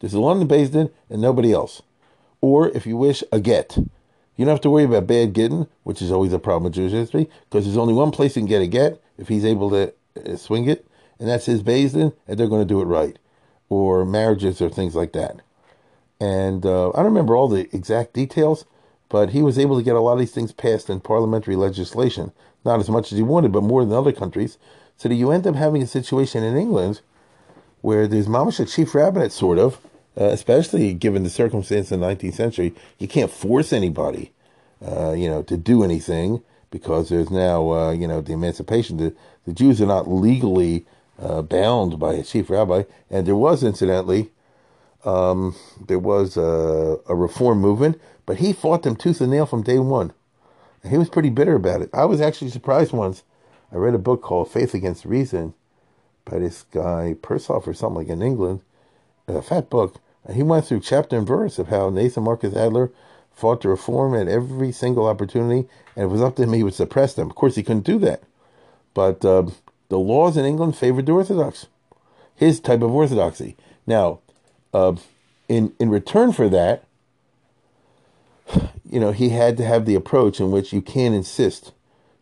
There's 0.00 0.12
the 0.12 0.20
one 0.20 0.40
in 0.40 0.46
Din 0.46 0.90
and 1.08 1.22
nobody 1.22 1.52
else. 1.52 1.82
Or, 2.40 2.68
if 2.68 2.86
you 2.86 2.96
wish, 2.96 3.24
a 3.32 3.40
get. 3.40 3.78
You 4.36 4.44
don't 4.44 4.52
have 4.52 4.60
to 4.60 4.70
worry 4.70 4.84
about 4.84 5.06
bad 5.06 5.32
getting, 5.32 5.66
which 5.84 6.02
is 6.02 6.12
always 6.12 6.34
a 6.34 6.38
problem 6.38 6.64
with 6.64 6.74
Jewish 6.74 6.92
history, 6.92 7.30
because 7.48 7.64
there's 7.64 7.78
only 7.78 7.94
one 7.94 8.10
place 8.10 8.36
you 8.36 8.42
can 8.42 8.48
get 8.48 8.60
a 8.60 8.66
get 8.66 9.02
if 9.16 9.28
he's 9.28 9.44
able 9.44 9.70
to 9.70 9.94
uh, 10.24 10.36
swing 10.36 10.68
it, 10.68 10.86
and 11.18 11.28
that's 11.28 11.46
his 11.46 11.62
Din, 11.62 12.12
and 12.28 12.38
they're 12.38 12.46
going 12.46 12.60
to 12.60 12.66
do 12.66 12.82
it 12.82 12.84
right. 12.84 13.18
Or 13.68 14.04
marriages 14.04 14.60
or 14.60 14.68
things 14.68 14.94
like 14.94 15.12
that. 15.12 15.40
And 16.20 16.64
uh, 16.64 16.90
I 16.90 16.96
don't 16.96 17.06
remember 17.06 17.36
all 17.36 17.48
the 17.48 17.68
exact 17.74 18.12
details, 18.14 18.64
but 19.08 19.30
he 19.30 19.42
was 19.42 19.58
able 19.58 19.76
to 19.76 19.82
get 19.82 19.96
a 19.96 20.00
lot 20.00 20.14
of 20.14 20.18
these 20.18 20.32
things 20.32 20.52
passed 20.52 20.88
in 20.88 21.00
parliamentary 21.00 21.56
legislation. 21.56 22.32
Not 22.64 22.80
as 22.80 22.88
much 22.88 23.12
as 23.12 23.18
he 23.18 23.22
wanted, 23.22 23.52
but 23.52 23.62
more 23.62 23.84
than 23.84 23.92
other 23.92 24.12
countries. 24.12 24.58
So 24.96 25.08
that 25.08 25.14
you 25.14 25.30
end 25.30 25.46
up 25.46 25.54
having 25.54 25.82
a 25.82 25.86
situation 25.86 26.42
in 26.42 26.56
England 26.56 27.00
where 27.82 28.06
there's 28.06 28.26
mamash 28.26 28.58
a 28.58 28.64
chief 28.64 28.94
rabbinate, 28.94 29.30
sort 29.30 29.58
of, 29.58 29.78
uh, 30.18 30.24
especially 30.24 30.94
given 30.94 31.22
the 31.22 31.30
circumstance 31.30 31.92
in 31.92 32.00
the 32.00 32.06
19th 32.06 32.34
century. 32.34 32.74
You 32.98 33.06
can't 33.06 33.30
force 33.30 33.72
anybody, 33.72 34.32
uh, 34.84 35.12
you 35.12 35.28
know, 35.28 35.42
to 35.42 35.56
do 35.56 35.84
anything 35.84 36.42
because 36.70 37.10
there's 37.10 37.30
now, 37.30 37.70
uh, 37.70 37.90
you 37.92 38.08
know, 38.08 38.20
the 38.20 38.32
emancipation. 38.32 38.96
The, 38.96 39.14
the 39.44 39.52
Jews 39.52 39.80
are 39.80 39.86
not 39.86 40.10
legally 40.10 40.86
uh, 41.20 41.42
bound 41.42 41.98
by 41.98 42.14
a 42.14 42.22
chief 42.22 42.50
rabbi, 42.50 42.84
and 43.10 43.26
there 43.26 43.36
was, 43.36 43.62
incidentally, 43.62 44.30
um, 45.04 45.54
there 45.86 45.98
was 45.98 46.36
a, 46.36 46.98
a 47.08 47.14
reform 47.14 47.60
movement, 47.60 48.00
but 48.26 48.38
he 48.38 48.52
fought 48.52 48.82
them 48.82 48.96
tooth 48.96 49.20
and 49.20 49.30
nail 49.30 49.46
from 49.46 49.62
day 49.62 49.78
one. 49.78 50.12
And 50.82 50.92
he 50.92 50.98
was 50.98 51.08
pretty 51.08 51.30
bitter 51.30 51.54
about 51.54 51.82
it. 51.82 51.90
I 51.92 52.04
was 52.04 52.20
actually 52.20 52.50
surprised 52.50 52.92
once. 52.92 53.22
I 53.72 53.76
read 53.76 53.94
a 53.94 53.98
book 53.98 54.22
called 54.22 54.50
Faith 54.50 54.74
Against 54.74 55.04
Reason, 55.04 55.54
by 56.26 56.38
this 56.38 56.64
guy 56.72 57.16
Persoff 57.22 57.66
or 57.66 57.74
something 57.74 57.98
like 57.98 58.08
in 58.08 58.20
England, 58.22 58.60
a 59.26 59.40
fat 59.40 59.70
book. 59.70 59.96
And 60.24 60.36
he 60.36 60.42
went 60.42 60.66
through 60.66 60.80
chapter 60.80 61.16
and 61.16 61.26
verse 61.26 61.58
of 61.58 61.68
how 61.68 61.88
Nathan 61.88 62.24
Marcus 62.24 62.54
Adler 62.54 62.90
fought 63.32 63.60
to 63.62 63.68
reform 63.68 64.14
at 64.14 64.28
every 64.28 64.72
single 64.72 65.06
opportunity, 65.06 65.68
and 65.94 66.04
it 66.04 66.08
was 66.08 66.20
up 66.20 66.36
to 66.36 66.42
him 66.42 66.52
he 66.52 66.62
would 66.62 66.74
suppress 66.74 67.14
them. 67.14 67.30
Of 67.30 67.36
course, 67.36 67.54
he 67.54 67.62
couldn't 67.62 67.84
do 67.84 67.98
that, 68.00 68.22
but 68.92 69.24
uh, 69.24 69.46
the 69.88 69.98
laws 69.98 70.36
in 70.36 70.44
England 70.44 70.76
favored 70.76 71.06
the 71.06 71.12
Orthodox, 71.12 71.66
his 72.34 72.60
type 72.60 72.82
of 72.82 72.94
orthodoxy. 72.94 73.56
Now, 73.86 74.20
uh, 74.74 74.96
in 75.48 75.72
in 75.78 75.90
return 75.90 76.32
for 76.32 76.48
that, 76.48 76.84
you 78.84 79.00
know, 79.00 79.12
he 79.12 79.30
had 79.30 79.56
to 79.56 79.64
have 79.64 79.86
the 79.86 79.94
approach 79.94 80.40
in 80.40 80.50
which 80.50 80.72
you 80.72 80.82
can't 80.82 81.14
insist 81.14 81.72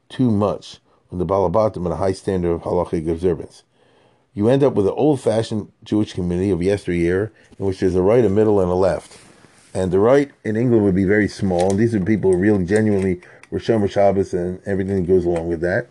too 0.09 0.31
much 0.31 0.79
on 1.11 1.18
the 1.18 1.27
Balabatim 1.27 1.85
and 1.85 1.92
a 1.92 1.96
high 1.96 2.12
standard 2.12 2.50
of 2.50 2.62
halachic 2.62 3.11
observance 3.11 3.62
you 4.35 4.48
end 4.48 4.64
up 4.64 4.74
with 4.74 4.87
an 4.87 4.94
old 4.96 5.20
fashioned 5.20 5.70
Jewish 5.85 6.12
community 6.12 6.50
of 6.50 6.61
yesteryear 6.61 7.33
in 7.59 7.66
which 7.66 7.81
there's 7.81 7.94
a 7.94 8.03
right, 8.03 8.24
a 8.24 8.29
middle, 8.29 8.61
and 8.61 8.70
a 8.70 8.74
left. 8.74 9.16
And 9.72 9.92
the 9.92 10.00
right 10.00 10.31
in 10.42 10.57
England 10.57 10.85
would 10.85 10.94
be 10.94 11.05
very 11.05 11.29
small. 11.29 11.70
And 11.70 11.79
these 11.79 11.94
are 11.94 12.00
people 12.00 12.33
who 12.33 12.38
really 12.38 12.64
genuinely 12.64 13.20
were 13.50 13.61
Shabbos 13.61 14.35
and 14.35 14.61
everything 14.66 15.03
that 15.03 15.09
goes 15.09 15.24
along 15.24 15.48
with 15.48 15.61
that. 15.61 15.87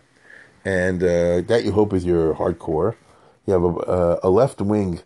And 0.64 1.02
uh, 1.02 1.42
that 1.42 1.62
you 1.64 1.72
hope 1.72 1.92
is 1.92 2.04
your 2.04 2.34
hardcore. 2.34 2.96
You 3.46 3.52
have 3.52 3.64
a, 3.64 4.20
a 4.22 4.30
left 4.30 4.60
wing 4.60 5.00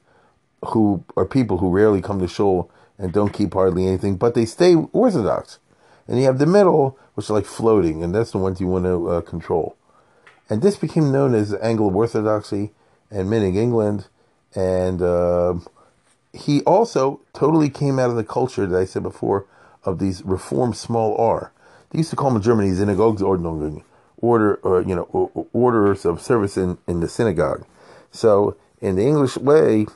who 0.67 1.05
are 1.17 1.25
people 1.25 1.59
who 1.59 1.71
rarely 1.71 2.01
come 2.01 2.21
to 2.21 2.29
shul 2.29 2.71
and 2.99 3.13
don't 3.13 3.33
keep 3.33 3.55
hardly 3.55 3.87
anything, 3.87 4.17
but 4.17 4.35
they 4.35 4.45
stay 4.45 4.75
Orthodox. 4.75 5.59
And 6.07 6.19
you 6.19 6.25
have 6.25 6.39
the 6.39 6.47
middle, 6.47 6.99
which 7.15 7.31
are 7.31 7.35
like 7.35 7.45
floating, 7.45 8.03
and 8.03 8.15
that's 8.15 8.33
the 8.33 8.39
ones 8.39 8.61
you 8.61 8.67
want 8.67 8.85
to 8.85 9.09
uh, 9.09 9.21
control. 9.21 9.77
And 10.49 10.63
this 10.63 10.77
became 10.77 11.13
known 11.13 11.35
as 11.35 11.55
Anglo 11.55 11.93
Orthodoxy 11.93 12.73
and 13.11 13.29
Minhag 13.29 13.57
England, 13.57 14.07
and 14.55 15.03
uh, 15.03 15.55
he 16.33 16.63
also 16.63 17.21
totally 17.35 17.69
came 17.69 17.99
out 17.99 18.11
of 18.11 18.17
the 18.17 18.25
culture 18.25 18.67
that 18.67 18.79
I 18.79 18.85
said 18.85 19.03
before 19.03 19.47
of 19.85 19.99
these 19.99 20.23
reform 20.25 20.73
small 20.73 21.17
r. 21.17 21.53
They 21.91 21.99
used 21.99 22.11
to 22.11 22.17
call 22.17 22.31
them 22.31 22.37
in 22.37 22.43
Germany 22.43 22.71
Synagogsordnungen, 22.71 23.83
order 24.21 24.57
or 24.57 24.83
you 24.83 24.95
know 24.95 25.49
orders 25.53 26.05
of 26.05 26.21
service 26.21 26.57
in, 26.57 26.79
in 26.87 27.01
the 27.01 27.09
synagogue. 27.09 27.65
So 28.11 28.57
in 28.81 28.97
the 28.97 29.07
English 29.07 29.37
way, 29.37 29.87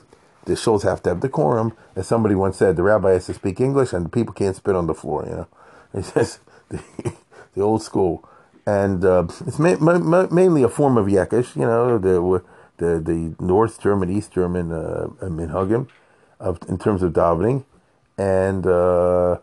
the 0.45 0.53
shuls 0.53 0.83
have 0.83 1.01
to 1.03 1.09
have 1.09 1.21
decorum. 1.21 1.73
As 1.95 2.07
somebody 2.07 2.35
once 2.35 2.57
said, 2.57 2.75
the 2.75 2.83
rabbi 2.83 3.11
has 3.11 3.25
to 3.27 3.33
speak 3.33 3.59
English, 3.59 3.93
and 3.93 4.05
the 4.05 4.09
people 4.09 4.33
can't 4.33 4.55
spit 4.55 4.75
on 4.75 4.87
the 4.87 4.93
floor. 4.93 5.25
You 5.25 5.35
know, 5.35 5.47
it's 5.93 6.13
just 6.13 6.39
the, 6.69 6.81
the 7.53 7.61
old 7.61 7.81
school, 7.81 8.27
and 8.65 9.03
uh, 9.03 9.25
it's 9.45 9.59
ma- 9.59 9.77
ma- 9.79 10.27
mainly 10.31 10.63
a 10.63 10.69
form 10.69 10.97
of 10.97 11.07
Yekish. 11.07 11.55
You 11.55 11.65
know, 11.65 11.97
the 11.97 12.43
the 12.77 12.99
the 12.99 13.35
North 13.43 13.81
German, 13.81 14.09
East 14.09 14.31
German 14.31 14.71
uh, 14.71 15.07
minhagim 15.21 15.87
of 16.39 16.59
in 16.67 16.77
terms 16.77 17.03
of 17.03 17.13
davening, 17.13 17.63
and 18.17 18.65
uh, 18.67 19.37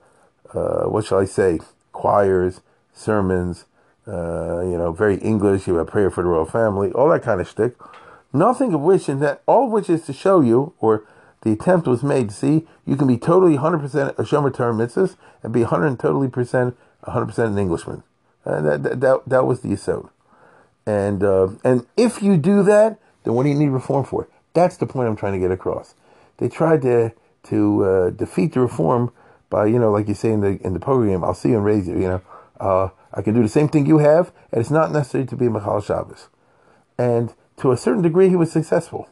uh, 0.53 0.85
what 0.85 1.07
shall 1.07 1.19
I 1.19 1.25
say? 1.25 1.61
Choirs, 1.93 2.61
sermons, 2.93 3.65
uh, 4.07 4.61
you 4.63 4.79
know, 4.79 4.93
very 4.93 5.17
English. 5.17 5.67
You 5.67 5.77
have 5.77 5.87
prayer 5.89 6.11
for 6.11 6.23
the 6.23 6.29
royal 6.29 6.45
family, 6.45 6.93
all 6.93 7.09
that 7.11 7.23
kind 7.23 7.41
of 7.41 7.49
shtick. 7.49 7.77
Nothing 8.33 8.75
of 8.75 8.81
which, 8.81 9.09
and 9.09 9.21
that 9.23 9.43
all 9.47 9.67
of 9.67 9.73
which 9.73 9.91
is 9.91 10.03
to 10.07 10.13
show 10.13 10.41
you, 10.41 10.73
or 10.79 11.05
the 11.43 11.53
attempt 11.53 11.87
was 11.87 12.03
made 12.03 12.29
to 12.29 12.35
see 12.35 12.67
you 12.87 12.97
can 12.97 13.07
be 13.07 13.17
totally 13.17 13.57
100% 13.57 14.19
a 14.19 14.23
Shomer 14.23 14.55
Torah 14.55 14.75
mitzvahs 14.75 15.17
and 15.43 15.53
be 15.53 15.61
100 15.61 15.99
totally 15.99 16.29
percent 16.29 16.77
100% 17.05 17.39
an 17.47 17.59
Englishman. 17.59 18.03
And 18.45 18.67
that, 18.67 19.01
that, 19.01 19.23
that 19.27 19.47
was 19.47 19.61
the 19.61 19.73
assault. 19.73 20.11
And, 20.87 21.23
uh, 21.23 21.49
and 21.65 21.87
if 21.97 22.23
you 22.23 22.37
do 22.37 22.63
that, 22.65 22.99
then 23.25 23.35
what 23.35 23.45
do 23.45 23.49
you 23.49 23.55
need 23.55 23.69
reform 23.69 24.05
for? 24.05 24.29
That's 24.55 24.77
the 24.77 24.87
point 24.87 25.09
I'm 25.09 25.17
trying 25.17 25.35
to 25.35 25.39
get 25.39 25.51
across. 25.51 25.95
They 26.39 26.49
tried 26.49 26.83
to 26.83 27.13
to 27.43 27.85
uh, 27.85 28.11
defeat 28.11 28.53
the 28.53 28.61
reform 28.61 29.13
by, 29.49 29.65
you 29.65 29.79
know, 29.79 29.91
like 29.91 30.09
you 30.09 30.15
say 30.15 30.31
in 30.33 30.41
the 30.41 30.59
in 30.65 30.75
the 30.75 30.81
program, 30.81 31.25
I'll 31.25 31.35
see 31.35 31.51
you 31.51 31.57
and 31.57 31.65
raise 31.65 31.89
you. 31.89 31.95
You 31.95 32.09
know, 32.09 32.23
uh, 32.59 32.89
I 33.13 33.23
can 33.23 33.35
do 33.35 33.43
the 33.43 33.49
same 33.49 33.69
thing 33.69 33.87
you 33.87 33.99
have, 33.99 34.33
and 34.53 34.61
it's 34.61 34.71
not 34.71 34.93
necessary 34.93 35.27
to 35.27 35.37
be 35.37 35.49
Michal 35.49 35.81
Shabbos. 35.81 36.29
And 36.97 37.35
to 37.59 37.73
a 37.73 37.77
certain 37.77 38.03
degree, 38.03 38.29
he 38.29 38.37
was 38.37 38.53
successful. 38.53 39.09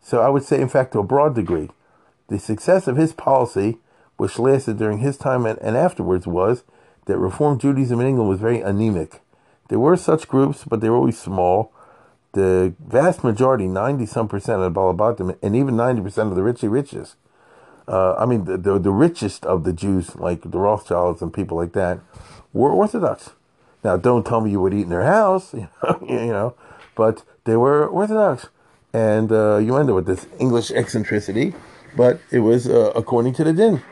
So 0.00 0.20
I 0.20 0.28
would 0.28 0.42
say, 0.42 0.60
in 0.60 0.68
fact, 0.68 0.92
to 0.92 0.98
a 0.98 1.04
broad 1.04 1.34
degree, 1.34 1.70
the 2.28 2.38
success 2.38 2.88
of 2.88 2.96
his 2.96 3.12
policy 3.12 3.78
which 4.16 4.38
lasted 4.38 4.78
during 4.78 4.98
his 4.98 5.16
time 5.16 5.46
and, 5.46 5.58
and 5.58 5.76
afterwards, 5.76 6.26
was 6.26 6.62
that 7.06 7.18
Reform 7.18 7.58
Judaism 7.58 8.00
in 8.00 8.06
England 8.06 8.28
was 8.28 8.40
very 8.40 8.60
anemic. 8.60 9.20
There 9.68 9.78
were 9.78 9.96
such 9.96 10.28
groups, 10.28 10.64
but 10.64 10.80
they 10.80 10.88
were 10.88 10.96
always 10.96 11.18
small. 11.18 11.72
The 12.32 12.74
vast 12.78 13.24
majority, 13.24 13.66
90 13.66 14.06
some 14.06 14.28
percent 14.28 14.62
of 14.62 14.72
the 14.72 14.80
Balabatim, 14.80 15.36
and 15.42 15.56
even 15.56 15.74
90% 15.74 16.06
of 16.30 16.36
the 16.36 16.42
richy 16.42 16.70
richest, 16.70 17.16
uh, 17.88 18.14
I 18.14 18.26
mean, 18.26 18.44
the, 18.44 18.56
the, 18.56 18.78
the 18.78 18.90
richest 18.90 19.44
of 19.44 19.64
the 19.64 19.72
Jews, 19.72 20.16
like 20.16 20.42
the 20.42 20.58
Rothschilds 20.58 21.22
and 21.22 21.32
people 21.32 21.56
like 21.56 21.72
that, 21.72 22.00
were 22.52 22.70
Orthodox. 22.70 23.30
Now, 23.82 23.96
don't 23.96 24.24
tell 24.24 24.40
me 24.40 24.50
you 24.50 24.60
would 24.60 24.72
eat 24.72 24.82
in 24.82 24.88
their 24.88 25.04
house, 25.04 25.52
you 25.52 25.68
know, 25.82 26.06
you 26.08 26.26
know 26.26 26.54
but 26.94 27.22
they 27.44 27.56
were 27.56 27.86
Orthodox. 27.86 28.48
And 28.92 29.32
uh, 29.32 29.56
you 29.56 29.76
end 29.76 29.90
up 29.90 29.96
with 29.96 30.06
this 30.06 30.26
English 30.38 30.70
eccentricity, 30.70 31.52
but 31.96 32.20
it 32.30 32.40
was 32.40 32.68
uh, 32.68 32.92
according 32.94 33.34
to 33.34 33.44
the 33.44 33.52
din. 33.52 33.82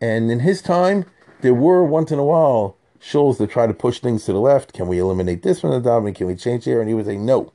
And 0.00 0.30
in 0.30 0.40
his 0.40 0.62
time, 0.62 1.04
there 1.42 1.54
were 1.54 1.84
once 1.84 2.10
in 2.10 2.18
a 2.18 2.24
while 2.24 2.76
shoals 2.98 3.38
that 3.38 3.50
try 3.50 3.66
to 3.66 3.74
push 3.74 4.00
things 4.00 4.24
to 4.24 4.32
the 4.32 4.40
left. 4.40 4.72
Can 4.72 4.88
we 4.88 4.98
eliminate 4.98 5.42
this 5.42 5.60
from 5.60 5.70
the 5.70 5.80
dominant? 5.80 6.16
Can 6.16 6.28
we 6.28 6.36
change 6.36 6.64
here? 6.64 6.80
And 6.80 6.88
he 6.88 6.94
would 6.94 7.06
say 7.06 7.16
no. 7.16 7.52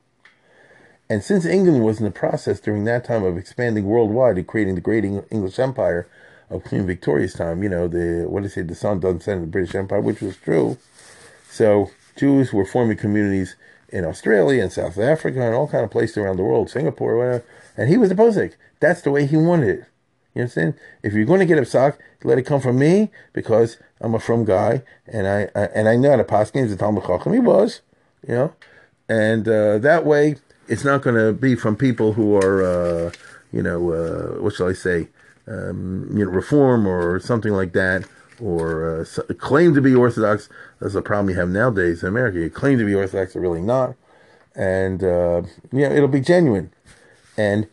And 1.10 1.24
since 1.24 1.46
England 1.46 1.84
was 1.84 1.98
in 1.98 2.04
the 2.04 2.10
process 2.10 2.60
during 2.60 2.84
that 2.84 3.04
time 3.04 3.24
of 3.24 3.38
expanding 3.38 3.86
worldwide 3.86 4.36
and 4.36 4.46
creating 4.46 4.74
the 4.74 4.80
great 4.80 5.04
English 5.04 5.58
Empire 5.58 6.06
of 6.50 6.64
Queen 6.64 6.86
Victoria's 6.86 7.32
time, 7.32 7.62
you 7.62 7.68
know, 7.68 7.88
the 7.88 8.26
what 8.28 8.42
did 8.42 8.52
say, 8.52 8.62
the 8.62 8.74
sun 8.74 9.00
doesn't 9.00 9.22
set 9.22 9.36
in 9.36 9.42
the 9.42 9.46
British 9.46 9.74
Empire, 9.74 10.00
which 10.00 10.20
was 10.20 10.36
true. 10.36 10.76
So 11.50 11.90
Jews 12.16 12.52
were 12.52 12.66
forming 12.66 12.98
communities 12.98 13.56
in 13.88 14.04
Australia 14.04 14.62
and 14.62 14.72
South 14.72 14.98
Africa 14.98 15.40
and 15.40 15.54
all 15.54 15.68
kind 15.68 15.84
of 15.84 15.90
places 15.90 16.18
around 16.18 16.36
the 16.36 16.42
world, 16.42 16.68
Singapore, 16.68 17.16
whatever. 17.16 17.44
And 17.76 17.88
he 17.88 17.96
was 17.96 18.10
the 18.10 18.14
posek. 18.14 18.54
That's 18.80 19.00
the 19.00 19.10
way 19.10 19.26
he 19.26 19.36
wanted 19.36 19.80
it. 19.80 19.84
You 20.34 20.42
understand? 20.42 20.74
If 21.02 21.14
you're 21.14 21.24
going 21.24 21.40
to 21.40 21.46
get 21.46 21.58
a 21.58 21.62
psak, 21.62 21.96
let 22.22 22.38
it 22.38 22.42
come 22.42 22.60
from 22.60 22.78
me 22.78 23.10
because 23.32 23.78
I'm 24.00 24.14
a 24.14 24.20
frum 24.20 24.44
guy 24.44 24.82
and 25.06 25.26
I, 25.26 25.48
I 25.54 25.64
and 25.74 25.88
I 25.88 25.96
know 25.96 26.10
how 26.10 26.16
to 26.16 26.24
pass 26.24 26.50
games. 26.50 26.70
The 26.70 26.76
Talmud 26.76 27.04
Chacham 27.04 27.32
he 27.32 27.40
was, 27.40 27.80
you 28.26 28.34
know, 28.34 28.52
and 29.08 29.48
uh, 29.48 29.78
that 29.78 30.04
way 30.04 30.36
it's 30.68 30.84
not 30.84 31.02
going 31.02 31.16
to 31.16 31.32
be 31.32 31.54
from 31.54 31.76
people 31.76 32.12
who 32.12 32.36
are, 32.36 32.62
uh, 32.62 33.12
you 33.52 33.62
know, 33.62 33.92
uh, 33.92 34.42
what 34.42 34.54
shall 34.54 34.68
I 34.68 34.74
say, 34.74 35.08
um, 35.46 36.08
you 36.12 36.24
know, 36.24 36.30
reform 36.30 36.86
or 36.86 37.18
something 37.20 37.52
like 37.52 37.72
that, 37.72 38.04
or 38.40 39.00
uh, 39.00 39.04
claim 39.34 39.74
to 39.74 39.80
be 39.80 39.94
Orthodox. 39.94 40.48
That's 40.80 40.94
a 40.94 41.02
problem 41.02 41.30
you 41.30 41.40
have 41.40 41.48
nowadays 41.48 42.02
in 42.02 42.08
America. 42.08 42.38
You 42.38 42.50
claim 42.50 42.78
to 42.78 42.84
be 42.84 42.94
Orthodox, 42.94 43.34
but 43.34 43.40
really 43.40 43.62
not, 43.62 43.96
and 44.54 45.02
uh, 45.02 45.42
you 45.72 45.80
know 45.80 45.92
it'll 45.92 46.08
be 46.08 46.20
genuine. 46.20 46.70
And 47.36 47.68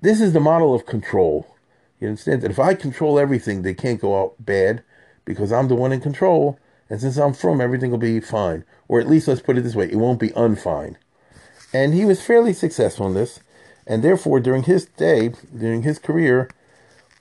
this 0.00 0.20
is 0.20 0.32
the 0.32 0.40
model 0.40 0.74
of 0.74 0.86
control. 0.86 1.54
You 2.00 2.08
understand 2.08 2.42
that 2.42 2.50
if 2.50 2.58
I 2.58 2.74
control 2.74 3.18
everything, 3.18 3.62
they 3.62 3.74
can't 3.74 4.00
go 4.00 4.20
out 4.20 4.34
bad 4.38 4.82
because 5.24 5.52
I'm 5.52 5.68
the 5.68 5.74
one 5.74 5.92
in 5.92 6.00
control. 6.00 6.58
And 6.90 7.00
since 7.00 7.18
I'm 7.18 7.34
frum, 7.34 7.60
everything 7.60 7.90
will 7.90 7.98
be 7.98 8.20
fine. 8.20 8.64
Or 8.86 8.98
at 8.98 9.08
least 9.08 9.28
let's 9.28 9.42
put 9.42 9.58
it 9.58 9.60
this 9.62 9.74
way, 9.74 9.90
it 9.90 9.96
won't 9.96 10.20
be 10.20 10.30
unfine. 10.30 10.96
And 11.72 11.94
he 11.94 12.04
was 12.04 12.22
fairly 12.22 12.52
successful 12.52 13.06
in 13.06 13.14
this. 13.14 13.40
And 13.86 14.02
therefore, 14.02 14.40
during 14.40 14.64
his 14.64 14.86
day, 14.86 15.32
during 15.56 15.82
his 15.82 15.98
career, 15.98 16.48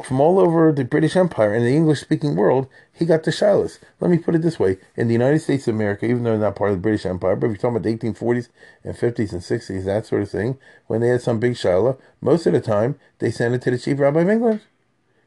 from 0.03 0.21
all 0.21 0.39
over 0.39 0.71
the 0.71 0.85
British 0.85 1.15
Empire 1.15 1.53
and 1.53 1.65
the 1.65 1.75
English 1.75 2.01
speaking 2.01 2.35
world, 2.35 2.67
he 2.93 3.05
got 3.05 3.23
the 3.23 3.31
shilas. 3.31 3.79
Let 3.99 4.11
me 4.11 4.17
put 4.17 4.35
it 4.35 4.41
this 4.41 4.59
way. 4.59 4.77
In 4.95 5.07
the 5.07 5.13
United 5.13 5.39
States 5.39 5.67
of 5.67 5.75
America, 5.75 6.05
even 6.05 6.23
though 6.23 6.37
not 6.37 6.55
part 6.55 6.71
of 6.71 6.77
the 6.77 6.81
British 6.81 7.05
Empire, 7.05 7.35
but 7.35 7.47
if 7.47 7.51
you're 7.51 7.57
talking 7.57 7.77
about 7.77 7.83
the 7.83 7.97
1840s 7.97 8.49
and 8.83 8.95
50s 8.95 9.31
and 9.31 9.41
60s, 9.41 9.85
that 9.85 10.05
sort 10.05 10.21
of 10.21 10.29
thing, 10.29 10.57
when 10.85 11.01
they 11.01 11.07
had 11.07 11.21
some 11.21 11.39
big 11.39 11.53
shilah, 11.53 11.97
most 12.21 12.45
of 12.45 12.53
the 12.53 12.61
time 12.61 12.99
they 13.19 13.31
sent 13.31 13.55
it 13.55 13.61
to 13.63 13.71
the 13.71 13.79
chief 13.79 13.99
rabbi 13.99 14.21
of 14.21 14.29
England. 14.29 14.61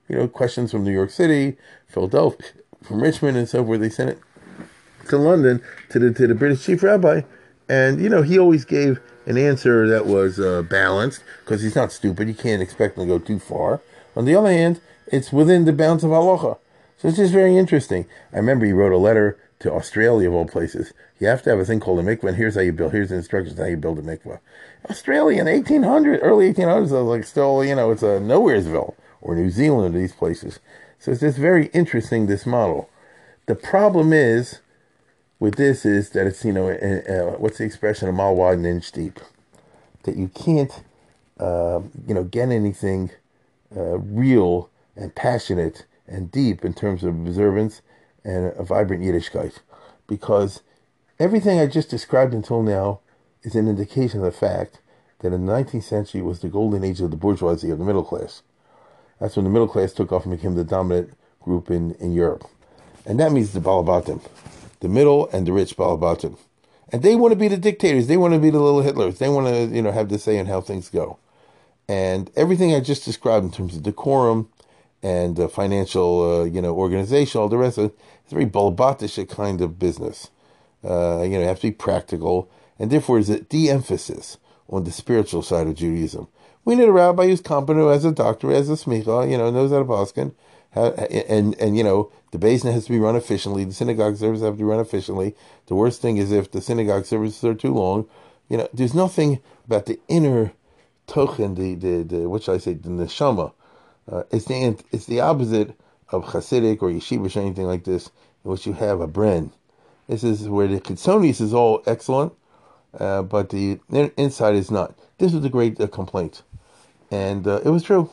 You 0.09 0.17
know, 0.17 0.29
questions 0.29 0.71
from 0.71 0.85
New 0.85 0.93
York 0.93 1.11
City, 1.11 1.57
Philadelphia, 1.89 2.47
from 2.83 3.03
Richmond 3.03 3.37
and 3.37 3.49
so 3.49 3.65
forth, 3.65 3.81
they 3.81 3.91
sent 3.91 4.11
it 4.11 4.19
to 5.09 5.17
London 5.17 5.63
to 5.89 5.99
the 5.99 6.13
to 6.13 6.27
the 6.27 6.35
British 6.35 6.65
chief 6.65 6.83
rabbi, 6.83 7.23
and 7.69 8.01
you 8.01 8.09
know 8.09 8.23
he 8.23 8.39
always 8.39 8.65
gave 8.65 9.01
an 9.27 9.37
answer 9.37 9.89
that 9.89 10.07
was 10.07 10.41
uh, 10.41 10.63
balanced 10.63 11.23
because 11.45 11.63
he's 11.63 11.77
not 11.77 11.93
stupid. 11.93 12.29
You 12.29 12.35
can't 12.35 12.63
expect 12.63 12.97
him 12.97 13.05
to 13.05 13.19
go 13.19 13.19
too 13.19 13.39
far. 13.39 13.81
On 14.17 14.25
the 14.25 14.35
other 14.35 14.51
hand, 14.51 14.81
it's 15.07 15.33
within 15.33 15.65
the 15.65 15.73
bounds 15.73 16.05
of 16.05 16.11
halacha. 16.11 16.59
So 16.99 17.09
it's 17.09 17.17
just 17.17 17.33
very 17.33 17.57
interesting. 17.57 18.07
I 18.33 18.37
remember 18.37 18.67
he 18.67 18.73
wrote 18.73 18.93
a 18.93 18.99
letter 18.99 19.39
to 19.61 19.73
Australia 19.73 20.29
of 20.29 20.35
all 20.35 20.47
places. 20.47 20.93
You 21.19 21.27
have 21.29 21.43
to 21.43 21.51
have 21.51 21.59
a 21.59 21.65
thing 21.65 21.81
called 21.81 22.01
a 22.01 22.03
mikvah, 22.03 22.29
and 22.29 22.37
here's 22.37 22.55
how 22.55 22.63
you 22.63 22.73
build. 22.73 22.93
Here's 22.93 23.11
the 23.11 23.17
instructions 23.17 23.59
how 23.59 23.67
you 23.67 23.77
build 23.77 23.99
a 23.99 24.03
mikvah. 24.03 24.41
Australia 24.89 25.41
in 25.41 25.47
1800, 25.47 26.21
early 26.23 26.53
1800s, 26.53 26.69
I 26.69 26.81
was 26.81 26.93
like 26.93 27.25
still, 27.25 27.65
you 27.65 27.75
know, 27.75 27.91
it's 27.91 28.03
a 28.03 28.21
nowheresville 28.21 28.95
or 29.21 29.35
New 29.35 29.51
Zealand 29.51 29.95
or 29.95 29.99
these 29.99 30.15
places. 30.15 30.61
So 30.99 31.13
it's 31.13 31.21
just 31.21 31.39
very 31.39 31.67
interesting 31.69 32.27
this 32.27 32.47
model. 32.47 32.89
The 33.47 33.55
problem 33.55 34.13
is 34.13 34.61
with 35.41 35.57
this 35.57 35.85
is 35.85 36.11
that 36.11 36.27
it's 36.27 36.45
you 36.45 36.53
know 36.53 36.71
uh, 36.71 37.37
what's 37.39 37.59
the 37.59 37.65
expression 37.65 38.09
a 38.09 38.13
mile 38.13 38.37
wide 38.37 38.59
and 38.59 38.67
an 38.67 38.77
inch 38.77 38.93
deep 38.93 39.19
that 40.05 40.17
you 40.17 40.29
can't 40.29 40.83
uh, 41.41 41.81
you 42.07 42.15
know 42.15 42.23
get 42.23 42.51
anything 42.51 43.11
uh, 43.77 43.99
real 43.99 44.71
and 44.95 45.15
passionate 45.15 45.87
and 46.07 46.31
deep 46.31 46.65
in 46.65 46.75
terms 46.75 47.03
of 47.03 47.15
observance 47.15 47.83
and 48.25 48.53
a 48.57 48.63
vibrant 48.63 49.03
Yiddishkeit 49.03 49.59
because 50.07 50.63
everything 51.19 51.59
I 51.59 51.67
just 51.67 51.89
described 51.89 52.35
until 52.35 52.63
now 52.63 53.01
is 53.43 53.55
an 53.55 53.69
indication 53.69 54.21
of 54.21 54.27
the 54.27 54.39
fact 54.39 54.81
that 55.21 55.33
in 55.33 55.47
the 55.47 55.53
19th 55.53 55.85
century 55.85 56.21
was 56.21 56.41
the 56.41 56.49
golden 56.49 56.85
age 56.85 57.01
of 57.01 57.11
the 57.11 57.17
bourgeoisie 57.17 57.71
of 57.71 57.79
the 57.79 57.85
middle 57.85 58.05
class. 58.05 58.43
That's 59.19 59.37
when 59.37 59.45
the 59.45 59.51
middle 59.51 59.69
class 59.69 59.93
took 59.93 60.13
off 60.13 60.25
and 60.25 60.35
became 60.35 60.55
the 60.55 60.65
dominant 60.65 61.13
group 61.41 61.71
in, 61.71 61.93
in 61.95 62.13
Europe. 62.13 62.45
And 63.07 63.21
that 63.21 63.33
means 63.33 63.53
the 63.53 63.61
Balabatim, 63.61 64.21
the 64.81 64.89
middle 64.89 65.29
and 65.31 65.47
the 65.47 65.53
rich 65.53 65.77
Balabatim. 65.77 66.37
And 66.93 67.03
they 67.03 67.15
want 67.15 67.33
to 67.33 67.37
be 67.37 67.49
the 67.49 67.57
dictators. 67.57 68.09
They 68.09 68.17
want 68.17 68.35
to 68.35 68.41
be 68.41 68.51
the 68.51 68.61
little 68.61 68.83
Hitlers. 68.83 69.19
They 69.19 69.29
want 69.29 69.47
to, 69.47 69.67
you 69.75 69.83
know, 69.83 69.93
have 69.93 70.09
the 70.09 70.19
say 70.19 70.37
in 70.39 70.47
how 70.47 70.61
things 70.61 70.89
go. 70.89 71.19
And 71.89 72.31
everything 72.37 72.75
I 72.75 72.81
just 72.81 73.05
described 73.05 73.45
in 73.45 73.53
terms 73.53 73.77
of 73.77 73.83
decorum 73.83 74.49
and 75.03 75.39
uh, 75.39 75.49
financial, 75.49 76.43
uh, 76.43 76.45
you 76.45 76.61
know, 76.61 76.75
organization, 76.75 77.41
all 77.41 77.49
the 77.49 77.59
rest 77.59 77.79
of 77.79 77.87
it, 77.87 77.99
it's 78.25 78.33
very 78.33 78.47
Balabatish 78.47 79.29
kind 79.29 79.61
of 79.61 79.79
business. 79.79 80.31
Uh, 80.85 81.23
you 81.23 81.31
know, 81.31 81.41
you 81.41 81.47
have 81.47 81.61
to 81.61 81.69
be 81.69 81.73
practical. 81.73 82.51
And 82.79 82.91
therefore, 82.91 83.17
there's 83.17 83.41
a 83.41 83.43
de-emphasis 83.43 84.39
on 84.69 84.85
the 84.85 84.93
spiritual 84.93 85.43
side 85.43 85.67
of 85.67 85.75
Judaism. 85.75 86.29
We 86.65 86.75
need 86.75 86.89
a 86.89 86.93
rabbi 86.93 87.27
who's 87.27 87.41
competent, 87.41 87.83
who 87.83 87.89
has 87.89 88.05
a 88.05 88.13
doctor, 88.13 88.51
has 88.51 88.71
a 88.71 88.75
smicha, 88.75 89.31
you 89.31 89.37
know, 89.37 89.51
knows 89.51 89.71
how 89.71 89.79
to 89.79 89.85
paskin, 89.85 90.35
and 90.75 91.55
and 91.61 91.77
you 91.77 91.85
know 91.85 92.11
the 92.31 92.39
basin 92.39 92.73
has 92.73 92.85
to 92.87 92.93
be 92.93 92.99
run 92.99 93.17
efficiently. 93.17 93.65
The 93.65 93.75
synagogue 93.75 94.17
services 94.17 94.45
have 94.45 94.59
to 94.59 94.65
run 94.65 94.81
efficiently. 94.81 95.35
The 95.67 95.75
worst 95.75 96.01
thing 96.01 96.17
is 96.17 96.31
if 96.33 96.51
the 96.51 96.61
synagogue 96.61 97.07
services 97.07 97.43
are 97.45 97.55
too 97.55 97.75
long. 97.75 98.09
You 98.49 98.57
know, 98.57 98.69
there's 98.73 98.95
nothing 98.95 99.41
about 99.67 99.87
the 99.87 100.01
inner 100.09 100.53
tochen, 101.07 101.57
the 101.57 101.75
the, 101.75 102.03
the 102.03 102.29
what 102.29 102.43
should 102.43 102.55
I 102.55 102.59
say, 102.59 102.75
the 102.75 102.89
neshama. 102.89 103.53
Uh, 104.11 104.25
it's 104.31 104.47
the 104.47 104.77
it's 104.93 105.07
the 105.07 105.21
opposite 105.21 105.77
of 106.11 106.25
Hasidic 106.27 106.83
or 106.83 106.91
yeshivish 106.91 107.37
or 107.37 107.41
anything 107.41 107.67
like 107.67 107.85
this, 107.85 108.11
in 108.45 108.51
which 108.51 108.67
you 108.67 108.73
have 108.73 109.01
a 109.01 109.09
bren. 109.09 109.53
This 110.09 110.25
is 110.25 110.49
where 110.49 110.67
the 110.67 110.81
chitzonius 110.81 111.41
is 111.41 111.55
all 111.55 111.83
excellent, 111.87 112.33
uh, 112.99 113.23
but 113.23 113.51
the 113.51 113.79
inside 113.91 114.57
is 114.57 114.71
not. 114.71 114.99
This 115.19 115.33
was 115.33 115.45
a 115.45 115.49
great 115.49 115.81
uh, 115.81 115.87
complaint. 115.87 116.43
And 117.11 117.47
uh, 117.47 117.61
it 117.65 117.71
was 117.71 117.83
true. 117.83 118.11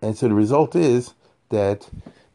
And 0.00 0.16
so 0.16 0.28
the 0.28 0.34
result 0.34 0.74
is 0.74 1.12
that 1.50 1.88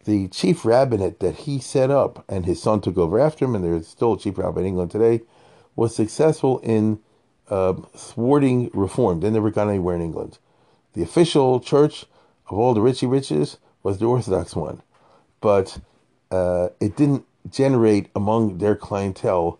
the 0.05 0.27
chief 0.27 0.63
rabbinate 0.63 1.19
that 1.19 1.35
he 1.35 1.59
set 1.59 1.89
up 1.89 2.23
and 2.29 2.45
his 2.45 2.61
son 2.61 2.79
took 2.79 2.97
over 2.97 3.19
after 3.19 3.45
him, 3.45 3.55
and 3.55 3.63
there's 3.63 3.87
still 3.87 4.13
a 4.13 4.19
chief 4.19 4.37
rabbi 4.37 4.61
in 4.61 4.67
England 4.67 4.91
today, 4.91 5.21
was 5.75 5.95
successful 5.95 6.59
in 6.59 6.99
uh, 7.49 7.73
thwarting 7.95 8.69
reform. 8.73 9.19
They 9.19 9.29
never 9.29 9.51
got 9.51 9.67
anywhere 9.67 9.95
in 9.95 10.01
England. 10.01 10.37
The 10.93 11.03
official 11.03 11.59
church 11.59 12.05
of 12.49 12.57
all 12.57 12.73
the 12.73 12.81
richy 12.81 13.09
riches 13.09 13.57
was 13.83 13.97
the 13.97 14.05
Orthodox 14.05 14.55
one, 14.55 14.81
but 15.41 15.79
uh, 16.31 16.69
it 16.79 16.95
didn't 16.95 17.25
generate 17.49 18.09
among 18.15 18.57
their 18.59 18.75
clientele 18.75 19.59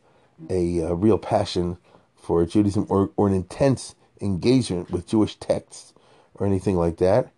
a, 0.50 0.82
uh, 0.84 0.94
real 0.94 1.18
passion 1.18 1.78
for 2.16 2.46
Judaism 2.46 2.86
or, 2.90 3.12
or 3.16 3.28
an 3.28 3.34
intense 3.34 3.96
engagement 4.22 4.90
with 4.92 5.08
Jewish 5.08 5.36
texts 5.36 5.94
or 6.34 6.46
anything 6.48 6.76
like 6.76 6.98
that. 6.98 7.32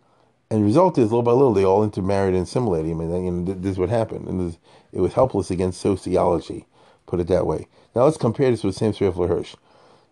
And 0.50 0.62
the 0.62 0.66
result 0.66 0.98
is, 0.98 1.06
little 1.06 1.24
by 1.24 1.32
little, 1.32 1.54
they 1.54 1.66
all 1.66 1.84
intermarried 1.84 2.34
and 2.34 2.44
assimilated. 2.44 2.92
I 2.92 2.94
mean, 2.94 3.26
you 3.26 3.32
know, 3.32 3.54
this 3.54 3.72
is 3.72 3.78
what 3.78 3.90
happened. 3.90 4.28
And 4.28 4.40
this, 4.40 4.58
it 4.94 5.02
was 5.02 5.14
helpless 5.14 5.52
against 5.52 5.82
sociology, 5.82 6.66
put 7.06 7.20
it 7.20 7.28
that 7.28 7.46
way. 7.46 7.68
Now 7.96 8.06
let's 8.06 8.18
compare 8.18 8.50
this 8.50 8.64
with 8.64 8.76
Samson 8.76 9.08
Raphael 9.08 9.28
Hirsch. 9.28 9.56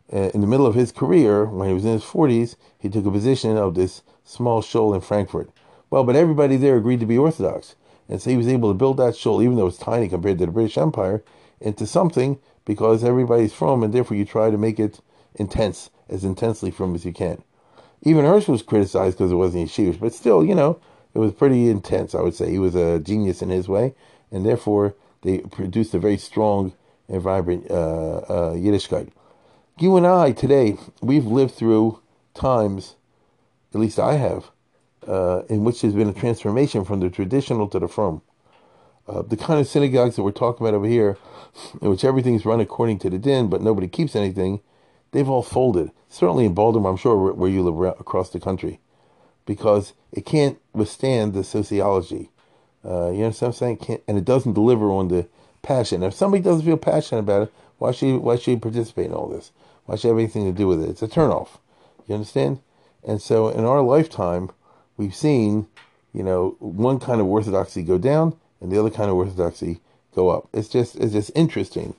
In 0.10 0.42
the 0.42 0.48
middle 0.48 0.68
of 0.68 0.76
his 0.76 0.92
career, 0.92 1.46
when 1.46 1.68
he 1.68 1.74
was 1.74 1.86
in 1.86 1.94
his 1.94 2.04
40s, 2.04 2.56
he 2.78 2.90
took 2.90 3.06
a 3.06 3.12
position 3.12 3.58
of 3.58 3.76
this 3.76 4.02
small 4.24 4.62
shul 4.62 4.94
in 4.94 5.02
Frankfurt. 5.02 5.50
Well, 5.90 6.04
but 6.04 6.16
everybody 6.16 6.58
there 6.58 6.78
agreed 6.78 7.00
to 7.00 7.06
be 7.06 7.18
Orthodox. 7.18 7.76
And 8.08 8.22
so 8.22 8.30
he 8.30 8.38
was 8.38 8.48
able 8.48 8.70
to 8.70 8.78
build 8.78 8.98
that 8.98 9.16
shul, 9.16 9.42
even 9.42 9.56
though 9.56 9.68
it's 9.68 9.78
tiny 9.78 10.08
compared 10.08 10.38
to 10.40 10.46
the 10.46 10.52
British 10.52 10.78
Empire, 10.78 11.24
into 11.60 11.88
something 11.88 12.40
because 12.66 13.04
everybody's 13.04 13.54
frum, 13.54 13.84
and 13.84 13.94
therefore 13.94 14.18
you 14.18 14.26
try 14.26 14.52
to 14.52 14.58
make 14.58 14.80
it 14.80 15.00
intense, 15.36 15.90
as 16.10 16.24
intensely 16.24 16.72
frum 16.72 16.94
as 16.94 17.06
you 17.06 17.14
can. 17.14 17.44
Even 18.04 18.26
Hirsch 18.26 18.48
was 18.48 18.62
criticized 18.62 19.18
because 19.18 19.32
it 19.32 19.36
wasn't 19.36 19.68
yeshivish, 19.68 20.00
but 20.00 20.14
still, 20.14 20.44
you 20.44 20.56
know, 20.56 20.80
it 21.14 21.20
was 21.20 21.32
pretty 21.32 21.70
intense. 21.70 22.14
I 22.14 22.22
would 22.22 22.36
say 22.36 22.52
he 22.52 22.60
was 22.60 22.76
a 22.76 23.00
genius 23.00 23.42
in 23.42 23.50
his 23.50 23.68
way, 23.68 23.96
and 24.32 24.46
therefore 24.46 24.96
they 25.22 25.40
produced 25.40 25.94
a 25.94 26.00
very 26.00 26.18
strong 26.18 26.74
and 27.08 27.22
vibrant 27.22 27.70
uh, 27.70 28.18
uh, 28.18 28.54
Yiddishkeit. 28.54 29.10
You 29.80 29.98
and 29.98 30.08
I 30.08 30.32
today, 30.32 30.78
we've 31.02 31.26
lived 31.26 31.54
through 31.54 32.00
times, 32.34 32.96
at 33.74 33.80
least 33.80 34.00
I 34.00 34.14
have, 34.16 34.52
uh, 35.08 35.44
in 35.50 35.64
which 35.64 35.82
there's 35.82 35.94
been 35.94 36.10
a 36.10 36.14
transformation 36.14 36.86
from 36.86 37.00
the 37.00 37.10
traditional 37.10 37.68
to 37.70 37.80
the 37.80 37.88
frum. 37.88 38.22
Uh, 39.08 39.22
the 39.22 39.38
kind 39.38 39.60
of 39.60 39.68
synagogues 39.68 40.16
that 40.16 40.24
we're 40.24 40.32
talking 40.32 40.66
about 40.66 40.76
over 40.76 40.88
here, 40.88 41.18
in 41.82 41.90
which 41.90 42.04
everything's 42.04 42.46
run 42.46 42.60
according 42.60 42.98
to 43.00 43.10
the 43.10 43.20
din, 43.20 43.48
but 43.48 43.62
nobody 43.62 43.88
keeps 43.88 44.16
anything, 44.16 44.62
they've 45.12 45.30
all 45.30 45.44
folded. 45.44 45.92
Certainly 46.10 46.46
in 46.46 46.54
Baltimore, 46.54 46.92
I'm 46.92 46.98
sure 46.98 47.34
where 47.34 47.50
you 47.50 47.64
live 47.64 48.00
across 48.00 48.30
the 48.30 48.40
country, 48.40 48.80
because 49.46 49.94
it 50.12 50.26
can't 50.26 50.58
withstand 50.74 51.34
the 51.34 51.44
sociology. 51.44 52.30
Uh, 52.84 53.10
you 53.10 53.20
know 53.20 53.30
what 53.30 53.42
I'm 53.42 53.54
saying? 53.54 53.78
Can't, 53.78 54.04
and 54.08 54.18
it 54.18 54.26
doesn't 54.26 54.54
deliver 54.54 54.90
on 54.92 55.08
the 55.08 55.28
passion. 55.62 56.04
If 56.04 56.14
somebody 56.14 56.44
doesn't 56.44 56.66
feel 56.66 56.78
passionate 56.78 57.20
about 57.20 57.44
it, 57.44 57.54
why 57.78 57.92
should 57.92 58.18
why 58.18 58.36
should 58.36 58.52
he 58.52 58.58
participate 58.58 59.08
in 59.08 59.14
all 59.14 59.28
this? 59.28 59.52
Why 59.86 59.96
should 59.96 60.10
have 60.10 60.18
anything 60.18 60.46
to 60.46 60.58
do 60.58 60.68
with 60.68 60.84
it? 60.84 60.90
It's 60.90 61.02
a 61.02 61.08
turnoff. 61.08 61.58
You 62.08 62.16
understand? 62.16 62.60
And 63.04 63.22
so 63.22 63.50
in 63.50 63.66
our 63.66 63.82
lifetime, 63.82 64.52
we've 64.98 65.16
seen, 65.16 65.68
you 66.14 66.24
know, 66.24 66.56
one 66.60 67.00
kind 67.00 67.20
of 67.20 67.28
orthodoxy 67.28 67.84
go 67.84 67.98
down 67.98 68.36
and 68.62 68.72
the 68.72 68.80
other 68.80 68.90
kind 68.90 69.10
of 69.10 69.16
orthodoxy 69.16 69.82
go 70.14 70.30
up. 70.30 70.48
It's 70.54 70.70
just 70.70 70.96
it's 70.96 71.14
just 71.14 71.32
interesting 71.36 71.96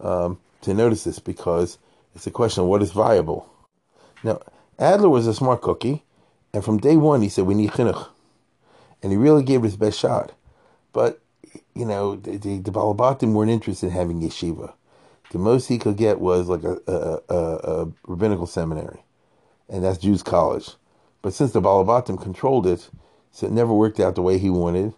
um, 0.00 0.38
to 0.62 0.72
notice 0.72 1.04
this 1.04 1.18
because 1.18 1.78
it's 2.16 2.26
a 2.26 2.30
question 2.30 2.62
of 2.62 2.68
what 2.68 2.82
is 2.82 2.92
viable. 2.92 3.46
Now, 4.24 4.40
Adler 4.78 5.10
was 5.10 5.26
a 5.26 5.34
smart 5.34 5.60
cookie, 5.60 6.02
and 6.54 6.64
from 6.64 6.78
day 6.78 6.96
one 6.96 7.20
he 7.20 7.28
said 7.28 7.44
we 7.44 7.54
need 7.54 7.72
chinuch, 7.72 8.08
and 9.02 9.12
he 9.12 9.18
really 9.18 9.42
gave 9.42 9.60
it 9.60 9.66
his 9.66 9.76
best 9.76 10.00
shot. 10.00 10.32
But 10.94 11.20
you 11.74 11.84
know, 11.84 12.16
the, 12.16 12.38
the, 12.38 12.58
the 12.58 12.70
Balabatim 12.72 13.34
weren't 13.34 13.50
interested 13.50 13.88
in 13.88 13.92
having 13.92 14.22
yeshiva. 14.22 14.72
The 15.30 15.38
most 15.38 15.68
he 15.68 15.76
could 15.76 15.98
get 15.98 16.18
was 16.18 16.48
like 16.48 16.64
a, 16.64 16.78
a, 16.86 17.20
a, 17.28 17.82
a 17.82 17.92
rabbinical 18.06 18.46
seminary, 18.46 19.04
and 19.68 19.84
that's 19.84 19.98
Jews 19.98 20.22
College. 20.22 20.70
But 21.20 21.34
since 21.34 21.52
the 21.52 21.60
Balabatim 21.60 22.20
controlled 22.20 22.66
it, 22.66 22.88
so 23.30 23.46
it 23.46 23.52
never 23.52 23.74
worked 23.74 24.00
out 24.00 24.14
the 24.14 24.22
way 24.22 24.38
he 24.38 24.48
wanted. 24.48 24.94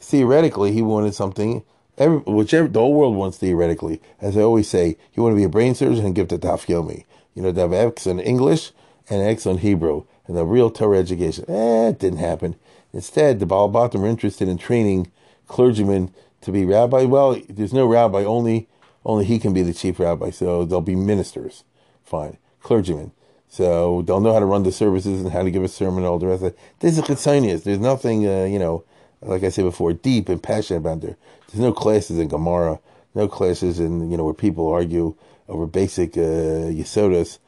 Theoretically, 0.00 0.72
he 0.72 0.82
wanted 0.82 1.14
something, 1.14 1.64
every, 1.98 2.18
whichever 2.18 2.68
the 2.68 2.80
whole 2.80 2.94
world 2.94 3.16
wants 3.16 3.38
theoretically. 3.38 4.00
As 4.20 4.36
I 4.36 4.42
always 4.42 4.68
say, 4.68 4.96
you 5.14 5.22
want 5.22 5.34
to 5.34 5.36
be 5.36 5.44
a 5.44 5.48
brain 5.48 5.74
surgeon 5.74 6.06
and 6.06 6.14
give 6.14 6.28
to 6.28 6.38
Daf 6.38 6.66
Yomi. 6.66 7.04
You 7.34 7.42
know, 7.42 7.52
to 7.52 7.60
have 7.60 7.72
X 7.72 8.06
English 8.06 8.72
and 9.10 9.22
X 9.22 9.46
on 9.46 9.58
Hebrew 9.58 10.04
and 10.26 10.38
a 10.38 10.44
real 10.44 10.70
Torah 10.70 10.98
education. 10.98 11.44
Eh, 11.48 11.88
it 11.88 11.98
didn't 11.98 12.18
happen. 12.18 12.56
Instead, 12.92 13.38
the 13.38 13.46
Balabatim 13.46 14.00
were 14.00 14.08
interested 14.08 14.48
in 14.48 14.58
training 14.58 15.10
clergymen 15.46 16.12
to 16.40 16.52
be 16.52 16.64
rabbi. 16.64 17.04
Well, 17.04 17.40
there's 17.48 17.72
no 17.72 17.86
rabbi, 17.86 18.24
only 18.24 18.68
only 19.04 19.24
he 19.24 19.38
can 19.38 19.52
be 19.52 19.62
the 19.62 19.72
chief 19.72 19.98
rabbi. 19.98 20.30
So 20.30 20.64
they'll 20.64 20.80
be 20.80 20.94
ministers. 20.96 21.64
Fine. 22.04 22.36
Clergymen. 22.60 23.12
So 23.48 24.02
they'll 24.02 24.20
know 24.20 24.34
how 24.34 24.40
to 24.40 24.44
run 24.46 24.62
the 24.62 24.72
services 24.72 25.22
and 25.22 25.32
how 25.32 25.42
to 25.42 25.50
give 25.50 25.64
a 25.64 25.68
sermon 25.68 25.98
and 25.98 26.06
all 26.06 26.18
the 26.18 26.26
rest 26.26 26.42
of 26.42 26.48
it. 26.48 26.58
This 26.80 26.98
is 26.98 27.04
chitzonius. 27.04 27.64
There's 27.64 27.78
nothing, 27.78 28.26
uh, 28.26 28.44
you 28.44 28.58
know, 28.58 28.84
like 29.20 29.44
I 29.44 29.48
said 29.48 29.64
before, 29.64 29.92
deep 29.92 30.28
and 30.28 30.42
passionate 30.42 30.78
about 30.78 31.00
there. 31.00 31.16
There's 31.48 31.60
no 31.60 31.72
classes 31.72 32.18
in 32.18 32.28
Gemara, 32.28 32.80
no 33.14 33.28
classes 33.28 33.80
in, 33.80 34.10
you 34.10 34.16
know, 34.16 34.24
where 34.24 34.34
people 34.34 34.68
argue 34.68 35.14
over 35.48 35.66
basic 35.66 36.16
uh, 36.16 36.70
yesodas 36.70 37.38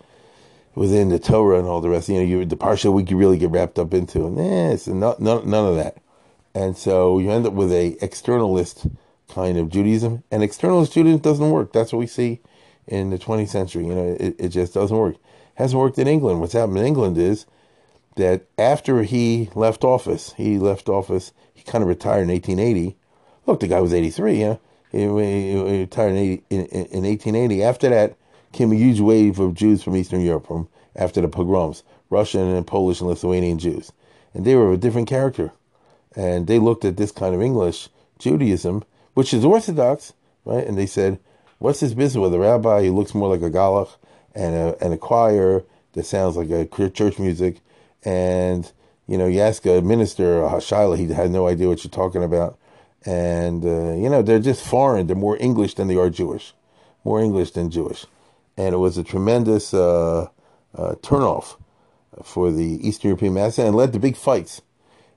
within 0.75 1.11
the 1.11 1.19
Torah 1.19 1.59
and 1.59 1.69
all 1.69 1.81
the 1.81 1.91
rest. 1.91 2.09
You 2.09 2.17
know, 2.17 2.23
you, 2.23 2.45
the 2.45 2.57
parsha 2.57 2.93
we 2.93 3.05
could 3.05 3.17
really 3.17 3.39
get 3.39 3.51
wrapped 3.51 3.79
up 3.79 3.93
into. 3.95 4.27
And 4.27 4.39
eh, 4.39 4.73
it's 4.73 4.87
not, 4.87 5.21
none, 5.21 5.49
none 5.49 5.67
of 5.67 5.77
that. 5.77 5.99
And 6.55 6.77
so 6.77 7.19
you 7.19 7.31
end 7.31 7.47
up 7.47 7.53
with 7.53 7.73
a 7.73 7.97
externalist 8.03 8.91
kind 9.29 9.57
of 9.57 9.69
Judaism, 9.69 10.25
and 10.31 10.43
externalist 10.43 10.93
Judaism 10.93 11.21
doesn't 11.21 11.51
work. 11.51 11.73
That's 11.73 11.93
what 11.93 12.01
we 12.01 12.07
see 12.07 12.41
in 12.87 13.11
the 13.11 13.19
20th 13.19 13.49
century. 13.49 13.87
You 13.87 13.95
know, 13.95 14.17
it, 14.19 14.37
it 14.39 14.49
just 14.49 14.75
doesn't 14.75 14.97
work. 14.97 15.15
It 15.15 15.21
hasn't 15.55 15.81
worked 15.81 15.99
in 15.99 16.09
England. 16.09 16.41
What's 16.41 16.53
happened 16.53 16.79
in 16.79 16.87
England 16.87 17.17
is 17.19 17.47
that 18.17 18.43
after 18.59 19.03
he 19.03 19.49
left 19.55 19.85
office, 19.85 20.35
he 20.37 20.59
left 20.59 20.89
office, 20.89 21.33
he 21.61 21.71
kind 21.71 21.83
of 21.83 21.89
retired 21.89 22.23
in 22.23 22.29
1880. 22.29 22.97
Look, 23.47 23.61
the 23.61 23.69
guy 23.69 23.81
was 23.81 23.95
83, 23.95 24.41
yeah. 24.41 24.57
He, 24.93 24.99
he, 24.99 25.53
he 25.53 25.81
retired 25.81 26.13
in, 26.13 26.17
80, 26.17 26.43
in, 26.51 26.61
in 26.67 27.05
1880. 27.05 27.63
After 27.63 27.89
that 27.91 28.17
came 28.53 28.73
a 28.73 28.77
huge 28.77 29.01
wave 29.01 29.39
of 29.39 29.55
Jews 29.55 29.83
from 29.83 29.97
Eastern 29.97 30.21
Europe, 30.21 30.47
from 30.47 30.69
after 30.97 31.21
the 31.21 31.29
pogroms, 31.29 31.83
Russian 32.09 32.55
and 32.55 32.67
Polish 32.67 33.01
and 33.01 33.09
Lithuanian 33.09 33.59
Jews. 33.59 33.93
And 34.35 34.45
they 34.45 34.57
were 34.57 34.69
of 34.69 34.75
a 34.75 34.77
different 34.77 35.09
character. 35.09 35.53
And 36.17 36.47
they 36.47 36.59
looked 36.59 36.85
at 36.85 36.97
this 36.97 37.13
kind 37.13 37.35
of 37.35 37.43
English 37.43 37.89
Judaism 38.19 38.85
which 39.15 39.35
is 39.35 39.45
Orthodox, 39.45 40.13
right? 40.45 40.67
And 40.67 40.79
they 40.79 40.87
said, 40.87 41.19
what's 41.59 41.81
this 41.81 41.95
business 41.95 42.21
with 42.21 42.35
a 42.35 42.39
rabbi 42.39 42.85
who 42.85 42.95
looks 42.95 43.15
more 43.15 43.29
like 43.29 43.43
a 43.43 43.51
galach 43.51 43.91
and 44.35 44.55
a, 44.55 44.83
and 44.83 44.95
a 44.95 44.99
choir 44.99 45.65
that 45.93 46.07
sounds 46.07 46.37
like 46.37 46.51
a 46.51 46.67
church 46.91 47.19
music? 47.19 47.61
And, 48.05 48.71
you 49.11 49.19
know, 49.19 49.27
you 49.27 49.41
ask 49.41 49.67
a 49.67 49.83
minister, 49.83 50.45
a 50.45 50.49
Hashaila, 50.49 50.97
he 50.97 51.13
has 51.13 51.31
no 51.31 51.49
idea 51.49 51.67
what 51.67 51.83
you're 51.83 51.91
talking 51.91 52.23
about. 52.23 52.57
And, 53.05 53.65
uh, 53.65 53.95
you 53.95 54.09
know, 54.09 54.23
they're 54.23 54.39
just 54.39 54.65
foreign. 54.65 55.09
They're 55.09 55.17
more 55.17 55.37
English 55.41 55.75
than 55.75 55.89
they 55.89 55.97
are 55.97 56.09
Jewish, 56.09 56.55
more 57.03 57.21
English 57.21 57.51
than 57.51 57.73
Jewish. 57.73 58.07
And 58.57 58.73
it 58.73 58.79
was 58.79 58.97
a 58.97 59.03
tremendous 59.03 59.75
uh, 59.75 60.29
uh, 60.77 60.95
turnoff 61.03 61.57
for 62.23 62.53
the 62.53 62.87
Eastern 62.87 63.09
European 63.09 63.35
mass 63.35 63.59
and 63.59 63.75
led 63.75 63.93
to 63.95 63.99
big 63.99 64.17
fights 64.17 64.63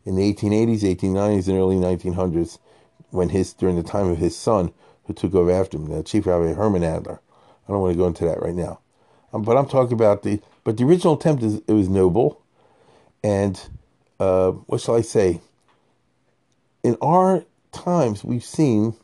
in 0.06 0.16
the 0.16 0.34
1880s, 0.34 0.80
1890s, 0.80 1.48
and 1.48 1.60
early 1.60 1.76
1900s 1.76 2.58
when 3.12 3.30
his 3.30 3.54
during 3.54 3.76
the 3.76 3.84
time 3.84 4.08
of 4.08 4.18
his 4.18 4.36
son 4.36 4.74
who 5.04 5.14
took 5.14 5.36
over 5.36 5.52
after 5.52 5.78
him, 5.78 5.86
the 5.86 6.02
Chief 6.02 6.26
Rabbi 6.26 6.54
Herman 6.54 6.84
Adler. 6.84 7.22
I 7.68 7.72
don't 7.72 7.82
want 7.82 7.94
to 7.94 7.98
go 8.00 8.08
into 8.08 8.26
that 8.26 8.42
right 8.42 8.56
now, 8.56 8.80
um, 9.34 9.44
but 9.44 9.56
I'm 9.56 9.68
talking 9.68 9.94
about 9.94 10.24
the. 10.24 10.42
But 10.64 10.78
the 10.78 10.84
original 10.84 11.14
attempt 11.14 11.44
is 11.44 11.62
it 11.68 11.74
was 11.74 11.90
noble, 11.90 12.42
and 13.24 13.62
uh, 14.20 14.52
what 14.52 14.82
shall 14.82 14.96
I 14.96 15.02
say? 15.02 15.42
In 16.84 16.98
our 17.02 17.46
times, 17.72 18.24
we've 18.24 18.44
seen 18.44 18.96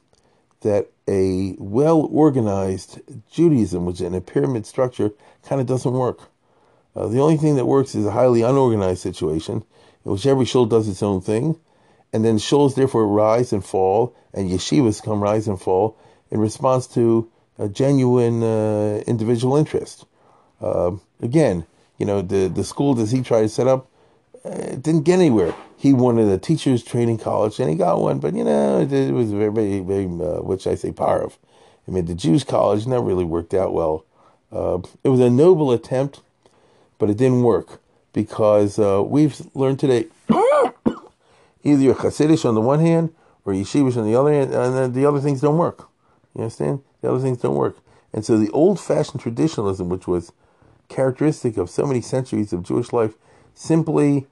that 0.62 0.90
a 1.08 1.56
well 1.58 2.08
organized 2.12 3.00
Judaism, 3.32 3.86
which 3.86 3.96
is 3.96 4.02
in 4.02 4.14
a 4.14 4.22
pyramid 4.22 4.66
structure, 4.66 5.12
kind 5.44 5.62
of 5.62 5.68
doesn't 5.68 5.92
work. 5.92 6.30
Uh, 6.96 7.08
the 7.08 7.20
only 7.20 7.38
thing 7.38 7.56
that 7.56 7.66
works 7.66 7.96
is 7.96 8.06
a 8.06 8.12
highly 8.12 8.42
unorganized 8.42 9.02
situation 9.02 9.64
in 10.06 10.12
which 10.12 10.26
every 10.26 10.46
shul 10.46 10.66
does 10.66 10.88
its 10.88 11.04
own 11.04 11.22
thing, 11.22 11.60
and 12.12 12.26
then 12.26 12.38
shuls 12.38 12.76
therefore 12.76 13.08
rise 13.08 13.54
and 13.54 13.64
fall, 13.64 14.16
and 14.34 14.50
yeshivas 14.50 15.04
come 15.04 15.22
rise 15.22 15.48
and 15.48 15.62
fall 15.62 15.98
in 16.32 16.40
response 16.40 16.88
to 16.88 17.30
a 17.58 17.68
genuine 17.68 18.44
uh, 18.44 19.02
individual 19.08 19.56
interest. 19.56 20.06
Uh, 20.62 20.92
again, 21.22 21.66
you 21.98 22.06
know, 22.06 22.22
the, 22.22 22.48
the 22.48 22.64
school 22.64 22.94
that 22.94 23.10
he 23.10 23.22
tried 23.22 23.42
to 23.42 23.50
set 23.50 23.68
up 23.68 23.89
didn't 24.50 25.04
get 25.04 25.20
anywhere. 25.20 25.54
He 25.78 25.94
wanted 25.94 26.28
a 26.28 26.38
teacher's 26.38 26.84
training 26.84 27.20
college, 27.20 27.60
and 27.60 27.70
he 27.70 27.76
got 27.76 28.02
one, 28.02 28.20
but 28.20 28.34
you 28.34 28.44
know, 28.44 28.82
it, 28.82 29.12
was 29.12 29.32
very, 29.32 29.80
very, 29.80 30.06
uh, 30.06 30.42
which 30.42 30.68
I 30.68 30.76
say, 30.76 30.92
power 30.92 31.22
of. 31.24 31.38
I 31.88 31.92
mean, 31.92 32.06
the 32.06 32.16
Jews 32.16 32.44
college 32.44 32.86
never 32.86 33.04
really 33.04 33.24
worked 33.24 33.54
out 33.54 33.74
well. 33.74 34.06
Uh, 34.52 34.80
it 35.04 35.10
was 35.10 35.20
a 35.20 35.30
noble 35.30 35.72
attempt, 35.72 36.22
but 36.98 37.10
it 37.10 37.18
didn't 37.18 37.44
work 37.44 37.82
because 38.14 38.78
uh, 38.80 39.04
we've 39.06 39.42
learned 39.56 39.80
today 39.80 40.08
either 41.64 41.82
you're 41.82 41.96
Hasidish 41.96 42.46
on 42.46 42.56
the 42.56 42.62
one 42.62 42.80
hand 42.80 43.14
or 43.46 43.54
Yeshivish 43.54 43.98
on 43.98 44.06
the 44.06 44.16
other 44.16 44.34
hand, 44.34 44.54
and 44.54 44.94
the 44.94 45.06
other 45.06 45.20
things 45.20 45.42
don't 45.42 45.58
work. 45.58 45.88
You 46.36 46.42
understand? 46.42 46.82
The 47.02 47.10
other 47.10 47.20
things 47.20 47.40
don't 47.40 47.56
work. 47.56 47.78
And 48.14 48.26
so 48.26 48.38
the 48.38 48.50
old 48.52 48.80
fashioned 48.80 49.22
traditionalism, 49.22 49.90
which 49.90 50.08
was 50.08 50.32
characteristic 50.88 51.58
of 51.58 51.70
so 51.70 51.86
many 51.86 52.02
centuries 52.02 52.52
of 52.52 52.64
Jewish 52.64 52.92
life, 52.92 53.14
simply 53.54 54.26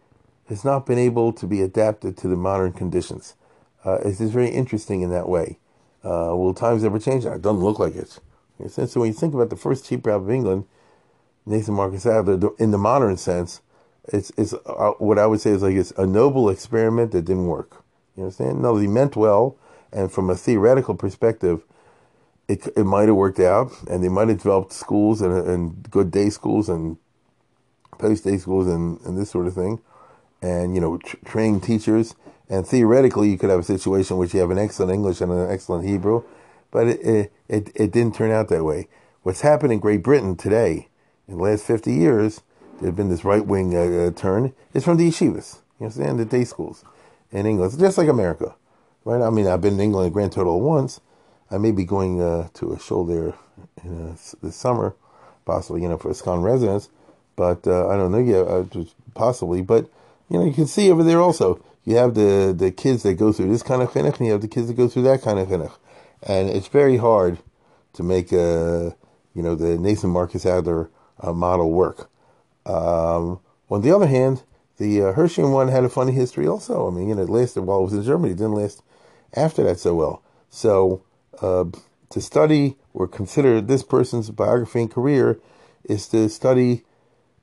has 0.48 0.64
not 0.64 0.86
been 0.86 0.98
able 0.98 1.34
to 1.34 1.46
be 1.46 1.62
adapted 1.62 2.18
to 2.18 2.28
the 2.28 2.36
modern 2.36 2.74
conditions. 2.74 3.36
Uh, 3.84 4.00
it's 4.04 4.20
very 4.20 4.50
interesting 4.50 5.02
in 5.02 5.10
that 5.12 5.30
way. 5.30 5.58
Uh, 6.04 6.34
will 6.36 6.54
times 6.54 6.84
ever 6.84 7.00
change? 7.00 7.26
It 7.26 7.42
doesn't 7.42 7.64
look 7.64 7.80
like 7.80 7.96
it. 7.96 8.20
So 8.70 9.02
when 9.02 9.10
you 9.10 9.14
think 9.14 9.34
about 9.34 9.50
the 9.50 9.56
first 9.56 9.86
chief 9.86 10.06
rabbi 10.06 10.24
of 10.24 10.30
England, 10.32 10.66
Nathan 11.46 11.76
Marcus 11.76 12.06
Adler, 12.06 12.50
in 12.58 12.72
the 12.72 12.78
modern 12.78 13.18
sense, 13.18 13.62
it's 14.08 14.32
it's 14.38 14.54
uh, 14.54 14.92
what 15.00 15.20
I 15.20 15.28
would 15.28 15.42
say 15.42 15.52
is 15.52 15.62
like 15.62 15.76
it's 15.76 15.92
a 15.92 16.06
noble 16.06 16.50
experiment 16.50 17.12
that 17.12 17.24
didn't 17.24 17.48
work. 17.48 17.84
You 18.16 18.24
understand? 18.24 18.62
No, 18.62 18.78
he 18.78 18.88
meant 18.88 19.16
well, 19.16 19.58
and 19.92 20.12
from 20.12 20.30
a 20.30 20.36
theoretical 20.36 20.96
perspective, 20.96 21.64
it 22.48 22.68
it 22.76 22.86
might 22.86 23.08
have 23.08 23.16
worked 23.16 23.40
out, 23.40 23.72
and 23.90 24.04
they 24.04 24.10
might 24.10 24.30
have 24.30 24.38
developed 24.38 24.74
schools 24.74 25.22
and 25.22 25.34
and 25.48 25.92
good 25.92 26.12
day 26.12 26.30
schools 26.30 26.70
and 26.70 26.98
post 27.98 28.24
day 28.24 28.38
schools 28.38 28.68
and 28.68 29.00
and 29.02 29.18
this 29.18 29.30
sort 29.30 29.48
of 29.48 29.54
thing, 29.54 29.80
and 30.42 30.76
you 30.76 30.82
know 30.82 30.98
tr- 30.98 31.18
trained 31.26 31.64
teachers. 31.64 32.16
And 32.50 32.66
theoretically, 32.66 33.30
you 33.30 33.38
could 33.38 33.50
have 33.50 33.60
a 33.60 33.64
situation 33.64 34.18
which 34.18 34.34
you 34.34 34.40
have 34.40 34.52
an 34.52 34.58
excellent 34.58 34.92
English 34.94 35.22
and 35.22 35.32
an 35.32 35.52
excellent 35.52 35.88
Hebrew, 35.88 36.24
but 36.72 36.88
it 36.88 37.02
it 37.02 37.34
it, 37.50 37.72
it 37.76 37.92
didn't 37.92 38.16
turn 38.16 38.32
out 38.32 38.50
that 38.50 38.64
way. 38.64 38.88
What's 39.24 39.42
happened 39.42 39.74
in 39.74 39.80
Great 39.80 40.04
Britain 40.04 40.36
today, 40.38 40.90
in 41.28 41.38
the 41.38 41.44
last 41.44 41.66
fifty 41.66 41.94
years 41.94 42.42
there's 42.82 42.96
been 42.96 43.10
this 43.10 43.26
right 43.26 43.46
wing 43.46 43.76
uh, 43.76 43.82
uh, 44.08 44.12
turn, 44.12 44.54
It's 44.74 44.86
from 44.86 44.98
the 44.98 45.10
yeshivas. 45.10 45.60
You 45.80 45.88
understand? 45.88 46.20
The 46.20 46.26
day 46.26 46.44
schools. 46.44 46.84
in 47.32 47.46
England. 47.46 47.78
Just 47.80 47.98
like 47.98 48.08
America, 48.08 48.56
right? 49.06 49.22
I 49.22 49.30
mean, 49.30 49.48
I've 49.48 49.62
been 49.62 49.76
in 49.76 49.80
England 49.80 50.08
a 50.08 50.12
grand 50.12 50.32
total 50.32 50.62
once. 50.62 51.02
I 51.52 51.58
may 51.58 51.72
be 51.72 51.86
going 51.86 52.22
uh, 52.22 52.50
to 52.56 52.74
a 52.74 52.80
show 52.80 53.06
there 53.06 53.34
in, 53.84 54.10
uh, 54.10 54.16
this 54.42 54.56
summer, 54.56 54.96
possibly, 55.46 55.82
you 55.82 55.90
know, 55.90 55.98
for 55.98 56.10
a 56.10 56.14
ISKCON 56.14 56.44
residence. 56.44 56.90
But 57.36 57.68
uh, 57.68 57.88
I 57.90 57.98
don't 57.98 58.12
know 58.12 58.20
yet, 58.20 58.48
uh, 58.48 58.66
possibly. 59.14 59.62
But, 59.62 59.90
you 60.30 60.40
know, 60.40 60.46
you 60.46 60.54
can 60.54 60.68
see 60.68 60.92
over 60.92 61.04
there 61.04 61.22
also, 61.22 61.64
you 61.86 61.96
have 61.96 62.16
the, 62.16 62.54
the 62.58 62.72
kids 62.72 63.04
that 63.04 63.16
go 63.16 63.32
through 63.32 63.50
this 63.50 63.64
kind 63.64 63.82
of 63.82 63.92
chinuch, 63.92 64.18
and 64.18 64.28
you 64.28 64.32
have 64.34 64.42
the 64.42 64.48
kids 64.48 64.68
that 64.68 64.76
go 64.76 64.88
through 64.88 65.04
that 65.04 65.22
kind 65.22 65.40
of 65.40 65.48
chinuch. 65.48 65.78
And 66.24 66.50
it's 66.50 66.68
very 66.68 66.98
hard 66.98 67.40
to 67.94 68.04
make, 68.04 68.32
a, 68.32 68.96
you 69.34 69.42
know, 69.42 69.56
the 69.56 69.78
Nathan 69.78 70.10
Marcus 70.10 70.46
Adler 70.46 70.90
uh, 71.22 71.34
model 71.34 71.72
work. 71.72 72.10
Um, 72.66 73.40
on 73.70 73.82
the 73.82 73.92
other 73.96 74.08
hand, 74.08 74.44
the 74.78 75.02
uh, 75.02 75.48
one 75.48 75.70
had 75.70 75.84
a 75.84 75.90
funny 75.90 76.12
history 76.12 76.48
also. 76.48 76.88
I 76.88 76.92
mean, 76.92 77.10
you 77.10 77.16
know, 77.16 77.24
it 77.24 77.30
lasted 77.30 77.62
while 77.62 77.80
it 77.80 77.84
was 77.84 77.94
in 77.94 78.04
Germany. 78.04 78.34
It 78.34 78.38
didn't 78.38 78.54
last 78.54 78.82
after 79.34 79.64
that 79.64 79.80
so 79.80 79.96
well. 79.96 80.22
So 80.50 81.02
uh, 81.42 81.66
to 82.10 82.22
study 82.22 82.78
or 82.94 83.08
consider 83.08 83.62
this 83.62 83.84
person's 83.84 84.30
biography 84.30 84.82
and 84.82 84.92
career 84.92 85.40
is 85.84 86.08
to 86.10 86.30
study 86.30 86.84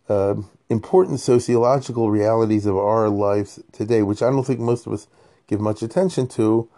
uh, 0.09 0.37
important 0.69 1.21
sociological 1.21 2.11
realities 2.11 2.67
of 2.67 2.77
our 2.77 3.09
lives 3.09 3.61
today, 3.73 4.03
which 4.03 4.23
I 4.23 4.31
don't 4.31 4.45
think 4.45 4.61
most 4.61 4.87
of 4.87 4.93
us 4.93 5.07
give 5.47 5.61
much 5.61 5.83
attention 5.83 6.27
to 6.29 6.69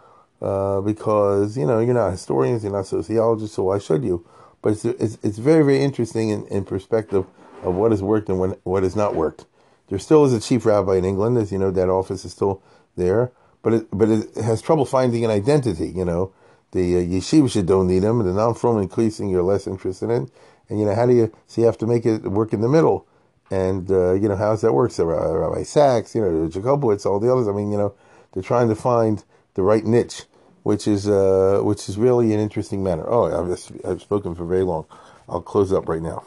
uh, 0.41 0.81
because, 0.81 1.57
you 1.57 1.65
know, 1.65 1.79
you're 1.79 1.93
not 1.93 2.11
historians, 2.11 2.63
you're 2.63 2.73
not 2.73 2.87
sociologists, 2.87 3.55
so 3.55 3.63
why 3.63 3.79
should 3.79 4.03
you? 4.03 4.25
But 4.61 4.73
it's, 4.73 4.85
it's, 4.85 5.17
it's 5.23 5.37
very, 5.37 5.63
very 5.63 5.81
interesting 5.83 6.29
in, 6.29 6.45
in 6.47 6.65
perspective 6.65 7.25
of 7.63 7.75
what 7.75 7.91
has 7.91 8.03
worked 8.03 8.29
and 8.29 8.39
when, 8.39 8.51
what 8.63 8.83
has 8.83 8.95
not 8.95 9.15
worked. 9.15 9.45
There 9.87 9.99
still 9.99 10.25
is 10.25 10.33
a 10.33 10.41
chief 10.41 10.65
rabbi 10.65 10.95
in 10.95 11.05
England, 11.05 11.37
as 11.37 11.51
you 11.51 11.57
know, 11.57 11.71
that 11.71 11.89
office 11.89 12.25
is 12.25 12.33
still 12.33 12.61
there, 12.97 13.31
but 13.61 13.73
it, 13.73 13.87
but 13.91 14.09
it 14.09 14.35
has 14.35 14.61
trouble 14.61 14.85
finding 14.85 15.23
an 15.23 15.31
identity, 15.31 15.87
you 15.89 16.05
know. 16.05 16.33
The 16.71 16.97
uh, 16.97 16.99
yeshiva 16.99 17.49
should 17.49 17.65
don't 17.65 17.87
need 17.87 17.99
them, 17.99 18.19
the 18.19 18.33
non-frum 18.33 18.79
increasing 18.79 19.29
you're 19.29 19.43
less 19.43 19.65
interested 19.65 20.09
in. 20.09 20.29
And, 20.69 20.79
you 20.79 20.85
know, 20.85 20.93
how 20.93 21.05
do 21.05 21.15
you, 21.15 21.33
so 21.47 21.61
you 21.61 21.65
have 21.65 21.77
to 21.77 21.87
make 21.87 22.05
it 22.05 22.23
work 22.23 22.51
in 22.51 22.59
the 22.59 22.67
middle. 22.67 23.07
And, 23.49 23.89
uh, 23.89 24.13
you 24.13 24.27
know, 24.27 24.35
how 24.35 24.51
does 24.51 24.61
that 24.61 24.73
work? 24.73 24.91
So 24.91 25.09
uh, 25.09 25.37
Rabbi 25.37 25.63
Sacks, 25.63 26.13
you 26.13 26.21
know, 26.21 26.49
Jakobovits, 26.49 27.05
all 27.05 27.19
the 27.19 27.31
others, 27.31 27.47
I 27.47 27.53
mean, 27.53 27.71
you 27.71 27.77
know, 27.77 27.93
they're 28.33 28.43
trying 28.43 28.67
to 28.69 28.75
find 28.75 29.23
the 29.53 29.61
right 29.61 29.85
niche, 29.85 30.23
which 30.63 30.87
is, 30.87 31.07
uh, 31.07 31.61
which 31.63 31.87
is 31.87 31.97
really 31.97 32.33
an 32.33 32.39
interesting 32.39 32.83
matter. 32.83 33.09
Oh, 33.09 33.25
I've, 33.25 33.71
I've 33.85 34.01
spoken 34.01 34.35
for 34.35 34.45
very 34.45 34.63
long. 34.63 34.85
I'll 35.29 35.41
close 35.41 35.71
up 35.71 35.87
right 35.87 36.01
now. 36.01 36.23